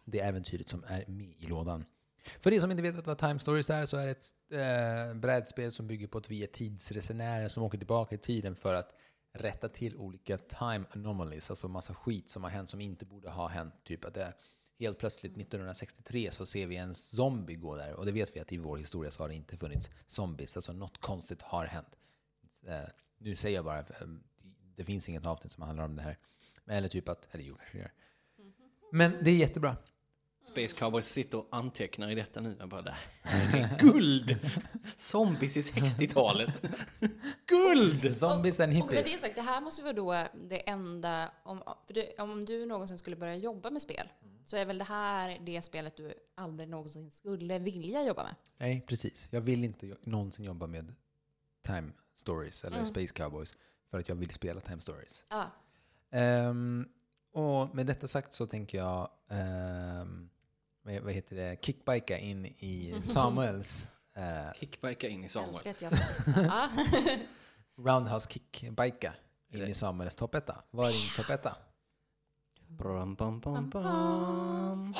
det 0.06 0.20
äventyret 0.20 0.70
som 0.70 0.84
är 0.88 1.06
med 1.08 1.36
i 1.38 1.46
lådan. 1.46 1.86
För 2.40 2.54
er 2.54 2.60
som 2.60 2.72
inte 2.72 2.84
vet 2.84 3.08
vad 3.08 3.18
Time 3.18 3.40
Stories 3.40 3.70
är 3.70 3.86
så 3.86 3.98
är 3.98 4.06
det 4.06 4.12
ett 4.12 4.26
äh, 4.52 5.20
brädspel 5.20 5.72
som 5.72 5.88
bygger 5.88 6.08
på 6.08 6.18
att 6.18 6.30
vi 6.30 6.44
är 6.44 6.48
tidsresenärer 6.48 7.48
som 7.48 7.64
åker 7.64 7.78
tillbaka 7.78 8.16
i 8.16 8.18
tiden 8.18 8.56
för 8.56 8.74
att 8.74 8.96
rätta 9.34 9.70
till 9.70 9.96
olika 9.96 10.38
time 10.38 10.86
anomalies, 10.92 11.50
alltså 11.50 11.68
massa 11.68 11.94
skit 11.94 12.30
som 12.30 12.44
har 12.44 12.50
hänt 12.50 12.70
som 12.70 12.82
inte 12.82 13.06
borde 13.06 13.30
ha 13.30 13.48
hänt. 13.48 13.74
Typ 13.84 14.06
att 14.06 14.14
det 14.14 14.24
är 14.24 14.34
helt 14.80 14.98
plötsligt 14.98 15.38
1963 15.38 16.32
så 16.32 16.46
ser 16.46 16.68
vi 16.68 16.76
en 16.76 16.96
zombie 16.96 17.56
gå 17.56 17.76
där 17.76 17.94
och 17.94 18.06
det 18.06 18.12
vet 18.12 18.36
vi 18.36 18.40
att 18.40 18.52
i 18.52 18.58
vår 18.58 18.78
historia 18.78 19.12
så 19.12 19.24
har 19.24 19.30
det 19.30 19.36
inte 19.36 19.58
funnits 19.58 19.90
zombies, 20.08 20.56
alltså 20.56 20.74
något 20.74 21.02
konstigt 21.02 21.42
har 21.42 21.66
hänt. 21.66 21.98
Äh, 22.68 22.90
nu 23.18 23.36
säger 23.36 23.56
jag 23.56 23.66
bara, 23.66 23.80
eh, 23.80 23.86
det 24.76 24.86
finns 24.86 25.10
inget 25.10 25.26
avsnitt 25.26 25.52
som 25.54 25.64
handlar 25.64 25.86
om 25.86 25.96
det 25.96 26.02
här. 26.02 26.18
Eller 26.68 26.88
typ 26.88 27.10
att, 27.10 27.28
eller 27.36 27.44
jo 27.44 27.56
kanske 27.56 27.78
det 27.78 27.82
gör. 27.82 27.92
Men 28.92 29.18
det 29.24 29.32
är 29.32 29.36
jättebra. 29.36 29.78
Space 30.44 30.78
Cowboys 30.80 31.08
sitter 31.08 31.38
och 31.38 31.48
antecknar 31.52 32.12
i 32.12 32.16
detta 32.16 32.42
nu. 32.42 32.56
Jag 32.60 32.70
bara, 32.70 32.82
det 32.82 32.96
här 33.24 33.58
är 33.64 33.78
guld! 33.80 34.40
Zombies 34.98 35.58
i 35.58 35.62
60-talet. 35.62 36.62
Guld! 37.46 38.16
Zombies 38.16 38.60
and 38.60 38.70
Och 38.82 38.90
med 38.90 38.98
hippies. 38.98 39.14
det 39.14 39.20
sagt, 39.22 39.36
det 39.36 39.42
här 39.42 39.62
måste 39.62 39.84
vara 39.84 39.94
då 39.94 40.28
det 40.50 40.70
enda, 40.70 41.32
om, 41.44 41.64
för 41.88 41.94
det, 41.94 42.16
om 42.18 42.46
du 42.46 42.66
någonsin 42.66 42.98
skulle 43.00 43.16
börja 43.16 43.36
jobba 43.36 43.70
med 43.70 43.82
spel, 43.82 44.08
så 44.46 44.58
är 44.58 44.66
väl 44.66 44.78
det 44.78 44.84
här 44.84 45.40
det 45.46 45.62
spelet 45.62 45.98
du 45.98 46.14
aldrig 46.36 46.70
någonsin 46.70 47.12
skulle 47.12 47.60
vilja 47.60 48.04
jobba 48.04 48.24
med? 48.24 48.36
Nej, 48.58 48.86
precis. 48.88 49.28
Jag 49.32 49.42
vill 49.42 49.64
inte 49.64 49.96
någonsin 50.04 50.46
jobba 50.46 50.68
med 50.68 50.96
Time 51.66 51.92
Stories 52.16 52.64
eller 52.64 52.78
Mm. 52.78 52.88
Space 52.88 53.14
Cowboys 53.14 53.58
för 53.92 54.00
att 54.00 54.10
jag 54.10 54.16
vill 54.16 54.30
spela 54.30 54.60
Time 54.60 54.82
Stories. 54.82 55.26
Ja. 55.30 55.46
Ehm, 56.12 56.88
och 57.34 57.76
med 57.76 57.86
detta 57.86 58.08
sagt 58.08 58.34
så 58.34 58.48
tänker 58.48 58.78
jag, 58.78 59.10
um, 60.02 60.30
vad, 60.82 61.00
vad 61.00 61.14
heter 61.14 61.36
det, 61.36 61.66
kickbika 61.66 62.18
in 62.18 62.46
i 62.46 62.96
Samuels 63.04 63.90
uh, 64.18 64.54
Kickbacka 64.54 65.08
in 65.08 65.24
i 65.24 65.30
Samuel. 65.30 65.56
älskar 65.56 65.72
att 65.72 65.82
jag 65.82 65.92
får 65.92 66.32
säga. 66.32 66.46
ja. 66.48 66.70
roundhouse 67.84 68.30
kickbika 68.30 69.14
in 69.50 69.62
i 69.68 69.74
Samuels 69.74 70.16
toppetta. 70.16 70.64
Vad 70.72 70.90
är 70.90 70.94
din 70.94 71.10
toppetta? 71.16 71.56
Bram, 72.68 73.16
bam, 73.16 73.40
bam, 73.40 73.70
bam. 73.70 74.94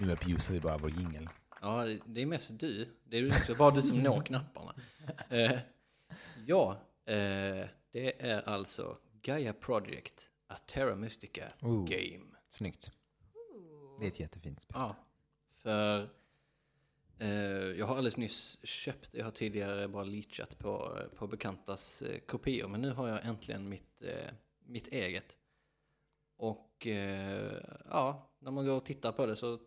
Nu 0.00 0.12
abusar 0.12 0.54
vi 0.54 0.60
bara 0.60 0.78
vår 0.78 0.90
jingel. 0.90 1.28
Ja, 1.60 1.84
det- 2.06 2.22
är 2.22 2.26
mest 2.26 2.58
du. 2.58 2.96
Det 3.04 3.18
är 3.18 3.54
bara 3.54 3.70
du 3.70 3.82
som 3.82 3.98
når 3.98 4.20
knapparna. 4.20 4.74
Eh, 5.28 5.58
ja, 6.46 6.72
eh, 7.04 7.66
det 7.90 8.22
är 8.26 8.48
alltså 8.48 8.98
Gaia 9.22 9.52
Project, 9.52 10.30
A 10.46 10.56
Terra 10.66 10.94
Mystica 10.96 11.48
Ooh. 11.60 11.84
Game. 11.88 12.24
Snyggt. 12.50 12.90
Det 14.00 14.04
är 14.06 14.08
ett 14.08 14.20
jättefint 14.20 14.62
spel. 14.62 14.76
Ja, 14.78 14.96
för 15.56 16.08
eh, 17.18 17.28
jag 17.78 17.86
har 17.86 17.96
alldeles 17.96 18.16
nyss 18.16 18.58
köpt, 18.62 19.14
jag 19.14 19.24
har 19.24 19.30
tidigare 19.32 19.88
bara 19.88 20.04
leachat 20.04 20.58
på, 20.58 20.98
på 21.16 21.26
bekantas 21.26 22.02
eh, 22.02 22.18
kopior, 22.18 22.68
men 22.68 22.80
nu 22.80 22.90
har 22.92 23.08
jag 23.08 23.26
äntligen 23.26 23.68
mitt, 23.68 24.02
eh, 24.02 24.32
mitt 24.66 24.88
eget. 24.88 25.38
Och 26.36 26.86
eh, 26.86 27.62
ja, 27.90 28.30
när 28.38 28.50
man 28.50 28.66
går 28.66 28.76
och 28.76 28.84
tittar 28.84 29.12
på 29.12 29.26
det 29.26 29.36
så 29.36 29.58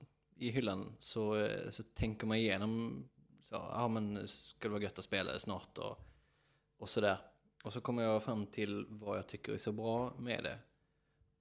i 0.42 0.50
hyllan 0.50 0.96
så, 1.00 1.36
eh, 1.36 1.70
så 1.70 1.84
tänker 1.84 2.28
man 2.28 2.38
igenom, 2.38 3.04
så, 3.42 3.56
ja 3.56 3.88
men 3.88 4.14
det 4.60 4.68
vara 4.70 4.84
gött 4.84 5.00
att 5.00 5.06
spela 5.06 5.34
det 5.34 5.39
snart 5.39 5.78
och, 5.78 6.00
och 6.78 6.89
sådär. 6.89 7.18
Och 7.64 7.74
så 7.74 7.82
kommer 7.82 8.04
jag 8.04 8.24
fram 8.24 8.46
till 8.46 8.86
vad 8.89 9.18
jag 9.18 9.28
tycker 9.28 9.54
är 9.54 9.58
så 9.58 9.72
bra 9.72 10.14
med 10.20 10.44
det. 10.44 10.58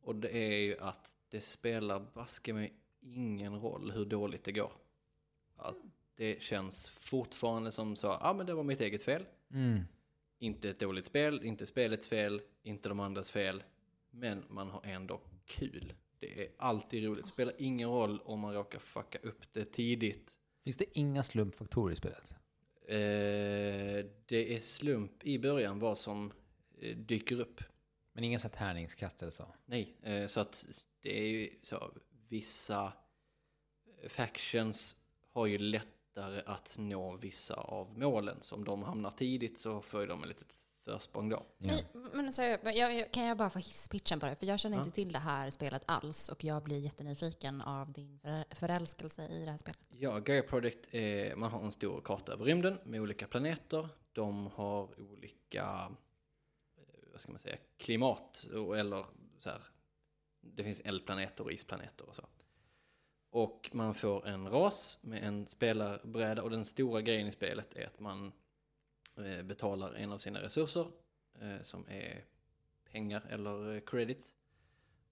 Och 0.00 0.16
det 0.16 0.36
är 0.36 0.60
ju 0.60 0.78
att 0.78 1.14
det 1.28 1.40
spelar 1.40 2.00
baske 2.14 2.52
mig 2.52 2.74
ingen 3.00 3.60
roll 3.60 3.90
hur 3.90 4.04
dåligt 4.04 4.44
det 4.44 4.52
går. 4.52 4.72
Att 5.56 5.76
det 6.14 6.42
känns 6.42 6.88
fortfarande 6.88 7.72
som 7.72 7.96
så, 7.96 8.06
ja 8.06 8.34
men 8.36 8.46
det 8.46 8.54
var 8.54 8.62
mitt 8.62 8.80
eget 8.80 9.02
fel. 9.02 9.26
Mm. 9.50 9.80
Inte 10.38 10.70
ett 10.70 10.80
dåligt 10.80 11.06
spel, 11.06 11.44
inte 11.44 11.66
spelets 11.66 12.08
fel, 12.08 12.42
inte 12.62 12.88
de 12.88 13.00
andras 13.00 13.30
fel. 13.30 13.62
Men 14.10 14.44
man 14.48 14.70
har 14.70 14.82
ändå 14.84 15.20
kul. 15.44 15.92
Det 16.20 16.44
är 16.44 16.48
alltid 16.58 17.04
roligt. 17.04 17.24
Det 17.24 17.30
spelar 17.30 17.54
ingen 17.58 17.88
roll 17.88 18.20
om 18.24 18.40
man 18.40 18.54
råkar 18.54 18.78
fucka 18.78 19.18
upp 19.22 19.52
det 19.52 19.64
tidigt. 19.64 20.38
Finns 20.64 20.76
det 20.76 20.98
inga 20.98 21.22
slumpfaktorer 21.22 21.92
i 21.92 21.96
spelet? 21.96 22.34
Eh, 22.86 24.06
det 24.26 24.54
är 24.54 24.60
slump 24.60 25.24
i 25.24 25.38
början 25.38 25.78
vad 25.78 25.98
som 25.98 26.32
eh, 26.80 26.96
dyker 26.96 27.40
upp. 27.40 27.60
Men 28.12 28.24
inga 28.24 28.38
så 28.38 28.48
här 28.48 28.54
tärningskast 28.54 29.22
eller 29.22 29.32
så? 29.32 29.54
Nej, 29.66 29.96
eh, 30.02 30.26
så 30.26 30.40
att 30.40 30.66
det 31.02 31.20
är 31.20 31.26
ju 31.26 31.50
så 31.62 31.92
vissa 32.28 32.92
factions 34.08 34.96
har 35.30 35.46
ju 35.46 35.58
lättare 35.58 36.42
att 36.46 36.76
nå 36.78 37.16
vissa 37.16 37.54
av 37.54 37.98
målen. 37.98 38.36
Så 38.40 38.54
om 38.54 38.64
de 38.64 38.82
hamnar 38.82 39.10
tidigt 39.10 39.58
så 39.58 39.80
får 39.80 40.06
de 40.06 40.22
ett 40.22 40.28
litet 40.28 40.52
försprång 40.84 41.28
då. 41.28 41.46
Ja. 41.58 41.78
Men 41.92 42.26
alltså, 42.26 42.42
jag, 42.42 42.76
jag, 42.76 43.10
kan 43.12 43.24
jag 43.24 43.36
bara 43.36 43.50
få 43.50 43.58
hisspitchen 43.58 44.20
på 44.20 44.26
det? 44.26 44.34
För 44.36 44.46
jag 44.46 44.60
känner 44.60 44.76
Ja. 44.76 44.82
inte 44.84 44.94
till 44.94 45.12
det 45.12 45.18
här 45.18 45.50
spelet 45.50 45.82
alls 45.86 46.28
och 46.28 46.44
jag 46.44 46.62
blir 46.62 46.78
jättenyfiken 46.78 47.60
av 47.60 47.92
din 47.92 48.18
för, 48.18 48.44
förälskelse 48.54 49.28
i 49.28 49.44
det 49.44 49.50
här 49.50 49.58
spelet. 49.58 49.78
Ja, 49.88 50.18
Gaia 50.18 50.42
Project 50.42 50.94
är, 50.94 51.36
man 51.36 51.50
har 51.50 51.64
en 51.64 51.72
stor 51.72 52.00
karta 52.00 52.32
över 52.32 52.44
rymden 52.44 52.78
med 52.84 53.00
olika 53.00 53.26
planeter. 53.26 53.88
De 54.12 54.46
har 54.46 55.00
olika, 55.00 55.90
eh, 56.76 56.82
vad 57.12 57.20
ska 57.20 57.30
man 57.32 57.40
säga, 57.40 57.56
klimat 57.78 58.46
och- 58.54 58.78
eller 58.78 59.06
så 59.38 59.50
här. 59.50 59.62
Det 60.42 60.64
finns 60.64 60.80
eldplaneter 60.80 61.44
och 61.44 61.52
isplaneter 61.52 62.08
och 62.08 62.16
så. 62.16 62.24
Och 63.32 63.70
man 63.72 63.94
får 63.94 64.26
en 64.28 64.48
ras 64.48 64.98
med 65.02 65.22
en 65.22 65.46
spelarbräda 65.46 66.42
och 66.42 66.50
den 66.50 66.64
stora 66.64 67.00
grejen 67.00 67.26
i 67.28 67.32
spelet 67.32 67.74
är 67.76 67.86
att 67.86 68.00
man 68.00 68.32
betalar 69.44 69.94
en 69.94 70.12
av 70.12 70.18
sina 70.18 70.42
resurser 70.42 70.86
eh, 71.40 71.64
som 71.64 71.88
är 71.88 72.24
pengar 72.92 73.22
eller 73.30 73.74
eh, 73.74 73.80
credits. 73.80 74.36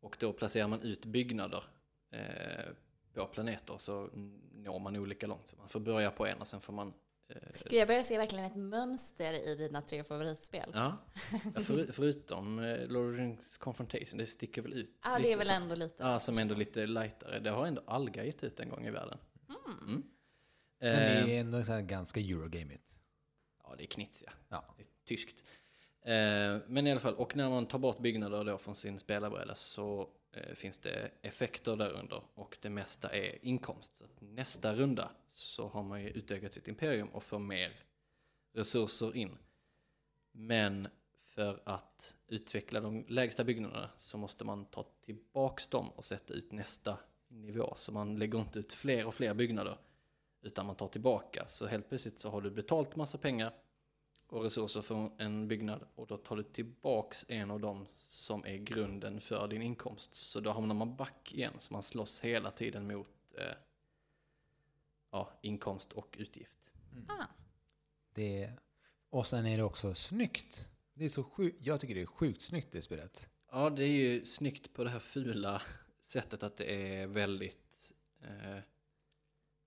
Och 0.00 0.16
då 0.20 0.32
placerar 0.32 0.68
man 0.68 0.82
ut 0.82 1.04
byggnader 1.04 1.64
eh, 2.11 2.72
på 3.14 3.26
planeter 3.26 3.78
så 3.78 4.11
når 4.52 4.78
man 4.78 4.96
olika 4.96 5.26
långt. 5.26 5.48
Så 5.48 5.56
man 5.56 5.68
får 5.68 5.80
börja 5.80 6.11
på 6.11 6.26
en 6.26 6.38
och 6.38 6.48
sen 6.48 6.61
får 6.61 6.72
man... 6.72 6.92
Eh, 7.28 7.36
Gud, 7.64 7.72
jag 7.72 7.88
börjar 7.88 8.02
se 8.02 8.18
verkligen 8.18 8.44
ett 8.44 8.56
mönster 8.56 9.32
i 9.32 9.54
dina 9.54 9.82
tre 9.82 10.04
favoritspel. 10.04 10.70
ja, 10.74 10.96
för, 11.54 11.92
förutom 11.92 12.59
eh, 12.59 12.88
Lord 12.88 13.11
of 13.11 13.16
the 13.16 13.22
Rings 13.22 13.56
Confrontation, 13.56 14.18
det 14.18 14.26
sticker 14.26 14.62
väl 14.62 14.72
ut 14.72 14.98
Ja, 15.04 15.11
det 15.11 15.18
lite 15.18 15.32
är 15.32 15.36
väl 15.36 15.50
ändå 15.50 15.74
lite... 15.74 16.02
Ja, 16.02 16.20
som 16.20 16.38
ändå 16.38 16.54
lite 16.54 16.86
lightare. 16.86 17.38
Det 17.38 17.50
har 17.50 17.66
ändå 17.66 17.82
Alga 17.86 18.24
gett 18.24 18.44
ut 18.44 18.61
en 18.61 18.68
gång 18.68 18.86
i 18.86 18.90
världen. 18.90 19.18
Mm. 19.48 19.84
Men 19.86 20.04
Eh, 20.80 21.26
det 21.26 21.36
är 21.36 21.40
ändå 21.40 21.62
ganska 21.82 22.20
eurogamigt. 22.20 22.97
Ja, 23.69 23.75
det 23.77 23.85
är 23.85 23.87
knits 23.87 24.25
ja. 24.49 24.64
Det 24.77 24.83
är 24.83 24.87
tyskt. 25.05 25.37
Eh, 26.03 26.59
men 26.66 26.87
i 26.87 26.91
alla 26.91 27.01
fall, 27.01 27.14
och 27.14 27.37
när 27.37 27.49
man 27.49 27.66
tar 27.66 27.79
bort 27.79 27.99
byggnader 27.99 28.45
då 28.45 28.59
från 28.59 28.75
sin 28.75 28.99
spelarbräda 28.99 29.55
så 29.55 30.09
eh, 30.33 30.55
finns 30.55 30.79
det 30.79 31.11
effekter 31.23 31.77
där 31.77 31.91
under 31.91 32.23
och 32.35 32.59
det 32.61 32.71
mesta 32.71 33.09
är 33.09 33.45
inkomst. 33.45 33.97
Så 33.97 34.05
nästa 34.21 34.75
runda 34.75 35.11
så 35.29 35.69
har 35.69 35.83
man 35.83 36.03
ju 36.03 36.09
utökat 36.09 36.53
sitt 36.53 36.69
imperium 36.69 37.09
och 37.09 37.23
får 37.23 37.39
mer 37.39 37.73
resurser 38.53 39.16
in. 39.16 39.39
Men 40.33 40.89
för 41.21 41.62
att 41.64 42.14
utveckla 42.27 42.81
de 42.81 43.05
lägsta 43.09 43.45
byggnaderna 43.45 43.91
så 43.99 44.19
måste 44.19 44.45
man 44.45 44.64
ta 44.64 44.87
tillbaks 45.05 45.66
dem 45.66 45.91
och 45.91 46.05
sätta 46.05 46.35
ut 46.35 46.53
nästa 46.53 46.99
nivå. 47.29 47.75
Så 47.77 47.93
man 47.93 48.19
lägger 48.19 48.41
inte 48.41 48.59
ut 48.59 48.73
fler 48.73 49.07
och 49.07 49.14
fler 49.14 49.35
byggnader 49.35 49.79
utan 50.43 50.66
man 50.66 50.76
tar 50.76 50.89
tillbaka. 50.89 51.47
Så 51.49 51.66
helt 51.66 51.89
plötsligt 51.89 52.18
så 52.18 52.30
har 52.30 52.41
du 52.41 52.51
betalt 52.51 52.97
massa 52.97 53.18
pengar 53.18 53.55
och 54.26 54.43
resurser 54.43 54.82
för 54.82 55.11
en 55.18 55.49
byggnad 55.49 55.84
och 55.95 56.07
då 56.07 56.16
tar 56.16 56.36
du 56.36 56.43
tillbaks 56.43 57.24
en 57.28 57.51
av 57.51 57.61
dem 57.61 57.86
som 57.89 58.47
är 58.47 58.57
grunden 58.57 59.20
för 59.20 59.49
din 59.49 59.62
inkomst. 59.62 60.14
Så 60.14 60.41
då 60.41 60.51
hamnar 60.51 60.74
man 60.74 60.97
back 60.97 61.32
igen, 61.34 61.55
så 61.59 61.72
man 61.72 61.82
slåss 61.82 62.20
hela 62.20 62.51
tiden 62.51 62.86
mot 62.86 63.09
eh, 63.39 63.45
ja, 65.11 65.32
inkomst 65.43 65.93
och 65.93 66.16
utgift. 66.18 66.70
Ah, 67.09 67.24
Det, 68.14 68.53
och 69.11 69.26
sen 69.26 69.47
är 69.47 69.57
det 69.57 69.62
också 69.62 69.95
snyggt. 69.95 70.68
Det 70.95 71.05
är 71.05 71.09
så 71.09 71.24
sjukt, 71.24 71.66
jag 71.66 71.80
tycker 71.80 71.95
det 71.95 72.01
är 72.03 72.07
sjukt 72.07 72.43
snyggt 72.43 72.72
det 72.72 72.82
spelet. 72.82 73.28
Ja, 73.51 73.70
det 73.70 73.84
är 73.84 73.89
ju 73.89 74.24
snyggt 74.24 74.72
på 74.74 74.84
det 74.84 74.91
här 74.91 74.99
fula 74.99 75.62
sättet 76.01 76.43
att 76.43 76.57
det 76.57 76.64
är 76.97 77.07
väldigt... 77.07 77.93
Eh, 78.22 78.59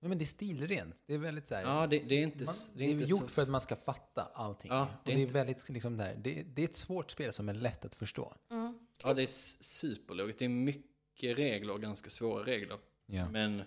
Nej, 0.02 0.08
men 0.08 0.18
det 0.18 0.24
är 0.24 0.26
stilrent. 0.26 1.02
Det 1.06 1.14
är 1.14 1.18
väldigt 1.18 1.46
så 1.46 1.54
här, 1.54 1.62
ja, 1.62 1.86
det, 1.86 1.98
det 1.98 2.14
är 2.14 2.22
inte... 2.22 2.38
man, 2.44 2.54
det 2.74 2.84
är, 2.84 2.88
inte 2.88 3.04
gjort 3.10 3.20
så, 3.20 3.28
för 3.28 3.42
att 3.42 3.48
man 3.48 3.60
ska 3.60 3.76
fatta 3.76 4.22
allting. 4.34 4.70
Ja, 4.70 4.82
och 4.82 4.88
det 4.88 4.96
det 5.04 5.12
är 5.12 5.16
är 5.16 5.20
inte- 5.20 5.32
väldigt 5.32 5.68
liksom 5.68 5.96
där, 5.96 6.14
det, 6.14 6.42
det 6.42 6.62
är 6.62 6.64
ett 6.64 6.76
svårt 6.76 7.10
spel 7.10 7.32
som 7.32 7.48
är 7.48 7.54
lätt 7.54 7.84
att 7.84 7.94
förstå. 7.94 8.34
Mm. 8.50 8.78
Ja, 9.02 9.14
det 9.14 9.22
är 9.22 9.26
superlogiskt. 9.62 10.38
Det 10.38 10.44
är 10.44 10.48
mycket 10.48 11.38
regler 11.38 11.72
och 11.72 11.82
ganska 11.82 12.10
svåra 12.10 12.44
regler. 12.46 12.78
Ja. 13.06 13.28
Men 13.30 13.62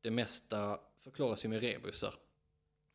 det 0.00 0.10
mesta 0.10 0.80
förklaras 1.00 1.44
ju 1.44 1.48
med 1.48 1.60
rebusar 1.60 2.14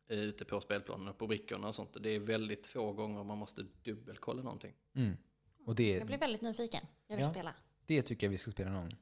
eh, 0.08 0.18
ute 0.18 0.44
på 0.44 0.60
spelplanen 0.60 1.08
och 1.08 1.18
på 1.18 1.26
brickorna 1.26 1.68
och 1.68 1.74
sånt. 1.74 1.96
Det 2.00 2.10
är 2.10 2.18
väldigt 2.20 2.66
få 2.66 2.92
gånger 2.92 3.24
man 3.24 3.38
måste 3.38 3.64
dubbelkolla 3.84 4.42
någonting. 4.42 4.74
Mm. 4.94 5.16
Och 5.66 5.74
det, 5.74 5.90
Jag 5.90 6.06
blir 6.06 6.18
väldigt 6.18 6.42
nyfiken. 6.42 6.86
Jag 7.06 7.16
vill 7.16 7.24
Ja. 7.24 7.30
spela. 7.30 7.54
det 7.86 8.02
tycker 8.02 8.26
jag 8.26 8.30
vi 8.30 8.38
ska 8.38 8.50
spela 8.50 8.70
någon 8.70 8.82
gång. 8.82 8.96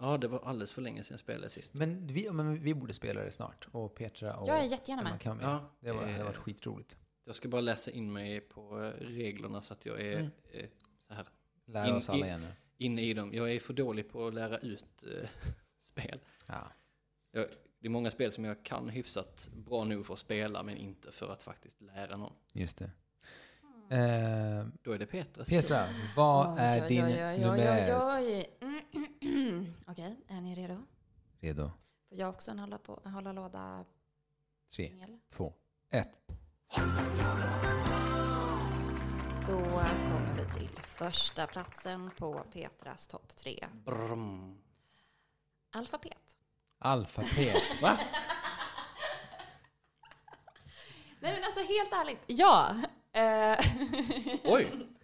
Ja, 0.00 0.16
det 0.16 0.28
var 0.28 0.38
alldeles 0.44 0.72
för 0.72 0.82
länge 0.82 1.02
sedan 1.04 1.14
jag 1.14 1.20
spelade 1.20 1.48
sist. 1.48 1.74
Men 1.74 2.06
vi, 2.06 2.30
men 2.30 2.62
vi 2.62 2.74
borde 2.74 2.92
spela 2.92 3.20
det 3.20 3.32
snart. 3.32 3.68
Och 3.72 3.94
Petra 3.94 4.36
och 4.36 4.48
Jag 4.48 4.58
är 4.60 4.64
jättegärna 4.64 5.02
med. 5.02 5.20
kan 5.20 5.36
med. 5.36 5.46
Ja, 5.46 5.70
det, 5.80 5.92
var, 5.92 6.02
det 6.06 6.12
har 6.12 6.18
eh, 6.18 6.24
varit 6.24 6.36
skitroligt. 6.36 6.96
Jag 7.24 7.34
ska 7.34 7.48
bara 7.48 7.60
läsa 7.60 7.90
in 7.90 8.12
mig 8.12 8.40
på 8.40 8.82
eh, 8.82 8.90
reglerna 9.06 9.62
så 9.62 9.72
att 9.72 9.86
jag 9.86 10.00
är 10.00 10.12
Mm. 10.18 10.30
eh, 10.52 10.66
så 11.06 11.14
här 11.14 11.26
Lära 11.66 11.88
in- 11.88 11.94
oss 11.94 12.08
alla 12.08 12.18
in- 12.18 12.24
igen 12.24 12.40
nu. 12.40 12.52
inne 12.76 13.02
i 13.02 13.14
dem. 13.14 13.34
Jag 13.34 13.52
är 13.52 13.60
för 13.60 13.72
dålig 13.74 14.08
på 14.12 14.26
att 14.26 14.34
lära 14.34 14.58
ut 14.58 14.84
eh, 15.22 15.28
spel. 15.82 16.20
Ja. 16.46 16.72
Jag, 17.32 17.46
det 17.78 17.86
är 17.86 17.90
många 17.90 18.10
spel 18.10 18.32
som 18.32 18.44
jag 18.44 18.62
kan 18.62 18.88
hyfsat 18.88 19.50
bra 19.52 19.84
nog 19.84 20.06
för 20.06 20.14
att 20.14 20.20
spela 20.20 20.62
men 20.62 20.76
inte 20.76 21.12
för 21.12 21.32
att 21.32 21.42
faktiskt 21.42 21.80
lära 21.80 22.16
någon. 22.16 22.32
Just 22.52 22.78
det. 22.78 22.90
Eh, 23.90 24.66
Då 24.82 24.92
är 24.92 24.98
det 24.98 25.06
Petras 25.06 25.48
Petra, 25.48 25.84
vad 26.16 26.48
Oj, 26.54 26.56
är 26.58 26.82
oj, 26.82 26.88
din 26.88 27.04
oj, 27.04 27.24
oj, 27.24 27.38
nummer. 27.38 28.44
Okej, 29.90 30.16
är 30.28 30.40
ni 30.40 30.54
redo? 30.54 30.86
Redo? 31.40 31.70
Får 32.08 32.18
jag 32.18 32.28
också 32.28 32.50
en 32.50 32.58
hålla, 32.58 32.78
på, 32.78 33.00
hålla 33.04 33.32
låda 33.32 33.84
Tre, 34.76 34.88
pingel? 34.88 35.18
två, 35.32 35.54
ett. 35.90 36.08
Då 39.46 39.58
kommer 39.60 40.34
vi 40.36 40.58
till 40.58 40.78
första 40.82 41.46
platsen 41.46 42.10
på 42.18 42.44
Petras 42.52 43.06
topp 43.06 43.36
tre. 43.36 43.68
Brum. 43.84 44.58
Alfabet. 45.70 46.38
Alfabet. 46.78 47.62
Va? 47.82 47.98
Nej 51.20 51.32
men 51.34 51.44
alltså 51.44 51.60
helt 51.60 51.92
ärligt, 51.92 52.24
ja. 52.26 52.76
Eh, 53.12 53.58
Oj! 54.44 54.86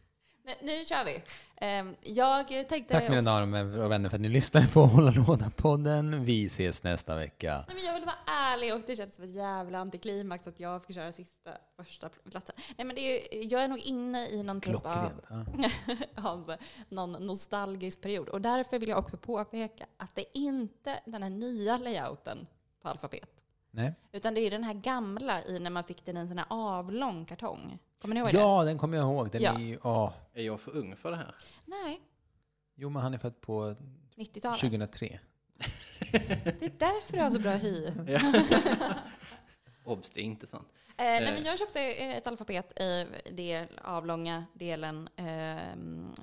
nu, 0.46 0.52
nu 0.62 0.84
kör 0.84 1.04
vi. 1.04 1.22
Eh, 1.56 1.84
jag 2.14 2.48
tänkte 2.48 2.94
Tack 2.94 3.08
mina 3.08 3.22
damer 3.22 3.80
och 3.80 3.90
vänner 3.90 4.08
för 4.08 4.16
att 4.16 4.20
ni 4.20 4.28
lyssnade 4.28 4.68
på 4.68 4.86
Hålla 4.86 5.10
Låda-podden. 5.10 6.24
Vi 6.24 6.46
ses 6.46 6.82
nästa 6.82 7.16
vecka. 7.16 7.64
nej, 7.68 7.76
men 7.76 7.84
jag 7.84 7.94
vill 7.94 8.04
vara 8.04 8.16
ärlig 8.26 8.74
och 8.74 8.80
det 8.86 8.96
känns 8.96 9.14
som 9.14 9.24
ett 9.24 9.34
jävla 9.34 9.78
antiklimax 9.78 10.46
att 10.46 10.60
jag 10.60 10.84
fick 10.84 10.96
köra 10.96 11.12
sista 11.12 11.50
första 11.76 12.08
platsen. 12.08 12.54
Nej 12.76 12.86
men 12.86 12.96
det 12.96 13.00
är, 13.00 13.52
jag 13.52 13.64
är 13.64 13.68
nog 13.68 13.78
inne 13.78 14.28
i 14.28 14.42
någon 14.42 14.60
typ 14.60 14.86
av 14.86 15.10
av 16.26 16.56
någon 16.88 17.12
nostalgisk 17.12 18.00
period. 18.00 18.28
Och 18.28 18.40
därför 18.40 18.78
vill 18.78 18.88
jag 18.88 18.98
också 18.98 19.16
påpeka 19.16 19.86
att 19.96 20.14
det 20.14 20.20
är 20.20 20.36
inte 20.36 21.00
den 21.06 21.22
här 21.22 21.30
nya 21.30 21.78
layouten 21.78 22.46
på 22.82 22.88
alfabet. 22.88 23.30
Nej. 23.70 23.94
Utan 24.12 24.34
det 24.34 24.40
är 24.40 24.50
den 24.50 24.64
här 24.64 24.74
gamla 24.74 25.44
i 25.44 25.58
när 25.58 25.70
man 25.70 25.84
fick 25.84 26.04
den 26.04 26.16
i 26.16 26.20
en 26.20 26.28
sån 26.28 26.38
här 26.38 26.46
avlång 26.50 27.24
kartong. 27.24 27.78
Kommer 28.00 28.14
ni 28.14 28.20
ihåg? 28.20 28.30
Ja, 28.34 28.64
den 28.64 28.78
kommer 28.78 28.96
jag 28.96 29.04
ihåg. 29.06 29.30
Den 29.30 29.42
Ja. 29.42 29.54
är 29.54 29.58
ju, 29.58 29.78
åh. 29.82 30.12
Är 30.34 30.42
jag 30.42 30.60
för 30.60 30.76
ung 30.76 30.96
för 30.96 31.10
det 31.10 31.16
här? 31.16 31.34
Nej, 31.64 32.00
Jo, 32.78 32.90
men 32.90 33.02
han 33.02 33.14
är 33.14 33.18
född 33.18 33.40
på 33.40 33.74
90-talet. 34.16 34.60
2003. 34.60 35.18
Det 36.10 36.62
är 36.62 36.72
därför 36.78 37.12
du 37.16 37.22
har 37.22 37.30
så 37.30 37.38
bra 37.38 37.50
hy. 37.52 37.90
Obs, 39.84 40.10
det 40.10 40.20
är 40.20 40.24
inte 40.24 40.46
sant. 40.46 40.68
Eh, 40.88 40.94
nej, 41.04 41.22
Eh. 41.28 41.34
men 41.34 41.44
jag 41.44 41.58
köpte 41.58 41.80
ett 41.80 42.26
alfabet 42.26 42.80
i 42.80 43.06
den 43.32 43.68
avlånga 43.84 44.44
delen 44.54 45.08
ehm, 45.16 46.14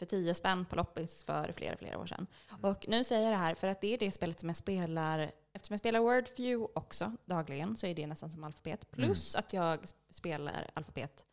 för 0.00 0.06
10 0.06 0.34
spänn 0.34 0.64
på 0.64 0.76
loppis 0.76 1.22
för 1.24 1.52
flera, 1.52 1.76
flera 1.76 1.98
år 1.98 2.06
sedan. 2.06 2.26
Och 2.62 2.88
nu 2.88 3.04
säger 3.04 3.22
jag 3.22 3.32
det 3.32 3.36
här 3.36 3.54
för 3.54 3.66
att 3.66 3.80
det 3.80 3.94
är 3.94 3.98
det 3.98 4.10
spelet 4.10 4.40
som 4.40 4.48
jag 4.48 4.56
spelar, 4.56 5.30
eftersom 5.52 5.74
jag 5.74 5.78
spelar 5.80 6.00
Wordview 6.00 6.72
också 6.74 7.12
dagligen 7.24 7.76
så 7.76 7.86
är 7.86 7.94
det 7.94 8.06
nästan 8.06 8.30
som 8.30 8.44
alfabet. 8.44 8.90
Plus 8.90 9.34
att 9.34 9.52
jag 9.52 9.78
spelar 10.10 10.70
alfabet 10.74 11.26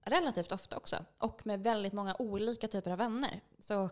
relativt 0.00 0.52
ofta 0.52 0.76
också. 0.76 1.04
Och 1.18 1.46
med 1.46 1.62
väldigt 1.62 1.92
många 1.92 2.16
olika 2.18 2.68
typer 2.68 2.90
av 2.90 2.98
vänner. 2.98 3.40
Så, 3.58 3.90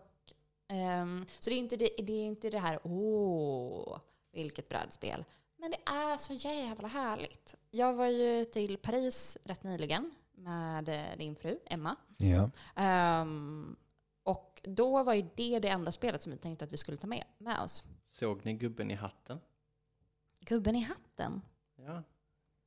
ehm, 0.67 1.25
så 1.39 1.49
det, 1.49 1.55
är 1.55 1.59
inte 1.59 1.77
det, 1.77 1.89
det 1.97 2.13
är 2.13 2.25
inte 2.25 2.49
det 2.49 2.59
här 2.59 2.79
åh, 2.83 3.99
vilket 4.31 4.69
brädspel. 4.69 5.25
Men 5.57 5.71
det 5.71 5.91
är 5.91 6.17
så 6.17 6.33
jävla 6.33 6.87
härligt. 6.87 7.55
Jag 7.71 7.93
var 7.93 8.07
ju 8.07 8.45
till 8.45 8.77
Paris 8.77 9.37
rätt 9.43 9.63
nyligen 9.63 10.11
med 10.35 10.89
eh, 10.89 11.17
din 11.17 11.35
fru 11.35 11.59
Emma. 11.65 11.95
Ja. 12.17 12.43
Och 12.43 12.51
då 14.63 15.03
var 15.03 15.13
ju 15.13 15.29
det 15.35 15.59
det 15.59 15.67
enda 15.67 15.91
spelet 15.91 16.21
som 16.21 16.31
vi 16.31 16.37
tänkte 16.37 16.65
att 16.65 16.73
vi 16.73 16.77
skulle 16.77 16.97
ta 16.97 17.07
med, 17.07 17.23
med 17.37 17.59
oss. 17.59 17.83
Såg 18.05 18.45
ni 18.45 18.53
gubben 18.53 18.91
i 18.91 18.93
hatten? 18.93 19.39
Gubben 20.39 20.75
i 20.75 20.79
hatten. 20.81 21.41
Ja. 21.75 22.03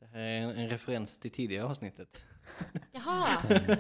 Det 0.01 0.07
här 0.07 0.18
är 0.20 0.40
en, 0.40 0.51
en 0.51 0.68
referens 0.68 1.16
till 1.16 1.30
tidigare 1.30 1.64
avsnittet. 1.64 2.20
Jaha! 2.92 3.26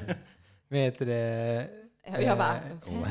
Vet 0.68 0.98
du 0.98 1.04
det? 1.04 1.68
Och 2.08 2.22
jag 2.22 2.38
bara, 2.38 2.56
Eh, 2.56 2.62
"Vem 2.84 3.00
var 3.00 3.08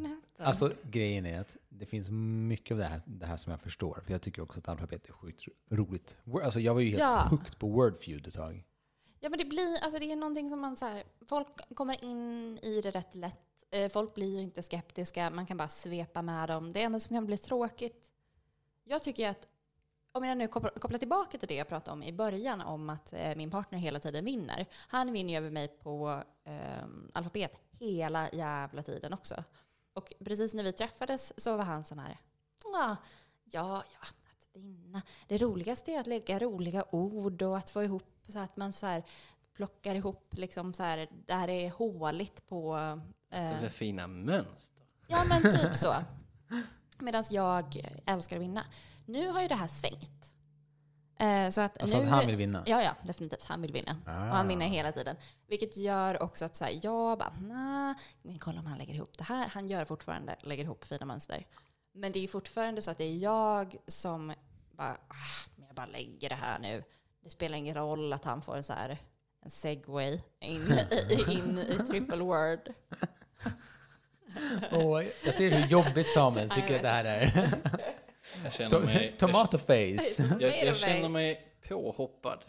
den 0.00 0.06
här 0.06 0.14
hatten?" 0.14 0.20
Alltså 0.46 0.72
grejen 0.82 1.26
är 1.26 1.40
att 1.40 1.56
det 1.68 1.86
finns 1.86 2.10
mycket 2.48 2.70
av 2.74 2.78
det 2.78 2.84
här, 2.84 3.00
det 3.04 3.26
här 3.26 3.36
som 3.36 3.50
jag 3.50 3.60
förstår. 3.60 4.00
För 4.04 4.12
jag 4.12 4.22
tycker 4.22 4.42
också 4.42 4.58
att 4.58 4.68
alfabet 4.68 5.08
är 5.08 5.12
sjukt 5.12 5.46
ro- 5.46 5.52
roligt. 5.76 6.16
Alltså 6.44 6.60
jag 6.60 6.74
var 6.74 6.80
ju 6.80 6.86
helt 6.88 6.98
Ja. 7.00 7.26
hooked 7.30 7.58
på 7.58 7.68
Wordfeud 7.68 8.26
ett 8.26 8.34
tag. 8.34 8.64
Ja 9.20 9.28
men 9.28 9.38
det 9.38 9.44
blir, 9.44 9.78
alltså 9.82 9.98
det 9.98 10.12
är 10.12 10.16
någonting 10.16 10.50
som 10.50 10.60
man 10.60 10.76
så 10.76 10.86
här, 10.86 11.04
folk 11.28 11.74
kommer 11.74 12.04
in 12.04 12.58
i 12.62 12.80
det 12.80 12.90
rätt 12.90 13.14
lätt. 13.14 13.40
Eh, 13.74 13.88
folk 13.88 14.14
blir 14.14 14.40
inte 14.40 14.62
skeptiska, 14.62 15.30
man 15.30 15.46
kan 15.46 15.56
bara 15.56 15.68
svepa 15.68 16.22
med 16.22 16.48
dem. 16.48 16.72
Det 16.72 16.82
enda 16.82 17.00
som 17.00 17.16
kan 17.16 17.26
bli 17.26 17.38
tråkigt, 17.38 18.10
jag 18.84 19.02
tycker 19.02 19.28
att, 19.28 19.48
om 20.12 20.24
jag 20.24 20.38
nu 20.38 20.48
kopplar, 20.48 20.98
tillbaka 20.98 21.38
till 21.38 21.48
det 21.48 21.54
jag 21.54 21.68
pratade 21.68 21.92
om 21.92 22.02
i 22.02 22.12
början, 22.12 22.60
om 22.60 22.90
att 22.90 23.12
eh, 23.12 23.36
min 23.36 23.50
partner 23.50 23.78
hela 23.78 24.00
tiden 24.00 24.24
vinner. 24.24 24.66
Han 24.72 25.12
vinner 25.12 25.32
ju 25.32 25.36
över 25.36 25.50
mig 25.50 25.68
på 25.68 26.22
eh, 26.44 26.84
alfabet 27.12 27.52
hela 27.70 28.30
jävla 28.32 28.82
tiden 28.82 29.12
också. 29.12 29.44
Och 29.92 30.12
precis 30.24 30.54
när 30.54 30.64
vi 30.64 30.72
träffades 30.72 31.40
så 31.40 31.56
var 31.56 31.64
han 31.64 31.84
sån 31.84 31.98
här, 31.98 32.18
"Ah, 32.74 32.96
ja, 33.44 33.84
ja, 33.92 34.06
att 34.30 34.48
vinna. 34.52 35.02
Det 35.28 35.38
roligaste 35.38 35.92
är 35.92 36.00
att 36.00 36.06
lägga 36.06 36.38
roliga 36.38 36.84
ord 36.90 37.42
och 37.42 37.56
att 37.56 37.70
få 37.70 37.82
ihop 37.82 38.24
så 38.28 38.38
att 38.38 38.56
man 38.56 38.72
så 38.72 38.86
här 38.86 39.02
plockar 39.54 39.94
ihop 39.94 40.34
liksom 40.36 40.74
så 40.74 40.82
här, 40.82 41.08
där 41.26 41.46
det 41.46 41.66
är 41.66 41.70
håligt 41.70 42.46
på... 42.46 42.78
Det 43.34 43.40
Eh, 43.40 43.58
blir 43.58 43.68
fina 43.68 44.06
mönster. 44.06 44.84
ja 45.06 45.24
men 45.24 45.42
typ 45.42 45.76
så. 45.84 45.94
Medan 46.98 47.24
jag 47.30 47.82
älskar 48.06 48.36
att 48.36 48.42
vinna. 48.42 48.64
Nu 49.06 49.28
har 49.28 49.42
ju 49.42 49.48
det 49.48 49.54
här 49.54 49.68
svängt. 49.68 50.34
Eh, 51.18 51.50
så 51.50 51.60
att 51.60 51.82
Alltså 51.82 51.98
nu, 51.98 52.04
att 52.04 52.10
han 52.10 52.26
vill 52.26 52.36
vinna. 52.36 52.62
Ja, 52.66 52.82
ja, 52.82 52.94
definitivt. 53.06 53.44
Han 53.44 53.62
vill 53.62 53.72
vinna. 53.72 53.96
Och 54.06 54.12
han 54.36 54.48
vinner 54.48 54.66
hela 54.66 54.92
tiden. 54.92 55.16
Vilket 55.46 55.76
gör 55.76 56.22
också 56.22 56.44
att 56.44 56.56
så 56.56 56.64
här, 56.64 56.80
jag 56.82 57.18
bara, 57.18 57.32
nej, 57.40 57.94
men 58.22 58.38
kolla 58.38 58.60
om 58.60 58.66
han 58.66 58.78
lägger 58.78 58.94
ihop 58.94 59.18
det 59.18 59.24
här. 59.24 59.48
Han 59.48 59.68
gör 59.68 59.84
fortfarande, 59.84 60.36
lägger 60.40 60.64
ihop 60.64 60.84
fina 60.84 61.06
mönster. 61.06 61.44
Men 61.92 62.12
det 62.12 62.18
är 62.24 62.28
fortfarande 62.28 62.82
så 62.82 62.90
att 62.90 62.98
det 62.98 63.04
är 63.04 63.16
jag 63.18 63.76
som 63.86 64.32
bara, 64.76 64.92
ah, 65.08 65.48
men 65.56 65.66
jag 65.66 65.74
bara 65.76 65.86
lägger 65.86 66.28
det 66.28 66.34
här 66.34 66.58
nu. 66.58 66.84
Det 67.24 67.30
spelar 67.30 67.58
ingen 67.58 67.74
roll 67.76 68.12
att 68.12 68.24
han 68.24 68.42
får 68.42 68.56
en 68.56 68.64
så 68.64 68.72
här, 68.72 68.98
en 69.44 69.50
segway 69.50 70.20
in, 70.40 70.72
i- 71.08 71.24
in 71.32 71.58
i 71.58 71.78
triple 71.86 72.16
word. 72.24 72.72
Åh, 74.72 75.04
jag 75.24 75.34
ser 75.34 75.50
hur 75.50 75.66
jobbigt 75.68 76.10
Samuel 76.10 76.50
tycker 76.50 76.76
att 76.76 76.82
det 76.82 76.88
här 76.88 77.04
är. 77.04 77.48
Jag 78.44 78.52
känner 78.52 78.70
To- 78.70 78.84
mig, 78.84 79.14
Tomato 79.18 79.58
face. 79.58 80.36
jag, 80.40 80.64
jag, 80.66 80.76
känner 80.76 81.08
mig 81.08 81.46
påhoppad. 81.68 82.44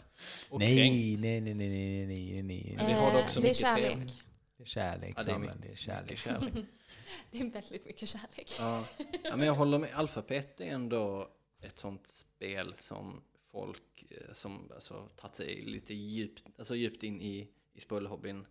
Och 0.50 0.58
Nej, 0.60 0.76
kränkt. 0.76 1.20
nej, 1.20 1.40
nej, 1.40 1.54
nej, 1.54 1.68
nej, 1.68 2.06
nej, 2.06 2.42
nej. 2.42 2.74
Men 2.76 2.86
vi 2.86 2.92
har 2.92 3.12
det 3.12 3.18
också 3.22 3.38
Eh, 3.38 3.42
det 3.42 3.48
är 3.48 3.50
mycket 3.50 3.56
kärlek. 3.56 3.90
trevligt. 3.92 4.14
Det 4.56 4.62
är 4.62 4.66
kärlek 4.66 5.14
Ja, 5.16 5.22
det 5.22 5.30
är 5.30 5.34
Samuel, 5.34 5.56
det 5.62 5.72
är 5.72 5.76
kärlek. 5.76 6.18
Kärlek. 6.18 6.52
Det 7.30 7.40
är 7.40 7.44
väldigt 7.50 7.86
mycket 7.86 8.08
kärlek. 8.08 8.52
Ja. 8.58 8.84
ja, 9.24 9.36
men 9.36 9.46
jag 9.46 9.54
håller 9.54 9.78
med. 9.78 9.90
Alfabet 9.94 10.60
är 10.60 10.64
ändå 10.64 11.28
ett 11.62 11.78
sånt 11.78 12.06
spel 12.08 12.74
som 12.74 13.22
folk 13.52 14.04
eh, 14.10 14.32
som 14.34 14.70
alltså, 14.74 15.08
tagit 15.16 15.34
sig 15.34 15.62
lite 15.62 15.94
djupt, 15.94 16.42
alltså 16.58 16.74
djupt 16.76 17.02
in 17.02 17.20
i, 17.20 17.48
i 17.74 17.80
spelhobbyn 17.80 18.46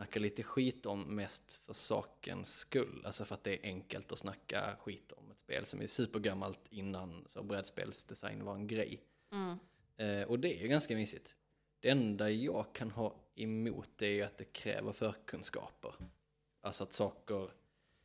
snackar 0.00 0.20
lite 0.20 0.42
skit 0.42 0.86
om 0.86 1.02
mest 1.16 1.52
för 1.66 1.72
sakens 1.72 2.54
skull. 2.58 3.02
Alltså 3.06 3.24
för 3.24 3.34
att 3.34 3.44
det 3.44 3.52
är 3.54 3.62
enkelt 3.62 4.12
att 4.12 4.18
snacka 4.18 4.76
skit 4.78 5.12
om 5.12 5.30
ett 5.30 5.38
spel 5.38 5.66
som 5.66 5.82
är 5.82 5.86
supergammalt 5.86 6.60
innan 6.70 7.24
så 7.28 7.42
brädspelsdesign 7.42 8.44
var 8.44 8.54
en 8.54 8.66
grej. 8.66 9.02
Mm. 9.32 9.58
Eh, 9.96 10.28
och 10.28 10.38
det 10.38 10.58
är 10.58 10.62
ju 10.62 10.68
ganska 10.68 10.94
mysigt. 10.94 11.34
Det 11.80 11.90
enda 11.90 12.30
jag 12.30 12.72
kan 12.74 12.90
ha 12.90 13.14
emot 13.34 13.90
det 13.96 14.20
är 14.20 14.26
att 14.26 14.38
det 14.38 14.44
kräver 14.44 14.92
förkunskaper. 14.92 15.94
Alltså 16.60 16.84
att 16.84 16.92
saker, 16.92 17.50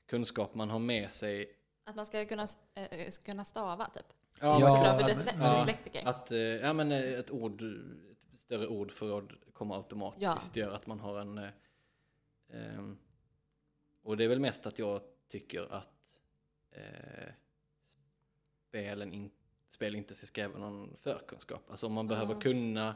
kunskap 0.07 0.55
man 0.55 0.69
har 0.69 0.79
med 0.79 1.11
sig. 1.11 1.55
Att 1.83 1.95
man 1.95 2.05
ska 2.05 2.25
kunna, 2.25 2.47
äh, 2.73 3.11
kunna 3.25 3.45
stava 3.45 3.89
typ. 3.89 4.05
Ja, 4.39 4.59
Ja, 4.59 4.85
Ja, 4.85 4.97
för 4.97 5.03
att- 5.03 5.09
dys- 5.17 5.35
ja. 5.39 5.57
dyslektiker. 5.57 6.07
Att 6.07 6.31
eh, 6.31 6.37
ja, 6.39 6.73
men, 6.73 6.91
ett 6.91 7.31
ord, 7.31 7.61
ett 8.33 8.39
större 8.39 8.67
ordförråd 8.67 9.33
kommer 9.53 9.75
automatiskt 9.75 10.55
gör 10.55 10.71
att 10.71 10.87
man 10.87 10.99
har 10.99 11.19
en... 11.19 11.47
eh, 12.55 12.75
ehm, 12.75 12.97
och 14.03 14.17
det 14.17 14.23
är 14.23 14.27
väl 14.27 14.39
mest 14.39 14.65
att 14.65 14.79
jag 14.79 15.01
tycker 15.27 15.73
att 15.73 16.21
eh, 16.71 17.33
spelen 18.67 19.13
in, 19.13 19.31
spel 19.69 19.95
inte 19.95 20.15
ska 20.15 20.27
kräva 20.33 20.59
någon 20.59 20.97
förkunskap. 21.01 21.69
Alltså 21.71 21.87
om 21.87 21.93
man 21.93 22.07
behöver 22.07 22.33
Ja. 22.33 22.39
kunna 22.39 22.95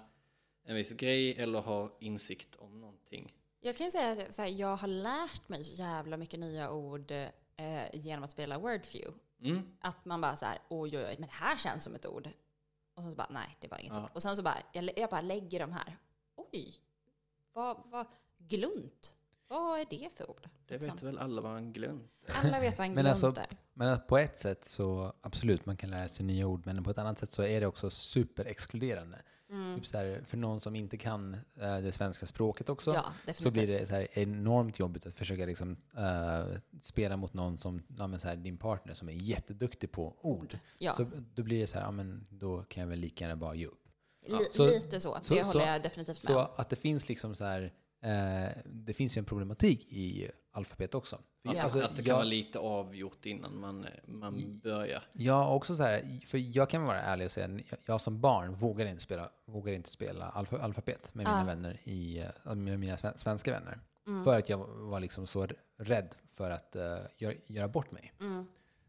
en 0.63 0.75
viss 0.75 0.93
grej 0.93 1.33
eller 1.39 1.61
ha 1.61 1.97
insikt 1.99 2.55
om 2.55 2.79
någonting. 2.81 3.33
Jag 3.59 3.77
kan 3.77 3.85
ju 3.87 3.91
säga 3.91 4.11
att 4.27 4.37
här, 4.37 4.47
jag 4.47 4.75
har 4.75 4.87
lärt 4.87 5.49
mig 5.49 5.63
så 5.63 5.71
jävla 5.75 6.17
mycket 6.17 6.39
nya 6.39 6.71
ord 6.71 7.11
eh, 7.11 7.83
genom 7.93 8.23
att 8.23 8.31
spela 8.31 8.59
Wordfew. 8.59 9.19
Mm. 9.41 9.77
Att 9.79 10.05
man 10.05 10.21
bara 10.21 10.35
så 10.35 10.45
här, 10.45 10.59
oj 10.69 10.97
oj 10.97 11.05
oj, 11.05 11.15
men 11.19 11.29
det 11.29 11.33
här 11.35 11.57
känns 11.57 11.83
som 11.83 11.95
ett 11.95 12.05
ord. 12.05 12.29
Och 12.93 13.01
sen 13.03 13.11
så 13.11 13.17
bara, 13.17 13.29
nej 13.31 13.57
det 13.59 13.67
var 13.67 13.77
inget 13.77 13.93
Ja. 13.95 14.03
ord. 14.03 14.09
Och 14.13 14.21
sen 14.21 14.35
så 14.35 14.43
bara, 14.43 14.63
jag, 14.73 14.97
jag 14.97 15.09
bara 15.09 15.21
lägger 15.21 15.59
de 15.59 15.71
här. 15.71 15.97
Oj, 16.35 16.79
vad, 17.53 17.81
vad, 17.85 18.07
glunt. 18.37 19.17
Vad 19.49 19.79
är 19.79 19.85
det 19.89 20.09
för 20.17 20.29
ord? 20.29 20.49
Det 20.67 20.73
vet 20.77 20.83
sånt. 20.83 21.03
väl 21.03 21.17
alla 21.17 21.41
vad 21.41 21.57
en 21.57 21.73
glunt 21.73 22.11
Alla 22.43 22.59
vet 22.59 22.77
vad 22.77 22.87
en 22.87 22.93
Men 22.93 23.03
glunt 23.03 23.23
alltså- 23.23 23.41
är. 23.41 23.47
Men 23.73 23.99
på 24.07 24.17
ett 24.17 24.37
sätt 24.37 24.65
så 24.65 25.13
absolut, 25.21 25.65
man 25.65 25.77
kan 25.77 25.89
lära 25.91 26.07
sig 26.07 26.25
nya 26.25 26.47
ord, 26.47 26.65
men 26.65 26.83
på 26.83 26.89
ett 26.91 26.97
annat 26.97 27.19
sätt 27.19 27.29
så 27.29 27.43
är 27.43 27.61
det 27.61 27.67
också 27.67 27.89
superexkluderande. 27.89 29.17
Mm. 29.49 29.75
Typ 29.75 29.87
så 29.87 29.97
här, 29.97 30.23
för 30.27 30.37
någon 30.37 30.59
som 30.59 30.75
inte 30.75 30.97
kan 30.97 31.33
eh, 31.33 31.77
det 31.77 31.91
svenska 31.91 32.25
språket 32.25 32.69
också, 32.69 32.93
Ja, 32.93 33.33
så 33.33 33.51
blir 33.51 33.67
det 33.67 33.87
så 33.87 33.93
här 33.93 34.07
enormt 34.11 34.79
jobbigt 34.79 35.05
att 35.05 35.13
försöka 35.13 35.45
liksom, 35.45 35.77
eh, 35.97 36.45
spela 36.81 37.17
mot 37.17 37.33
någon 37.33 37.57
som, 37.57 37.83
ja, 37.97 38.07
men 38.07 38.19
så 38.19 38.27
här, 38.27 38.35
din 38.35 38.57
partner 38.57 38.93
som 38.93 39.09
är 39.09 39.13
jätteduktig 39.13 39.91
på 39.91 40.15
ord. 40.21 40.57
Ja, 40.77 40.93
Så 40.95 41.05
då 41.35 41.43
blir 41.43 41.59
det 41.61 41.67
så 41.67 41.75
här, 41.77 41.85
ja, 41.85 41.91
men 41.91 42.27
då 42.29 42.63
kan 42.63 42.81
jag 42.81 42.87
väl 42.87 42.99
lika 42.99 43.23
gärna 43.23 43.35
bara 43.35 43.55
ge 43.55 43.65
upp. 43.67 43.85
li, 44.27 44.37
så- 44.51 44.65
lite 44.65 44.99
så. 44.99 45.17
så- 45.21 45.33
det 45.33 45.43
så- 45.43 45.59
håller 45.59 45.71
jag 45.71 45.81
definitivt 45.83 46.07
med 46.07 46.17
Så 46.17 46.39
om. 46.39 46.47
att 46.55 46.69
det 46.69 46.75
finns 46.75 47.09
liksom 47.09 47.35
så 47.35 47.45
här, 47.45 47.73
eh, 48.01 48.49
det 48.65 48.93
finns 48.93 49.17
ju 49.17 49.19
en 49.19 49.25
problematik 49.25 49.85
i 49.89 50.29
alfabet 50.51 50.95
också. 50.95 51.19
För 51.41 51.49
Att, 51.49 51.55
Ja. 51.55 51.63
alltså, 51.63 51.79
att 51.79 51.89
det 51.95 52.01
kan 52.03 52.05
jag- 52.09 52.15
vara 52.15 52.23
lite 52.23 52.59
avgjort 52.59 53.25
innan 53.25 53.59
man, 53.59 53.85
man 54.05 54.59
börjar. 54.59 55.03
Ja, 55.13 55.53
också 55.53 55.75
så 55.75 55.83
här, 55.83 56.25
för 56.27 56.37
jag 56.57 56.69
kan 56.69 56.83
vara 56.83 57.01
ärlig 57.01 57.25
och 57.25 57.31
säga, 57.31 57.47
jag, 57.69 57.79
jag 57.85 58.01
som 58.01 58.21
barn 58.21 58.53
vågar 58.53 58.85
inte 58.85 59.01
spela, 59.01 59.29
vågar 59.45 59.73
inte 59.73 59.89
spela 59.89 60.25
alfa, 60.25 60.57
alfabet 60.61 61.13
med 61.15 61.25
mina 61.25 61.41
Ah. 61.41 61.45
vänner, 61.45 61.81
i, 61.83 62.19
eh, 62.45 62.55
med 62.55 62.79
mina 62.79 62.97
sven- 62.97 63.17
svenska 63.17 63.51
vänner. 63.51 63.79
Mm. 64.07 64.23
För 64.23 64.37
att 64.39 64.49
jag 64.49 64.57
var 64.67 64.99
liksom 64.99 65.27
så 65.27 65.47
rädd 65.77 66.15
för 66.35 66.49
att 66.49 66.75
uh, 66.75 66.81
göra, 67.17 67.33
göra 67.47 67.67
bort 67.67 67.91
mig. 67.91 68.13
Mm. 68.19 68.45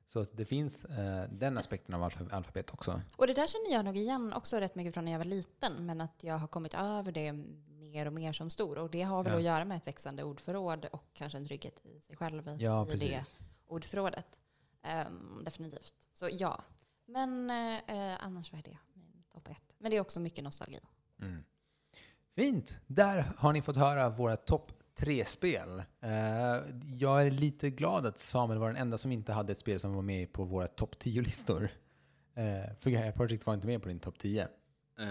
Så 0.06 0.20
att 0.20 0.36
det 0.36 0.44
finns 0.44 0.84
eh, 0.84 1.24
den 1.30 1.58
aspekten 1.58 1.94
av 1.94 2.02
alfa, 2.02 2.24
alfabet 2.30 2.70
också. 2.70 3.00
Och 3.16 3.26
det 3.26 3.32
där 3.34 3.46
känner 3.46 3.72
jag 3.76 3.84
nog 3.84 3.96
igen 3.96 4.32
också 4.32 4.56
rätt 4.56 4.74
mycket 4.74 4.94
från 4.94 5.04
när 5.04 5.12
jag 5.12 5.18
var 5.18 5.24
liten. 5.24 5.86
Men 5.86 6.00
att 6.00 6.24
jag 6.24 6.38
har 6.38 6.46
kommit 6.48 6.74
över 6.74 7.12
det 7.12 7.32
mer 7.90 8.06
och 8.06 8.12
mer 8.12 8.32
som 8.32 8.50
stor. 8.50 8.78
Och 8.78 8.90
det 8.90 9.02
har 9.02 9.22
väl 9.22 9.32
Ja. 9.32 9.38
att 9.38 9.44
göra 9.44 9.64
med 9.64 9.76
ett 9.76 9.86
växande 9.86 10.24
ordförråd 10.24 10.84
och 10.84 11.04
kanske 11.12 11.38
en 11.38 11.44
trygghet 11.44 11.86
i 11.86 12.00
sig 12.00 12.16
själv 12.16 12.48
i, 12.48 12.56
Ja, 12.58 12.88
i 12.92 12.96
det 12.96 13.24
ordförrådet. 13.66 14.38
Ehm, 14.82 15.42
definitivt. 15.44 15.94
Så 16.12 16.28
ja. 16.32 16.64
Men 17.06 17.50
eh, 17.50 18.24
annars 18.24 18.52
var 18.52 18.62
det 18.64 18.78
min 18.94 19.22
topp 19.32 19.48
ett. 19.48 19.74
Men 19.78 19.90
det 19.90 19.96
är 19.96 20.00
också 20.00 20.20
mycket 20.20 20.44
nostalgi. 20.44 20.80
Mm. 21.22 21.44
Fint! 22.34 22.78
Där 22.86 23.32
har 23.36 23.52
ni 23.52 23.62
fått 23.62 23.76
höra 23.76 24.08
våra 24.08 24.36
topp 24.36 24.72
tre 24.94 25.24
spel. 25.24 25.82
Eh, 26.00 26.10
jag 26.94 27.26
är 27.26 27.30
lite 27.30 27.70
glad 27.70 28.06
att 28.06 28.18
Samuel 28.18 28.58
var 28.58 28.66
den 28.66 28.76
enda 28.76 28.98
som 28.98 29.12
inte 29.12 29.32
hade 29.32 29.52
ett 29.52 29.58
spel 29.60 29.80
som 29.80 29.92
var 29.94 30.02
med 30.02 30.32
på 30.32 30.44
våra 30.44 30.66
topp 30.66 30.94
10-listor. 30.98 31.62
Uh, 32.38 32.74
för 32.80 32.90
Gaia 32.90 33.12
Project 33.12 33.46
var 33.46 33.54
inte 33.54 33.66
med 33.66 33.82
på 33.82 33.88
din 33.88 34.00
topp 34.00 34.18
10. 34.18 34.48
Uh, 35.00 35.06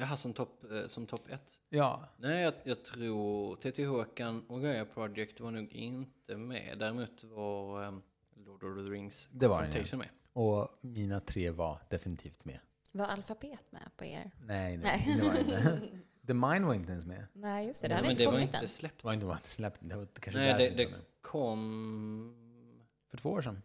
jaha, 0.00 0.16
som 0.16 0.32
topp 0.32 0.64
eh, 0.72 0.86
som 0.88 1.06
top 1.06 1.28
ett? 1.28 1.58
Ja, 1.68 2.08
Nej, 2.16 2.42
jag, 2.42 2.54
jag 2.64 2.84
tror 2.84 3.56
TT 3.56 3.84
Håkan 3.84 4.44
och 4.48 4.62
Gaia 4.62 4.84
Project 4.84 5.40
var 5.40 5.50
nog 5.50 5.72
inte 5.72 6.36
med. 6.36 6.78
Däremot 6.78 7.24
var 7.24 7.84
um, 7.86 8.02
Lord 8.36 8.64
of 8.64 8.86
the 8.86 8.92
Rings 8.92 9.28
Det 9.32 9.48
var 9.48 9.56
den, 9.62 9.66
Confrontation 9.66 9.98
med. 9.98 10.08
och 10.32 10.68
mina 10.80 11.20
tre 11.20 11.50
var 11.50 11.78
definitivt 11.88 12.44
med. 12.44 12.58
Var 12.92 13.06
alfabet 13.06 13.72
med 13.72 13.90
på 13.96 14.04
er? 14.04 14.30
Nej, 14.40 14.76
nej, 14.76 15.02
Nej. 15.06 15.16
det 15.18 15.24
var 15.26 15.38
inte. 15.38 15.80
The 16.26 16.34
Mine 16.34 16.66
var 16.66 16.74
inte 16.74 16.92
ens 16.92 17.04
med. 17.06 17.26
Nej, 17.32 17.66
just 17.66 17.82
det. 17.82 17.88
Det 17.88 17.94
Nej, 17.94 18.02
hade 18.02 18.10
inte 18.10 18.22
det 18.22 18.26
var 18.26 18.32
kommit 18.32 18.46
inte 18.48 18.58
än. 18.58 18.68
släppt. 18.68 18.98
Det 19.02 19.06
var 19.06 19.12
inte 19.14 19.26
vad 19.26 19.46
släppt. 19.46 19.78
Det 19.80 19.96
var 19.96 20.06
kanske 20.20 20.40
Nej, 20.40 20.70
det, 20.70 20.76
det 20.84 20.86
var 20.90 20.98
kom... 21.20 22.34
För 23.10 23.16
två 23.16 23.30
år 23.30 23.42
sedan. 23.42 23.62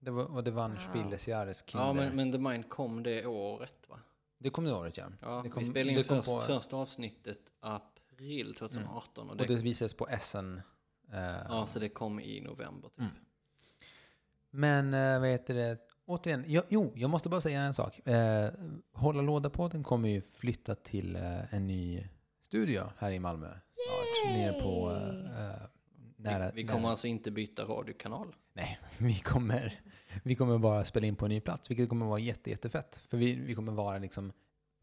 Det 0.00 0.10
var, 0.10 0.24
och 0.24 0.44
det 0.44 0.50
vann 0.50 0.70
Wow. 0.70 0.78
Spiel 0.90 1.10
des 1.10 1.28
Jahres 1.28 1.62
Kinder. 1.66 1.86
Ja, 1.86 1.92
men, 1.92 2.16
men 2.16 2.32
The 2.32 2.38
Mind 2.38 2.68
kom 2.68 3.02
det 3.02 3.26
året 3.26 3.74
va? 3.88 4.00
Det 4.44 4.50
kom 4.50 4.64
det 4.64 4.74
året, 4.74 4.96
ja. 4.96 5.04
Ja, 5.20 5.40
det 5.44 5.50
kom, 5.50 5.62
vi 5.62 5.70
spelade 5.70 5.96
det 5.96 6.00
in 6.00 6.04
kom 6.08 6.16
först, 6.16 6.30
på, 6.30 6.40
första 6.40 6.76
avsnittet 6.76 7.38
april 7.60 8.54
2018 8.54 9.24
och, 9.26 9.30
och 9.30 9.36
det, 9.36 9.54
det 9.54 9.62
visades 9.62 9.94
på 9.94 10.08
SN. 10.20 10.58
eh, 11.12 11.20
ja, 11.48 11.66
så 11.66 11.78
det 11.78 11.88
kom 11.88 12.20
i 12.20 12.40
november 12.40 12.88
typ. 12.88 12.98
Mm. 13.00 13.12
Men 14.50 14.94
eh, 14.94 15.20
vad 15.20 15.28
heter 15.28 15.54
det? 15.54 15.78
Återigen, 16.06 16.44
jag, 16.46 16.64
jo, 16.68 16.92
jag 16.96 17.10
måste 17.10 17.28
bara 17.28 17.40
säga 17.40 17.60
en 17.60 17.74
sak. 17.74 18.08
Eh, 18.08 18.50
Hålla 18.92 19.22
låda-podden 19.22 19.82
kommer 19.84 20.08
ju 20.08 20.22
flytta 20.22 20.74
till 20.74 21.16
eh, 21.16 21.54
en 21.54 21.66
ny 21.66 22.08
studio 22.42 22.82
här 22.98 23.10
i 23.10 23.18
Malmö 23.18 23.48
snart. 23.48 24.26
Yay! 24.26 24.36
Ner 24.36 24.60
på... 24.60 24.90
Eh, 24.92 25.66
nära, 26.16 26.50
vi, 26.50 26.62
vi 26.62 26.68
kommer 26.68 26.80
nära. 26.80 26.90
alltså 26.90 27.06
inte 27.06 27.30
byta 27.30 27.64
radiokanal. 27.64 28.34
Nej, 28.52 28.78
vi 28.98 29.14
kommer, 29.14 29.80
vi 30.22 30.34
kommer 30.34 30.58
bara 30.58 30.84
spela 30.84 31.06
in 31.06 31.16
på 31.16 31.24
en 31.24 31.28
ny 31.28 31.40
plats, 31.40 31.70
vilket 31.70 31.88
kommer 31.88 32.06
vara 32.06 32.18
jätte, 32.18 32.50
jättefett. 32.50 33.02
För 33.08 33.16
vi, 33.16 33.34
vi 33.34 33.54
kommer 33.54 33.72
vara 33.72 33.98
liksom, 33.98 34.32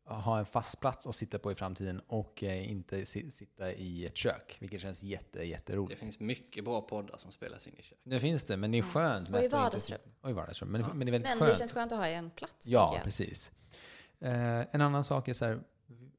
ha 0.06 0.40
en 0.40 0.46
fast 0.46 0.80
plats 0.80 1.08
att 1.08 1.16
sitta 1.16 1.40
på 1.40 1.52
i 1.52 1.56
framtiden 1.56 2.02
och 2.08 2.44
eh, 2.44 2.72
inte 2.72 3.06
si, 3.06 3.32
sitta 3.32 3.72
i 3.74 4.06
ett 4.06 4.18
kök, 4.18 4.58
vilket 4.60 4.82
känns 4.82 5.04
jätte, 5.04 5.40
Det 5.40 5.46
jätteroligt. 5.46 6.00
finns 6.00 6.20
mycket 6.20 6.64
bra 6.66 6.82
poddar 6.82 7.18
som 7.18 7.32
spelas 7.32 7.68
in 7.68 7.74
i 7.80 7.82
kök. 7.84 7.98
Det 8.04 8.20
finns 8.20 8.44
det, 8.44 8.58
men 8.58 8.72
det 8.72 8.78
är 8.78 8.82
skönt. 8.82 9.30
Och 9.30 9.44
i 9.44 9.48
vardagsrum. 9.48 10.00
Och 10.22 10.30
i 10.30 10.34
vardagsrum. 10.34 10.70
Men, 10.70 10.82
Ja. 10.82 10.88
men 10.94 11.00
det 11.00 11.10
är 11.10 11.12
väldigt 11.12 11.30
Men 11.30 11.40
skönt. 11.40 11.52
det 11.52 11.58
känns 11.58 11.72
skönt 11.72 11.92
att 11.92 11.98
ha 12.00 12.08
en 12.08 12.30
plats. 12.30 12.68
Ja, 12.68 13.00
precis. 13.04 13.52
Eh, 14.20 14.60
en 14.76 14.82
annan 14.82 15.04
sak 15.04 15.28
är 15.28 15.34
så 15.34 15.46
här, 15.46 15.60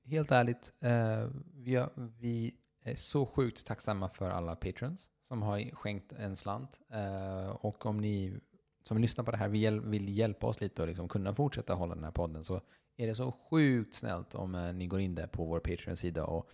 helt 0.04 0.30
ärligt, 0.30 0.72
eh, 0.80 1.28
vi, 1.54 1.74
har, 1.76 1.90
vi 2.18 2.54
är 2.84 2.94
så 2.96 3.26
sjukt 3.26 3.66
tacksamma 3.66 4.08
för 4.08 4.30
alla 4.30 4.56
patrons 4.56 5.10
som 5.28 5.42
har 5.42 5.70
skänkt 5.74 6.12
en 6.12 6.36
slant. 6.36 6.78
Eh, 6.92 7.48
och 7.50 7.86
om 7.86 7.98
ni 8.00 8.34
som 8.82 8.98
lyssnar 8.98 9.24
på 9.24 9.30
det 9.30 9.36
här 9.36 9.48
vill, 9.48 9.80
vill 9.80 10.18
hjälpa 10.18 10.46
oss 10.46 10.60
lite 10.60 10.82
och 10.82 10.88
liksom 10.88 11.08
kunna 11.08 11.34
fortsätta 11.34 11.74
hålla 11.74 11.94
den 11.94 12.04
här 12.04 12.10
podden 12.10 12.44
så 12.44 12.60
är 12.96 13.06
det 13.06 13.14
så 13.14 13.32
sjukt 13.32 13.94
snällt 13.94 14.34
om 14.34 14.54
eh, 14.54 14.72
ni 14.72 14.86
går 14.86 15.00
in 15.00 15.14
där 15.14 15.26
på 15.26 15.44
vår 15.44 15.60
Patreon-sida 15.60 16.24
och 16.24 16.50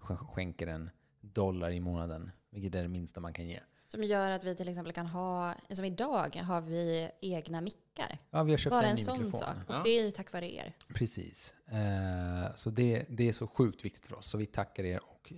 sk- 0.00 0.16
skänker 0.26 0.66
en 0.66 0.90
dollar 1.20 1.70
i 1.70 1.80
månaden, 1.80 2.30
vilket 2.50 2.74
är 2.74 2.82
det 2.82 2.88
minsta 2.88 3.20
man 3.20 3.32
kan 3.32 3.48
ge. 3.48 3.60
Som 3.86 4.04
gör 4.04 4.30
att 4.30 4.44
vi 4.44 4.54
till 4.56 4.68
exempel 4.68 4.92
kan 4.92 5.06
ha, 5.06 5.54
som 5.70 5.84
idag 5.84 6.36
har 6.36 6.60
vi 6.60 7.10
egna 7.20 7.60
mickar. 7.60 8.18
Ja, 8.30 8.42
vi 8.42 8.50
har 8.52 8.58
köpt 8.58 8.70
Bara 8.70 8.82
en 8.84 8.90
en 8.90 8.96
ny 8.96 9.02
sån 9.02 9.16
mikrofon. 9.18 9.40
sak. 9.40 9.56
Och 9.68 9.74
Ja. 9.74 9.80
det 9.84 9.90
är 9.90 10.04
ju 10.04 10.10
tack 10.10 10.32
vare 10.32 10.54
er. 10.54 10.72
Precis. 10.94 11.54
Eh, 11.66 12.56
så 12.56 12.70
det, 12.70 13.06
det 13.08 13.28
är 13.28 13.32
så 13.32 13.46
sjukt 13.46 13.84
viktigt 13.84 14.06
för 14.06 14.18
oss. 14.18 14.26
Så 14.26 14.38
vi 14.38 14.46
tackar 14.46 14.84
er 14.84 15.00
och 15.04 15.32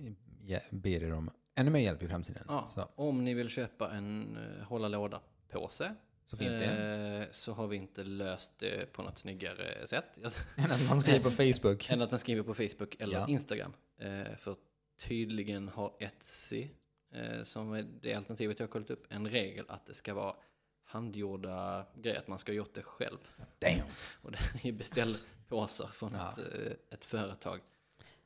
ber 0.69 1.03
er 1.03 1.13
om 1.13 1.29
ännu 1.55 1.71
mer 1.71 1.79
hjälp 1.79 2.03
i 2.03 2.07
framtiden. 2.07 2.43
Ja, 2.47 2.67
Så, 2.73 2.87
Om 2.95 3.23
ni 3.23 3.33
vill 3.33 3.49
köpa 3.49 3.91
en 3.91 4.37
uh, 4.37 4.63
hålla 4.63 4.87
låda-påse 4.87 5.95
så 6.31 6.37
finns 6.37 6.55
det. 6.55 6.65
eh, 6.65 7.27
så 7.31 7.53
har 7.53 7.67
vi 7.67 7.75
inte 7.77 8.03
löst 8.03 8.53
det 8.59 8.93
på 8.93 9.01
något 9.03 9.17
snyggare 9.17 9.87
sätt. 9.87 10.19
Än 10.57 10.71
att 10.71 10.81
man 10.87 11.01
skriver 11.01 11.19
på 11.19 11.31
Facebook. 11.31 11.89
Än 11.89 12.01
att 12.01 12.11
man 12.11 12.19
skriver 12.19 12.43
på 12.43 12.53
Facebook 12.53 12.95
eller 12.99 13.13
Ja. 13.17 13.27
Instagram. 13.27 13.73
Eh, 13.97 14.35
för 14.37 14.55
tydligen 15.01 15.67
har 15.69 15.93
Etsy, 15.99 16.67
eh, 17.13 17.43
som 17.43 17.73
är 17.73 17.85
det 18.01 18.13
alternativet 18.13 18.59
jag 18.59 18.67
har 18.67 18.71
kollat 18.71 18.89
upp, 18.89 19.05
en 19.09 19.29
regel 19.29 19.65
att 19.67 19.85
det 19.85 19.93
ska 19.93 20.13
vara 20.13 20.35
handgjorda 20.83 21.85
grejer, 21.95 22.19
att 22.19 22.27
man 22.27 22.39
ska 22.39 22.51
ha 22.51 22.57
gjort 22.57 22.73
det 22.75 22.83
själv. 22.83 23.17
Damn. 23.59 23.81
Och 24.21 24.31
det 24.31 24.37
är 24.69 24.71
beställpåsar 24.71 25.87
från 25.87 26.11
Ja. 26.13 26.31
ett, 26.31 26.93
ett 26.93 27.05
företag. 27.05 27.59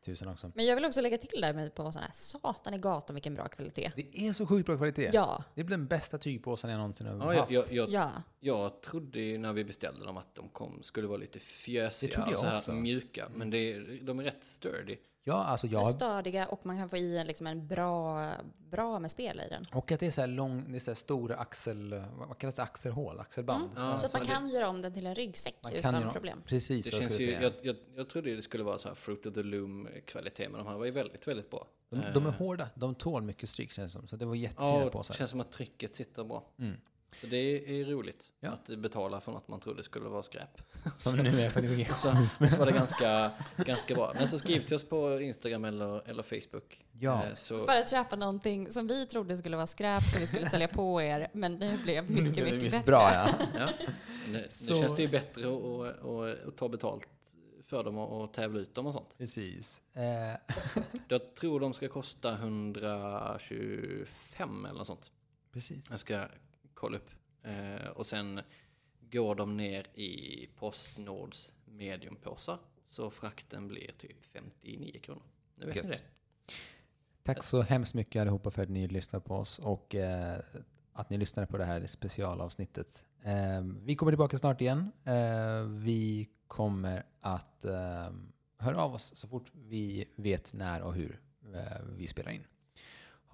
Tusen 0.05 0.27
också. 0.27 0.51
Men 0.55 0.65
jag 0.65 0.75
vill 0.75 0.85
också 0.85 1.01
lägga 1.01 1.17
till 1.17 1.41
där 1.41 1.53
med 1.53 1.75
på 1.75 1.91
sån 1.91 2.01
här, 2.01 2.11
satan 2.13 2.73
i 2.73 2.77
gatan 2.77 3.13
vilken 3.13 3.35
bra 3.35 3.47
kvalitet. 3.47 3.91
Det 3.95 4.27
är 4.27 4.33
så 4.33 4.45
sjukt 4.47 4.65
bra 4.65 4.75
kvalitet. 4.77 5.09
Ja, 5.13 5.43
Det 5.55 5.63
blir 5.63 5.77
den 5.77 5.87
bästa 5.87 6.17
tygpåsen 6.17 6.69
jag 6.69 6.77
någonsin 6.77 7.07
har 7.07 7.33
Ja, 7.33 7.39
haft. 7.39 7.51
jag, 7.51 7.65
jag, 7.71 7.89
jag, 7.89 7.89
ja. 7.89 8.11
Jag 8.45 8.81
trodde 8.81 9.19
ju 9.19 9.37
när 9.37 9.53
vi 9.53 9.63
beställde 9.63 10.05
dem 10.05 10.17
att 10.17 10.35
de 10.35 10.49
kom, 10.49 10.83
skulle 10.83 11.07
vara 11.07 11.17
lite 11.17 11.39
fjösiga 11.39 12.09
Det 12.09 12.13
trodde 12.15 12.27
och 12.27 12.33
jag 12.33 12.39
så 12.39 12.45
här 12.45 12.57
också. 12.57 12.71
mjuka. 12.71 13.27
Men 13.35 13.49
det, 13.49 13.73
är- 13.73 13.99
de 14.01 14.19
är 14.19 14.23
rätt 14.23 14.43
sturdy. 14.43 14.97
Ja, 15.23 15.33
alltså 15.43 15.67
De 15.67 15.73
jag 15.73 15.85
stadiga 15.85 16.47
och 16.47 16.65
man 16.65 16.77
kan 16.77 16.89
få 16.89 16.97
i 16.97 17.17
en, 17.17 17.27
liksom 17.27 17.47
en 17.47 17.67
bra, 17.67 18.31
bra 18.69 18.99
med 18.99 19.11
spel 19.11 19.41
i 19.45 19.49
den. 19.49 19.65
Och 19.71 19.91
att 19.91 19.99
det 19.99 20.07
är 20.07 20.11
så 20.11 20.21
här 20.21 20.27
lång, 20.27 20.71
det 20.71 20.77
är 20.77 20.79
så 20.79 20.91
här 20.91 20.95
stora 20.95 21.35
axel, 21.35 22.01
vad 22.17 22.37
kallas 22.37 22.55
det, 22.55 22.63
axelhål, 22.63 23.19
axelband. 23.19 23.69
Ja, 23.75 23.99
så 23.99 24.05
att 24.05 24.13
man 24.13 24.25
kan 24.25 24.49
göra 24.49 24.69
om 24.69 24.81
den 24.81 24.93
till 24.93 25.05
en 25.05 25.15
ryggsäck 25.15 25.55
Man 25.63 25.71
kan 25.71 25.79
utan 25.79 26.01
göra- 26.01 26.11
problem. 26.11 26.41
Precis 26.45 26.85
Det 26.85 26.91
vad 26.91 26.95
jag 26.95 27.03
känns 27.03 27.13
skulle 27.13 27.31
ju, 27.31 27.37
säga. 27.37 27.51
jag, 27.63 27.65
jag, 27.65 27.75
jag 27.95 28.09
trodde 28.09 28.35
det 28.35 28.41
skulle 28.41 28.63
vara 28.63 28.79
så 28.79 28.87
här 28.87 28.95
Fruit 28.95 29.25
of 29.25 29.33
the 29.33 29.43
Loom-kvalitet, 29.43 30.49
men 30.49 30.57
de 30.63 30.67
här 30.67 30.77
var 30.77 30.85
ju 30.85 30.91
väldigt, 30.91 31.27
väldigt 31.27 31.49
bra. 31.49 31.67
De, 31.89 32.01
de 32.13 32.25
är 32.25 32.31
hårda, 32.31 32.69
de 32.75 32.95
tål 32.95 33.21
mycket 33.21 33.49
stryk 33.49 33.71
känns 33.71 33.93
det 33.93 33.99
som. 33.99 34.07
Så 34.07 34.15
det 34.15 34.25
var 34.25 34.35
Ja, 34.35 34.41
jättefina 34.41 34.73
och 34.73 34.85
det 34.85 34.89
påsar. 34.91 35.13
känns 35.15 35.31
som 35.31 35.39
att 35.41 35.51
trycket 35.51 35.95
sitter 35.95 36.23
bra. 36.23 36.43
Mm. 36.59 36.77
Så 37.21 37.27
det 37.27 37.37
är, 37.81 37.85
roligt 37.85 38.31
Ja. 38.39 38.49
att 38.51 38.67
betala 38.67 39.21
för 39.21 39.31
något 39.31 39.47
man 39.47 39.59
trodde 39.59 39.83
skulle 39.83 40.09
vara 40.09 40.23
skräp. 40.23 40.61
Som 40.97 41.17
nu 41.17 41.41
är 41.41 41.49
faktiskt 41.49 41.97
så, 42.01 42.27
så 42.51 42.59
var 42.59 42.65
det 42.65 42.71
ganska, 42.71 43.31
ganska 43.57 43.95
bra. 43.95 44.11
Men 44.15 44.27
så 44.29 44.39
skriv 44.39 44.61
till 44.61 44.75
oss 44.75 44.83
på 44.83 45.21
Instagram 45.21 45.65
eller, 45.65 46.09
eller 46.09 46.23
Facebook. 46.23 46.85
Ja. 46.99 47.25
Eh, 47.25 47.33
Så, 47.35 47.65
För 47.65 47.75
att 47.75 47.89
köpa 47.89 48.15
någonting 48.15 48.71
som 48.71 48.87
vi 48.87 49.05
trodde 49.05 49.37
skulle 49.37 49.55
vara 49.55 49.67
skräp 49.67 50.03
som 50.03 50.19
vi 50.19 50.27
skulle 50.27 50.49
sälja 50.49 50.67
på 50.67 51.01
er, 51.01 51.27
men 51.33 51.59
det 51.59 51.79
blev 51.83 52.11
mycket, 52.11 52.43
mycket 52.43 52.61
bättre. 52.71 52.83
bra 52.85 53.11
ja. 53.13 53.29
ja. 53.57 53.69
Nu, 54.31 54.37
nu 54.37 54.47
känns 54.67 54.95
det 54.95 55.01
ju 55.01 55.07
bättre 55.07 55.47
att, 55.47 55.63
att, 55.63 56.05
att, 56.05 56.47
att 56.47 56.57
ta 56.57 56.69
betalt 56.69 57.07
för 57.67 57.83
dem 57.83 57.97
och, 57.97 58.23
och 58.23 58.33
tävla 58.33 58.59
ut 58.59 58.75
dem 58.75 58.85
och 58.85 58.93
sånt. 58.93 59.17
Precis. 59.17 59.81
Eh, 59.93 60.03
Jag 61.07 61.35
tror 61.35 61.59
de 61.59 61.73
ska 61.73 61.87
kosta 61.87 62.31
125 62.31 64.65
eller 64.65 64.77
något 64.77 64.87
sånt. 64.87 65.11
precis. 65.53 65.85
Jag 65.89 65.99
ska 65.99 66.25
kolla 66.75 66.97
upp. 66.97 67.09
Eh, 67.43 67.87
och 67.89 68.05
sen 68.05 68.41
går 69.11 69.35
de 69.35 69.57
ner 69.57 69.87
i 69.93 70.49
Postnords 70.55 71.51
mediumpåsar. 71.65 72.59
Så 72.83 73.11
frakten 73.11 73.67
blir 73.67 73.91
typ 73.97 74.25
59 74.25 74.99
kronor. 74.99 75.23
Nu 75.55 75.65
vet 75.65 75.83
ni 75.83 75.89
det. 75.89 76.01
Tack 77.23 77.43
så 77.43 77.61
hemskt 77.61 77.93
mycket 77.93 78.21
allihopa 78.21 78.51
för 78.51 78.63
att 78.63 78.69
ni 78.69 78.87
lyssnar 78.87 79.19
på 79.19 79.35
oss 79.35 79.59
och 79.59 79.95
eh, 79.95 80.39
att 80.93 81.09
ni 81.09 81.17
lyssnade 81.17 81.47
på 81.47 81.57
det 81.57 81.65
här 81.65 81.85
specialavsnittet. 81.87 83.03
Eh, 83.23 83.61
vi 83.83 83.95
kommer 83.95 84.11
tillbaka 84.11 84.37
snart 84.39 84.61
igen. 84.61 84.91
Eh, 85.03 85.63
vi 85.63 86.29
kommer 86.47 87.03
att 87.21 87.65
eh, 87.65 88.11
höra 88.57 88.81
av 88.81 88.93
oss 88.93 89.11
så 89.15 89.27
fort 89.27 89.51
vi 89.53 90.05
vet 90.15 90.53
när 90.53 90.81
och 90.81 90.93
hur 90.93 91.19
eh, 91.53 91.81
vi 91.97 92.07
spelar 92.07 92.31
in. 92.31 92.43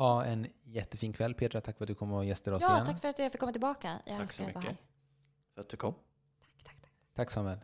Ha 0.02 0.26
en 0.26 0.47
jättefin 0.64 1.14
kväll. 1.14 1.34
Petra, 1.34 1.62
tack 1.62 1.78
för 1.78 1.84
att 1.84 1.88
du 1.88 1.95
kom 1.95 2.12
och 2.14 2.26
gästade 2.26 2.58
oss 2.58 2.64
Ja, 2.68 2.74
igen. 2.76 2.86
tack 2.86 3.02
för 3.02 3.08
att 3.08 3.20
jag 3.20 3.32
fick 3.32 3.39
komma 3.39 3.52
tillbaka. 3.52 3.99
Jag 4.06 4.18
Tack 4.18 4.32
så 4.32 4.43
mycket 4.43 4.78
för 5.56 5.62
att 5.62 5.70
du 5.70 5.78
kom. 5.78 5.93
Tack, 5.93 6.64
tack, 6.64 6.82
tack. 6.82 6.91
Tack 7.16 7.32
Samuel. 7.32 7.58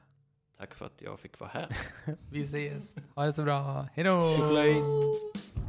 Tack 0.58 0.74
för 0.76 0.86
att 0.86 1.02
jag 1.02 1.20
fick 1.20 1.40
vara 1.40 1.50
här. 1.54 1.78
Vi 2.32 2.42
ses. 2.42 2.96
Ha 3.16 3.26
det 3.26 3.34
så 3.34 3.44
bra. 3.44 3.88
Hej 3.94 4.04
då! 4.04 5.67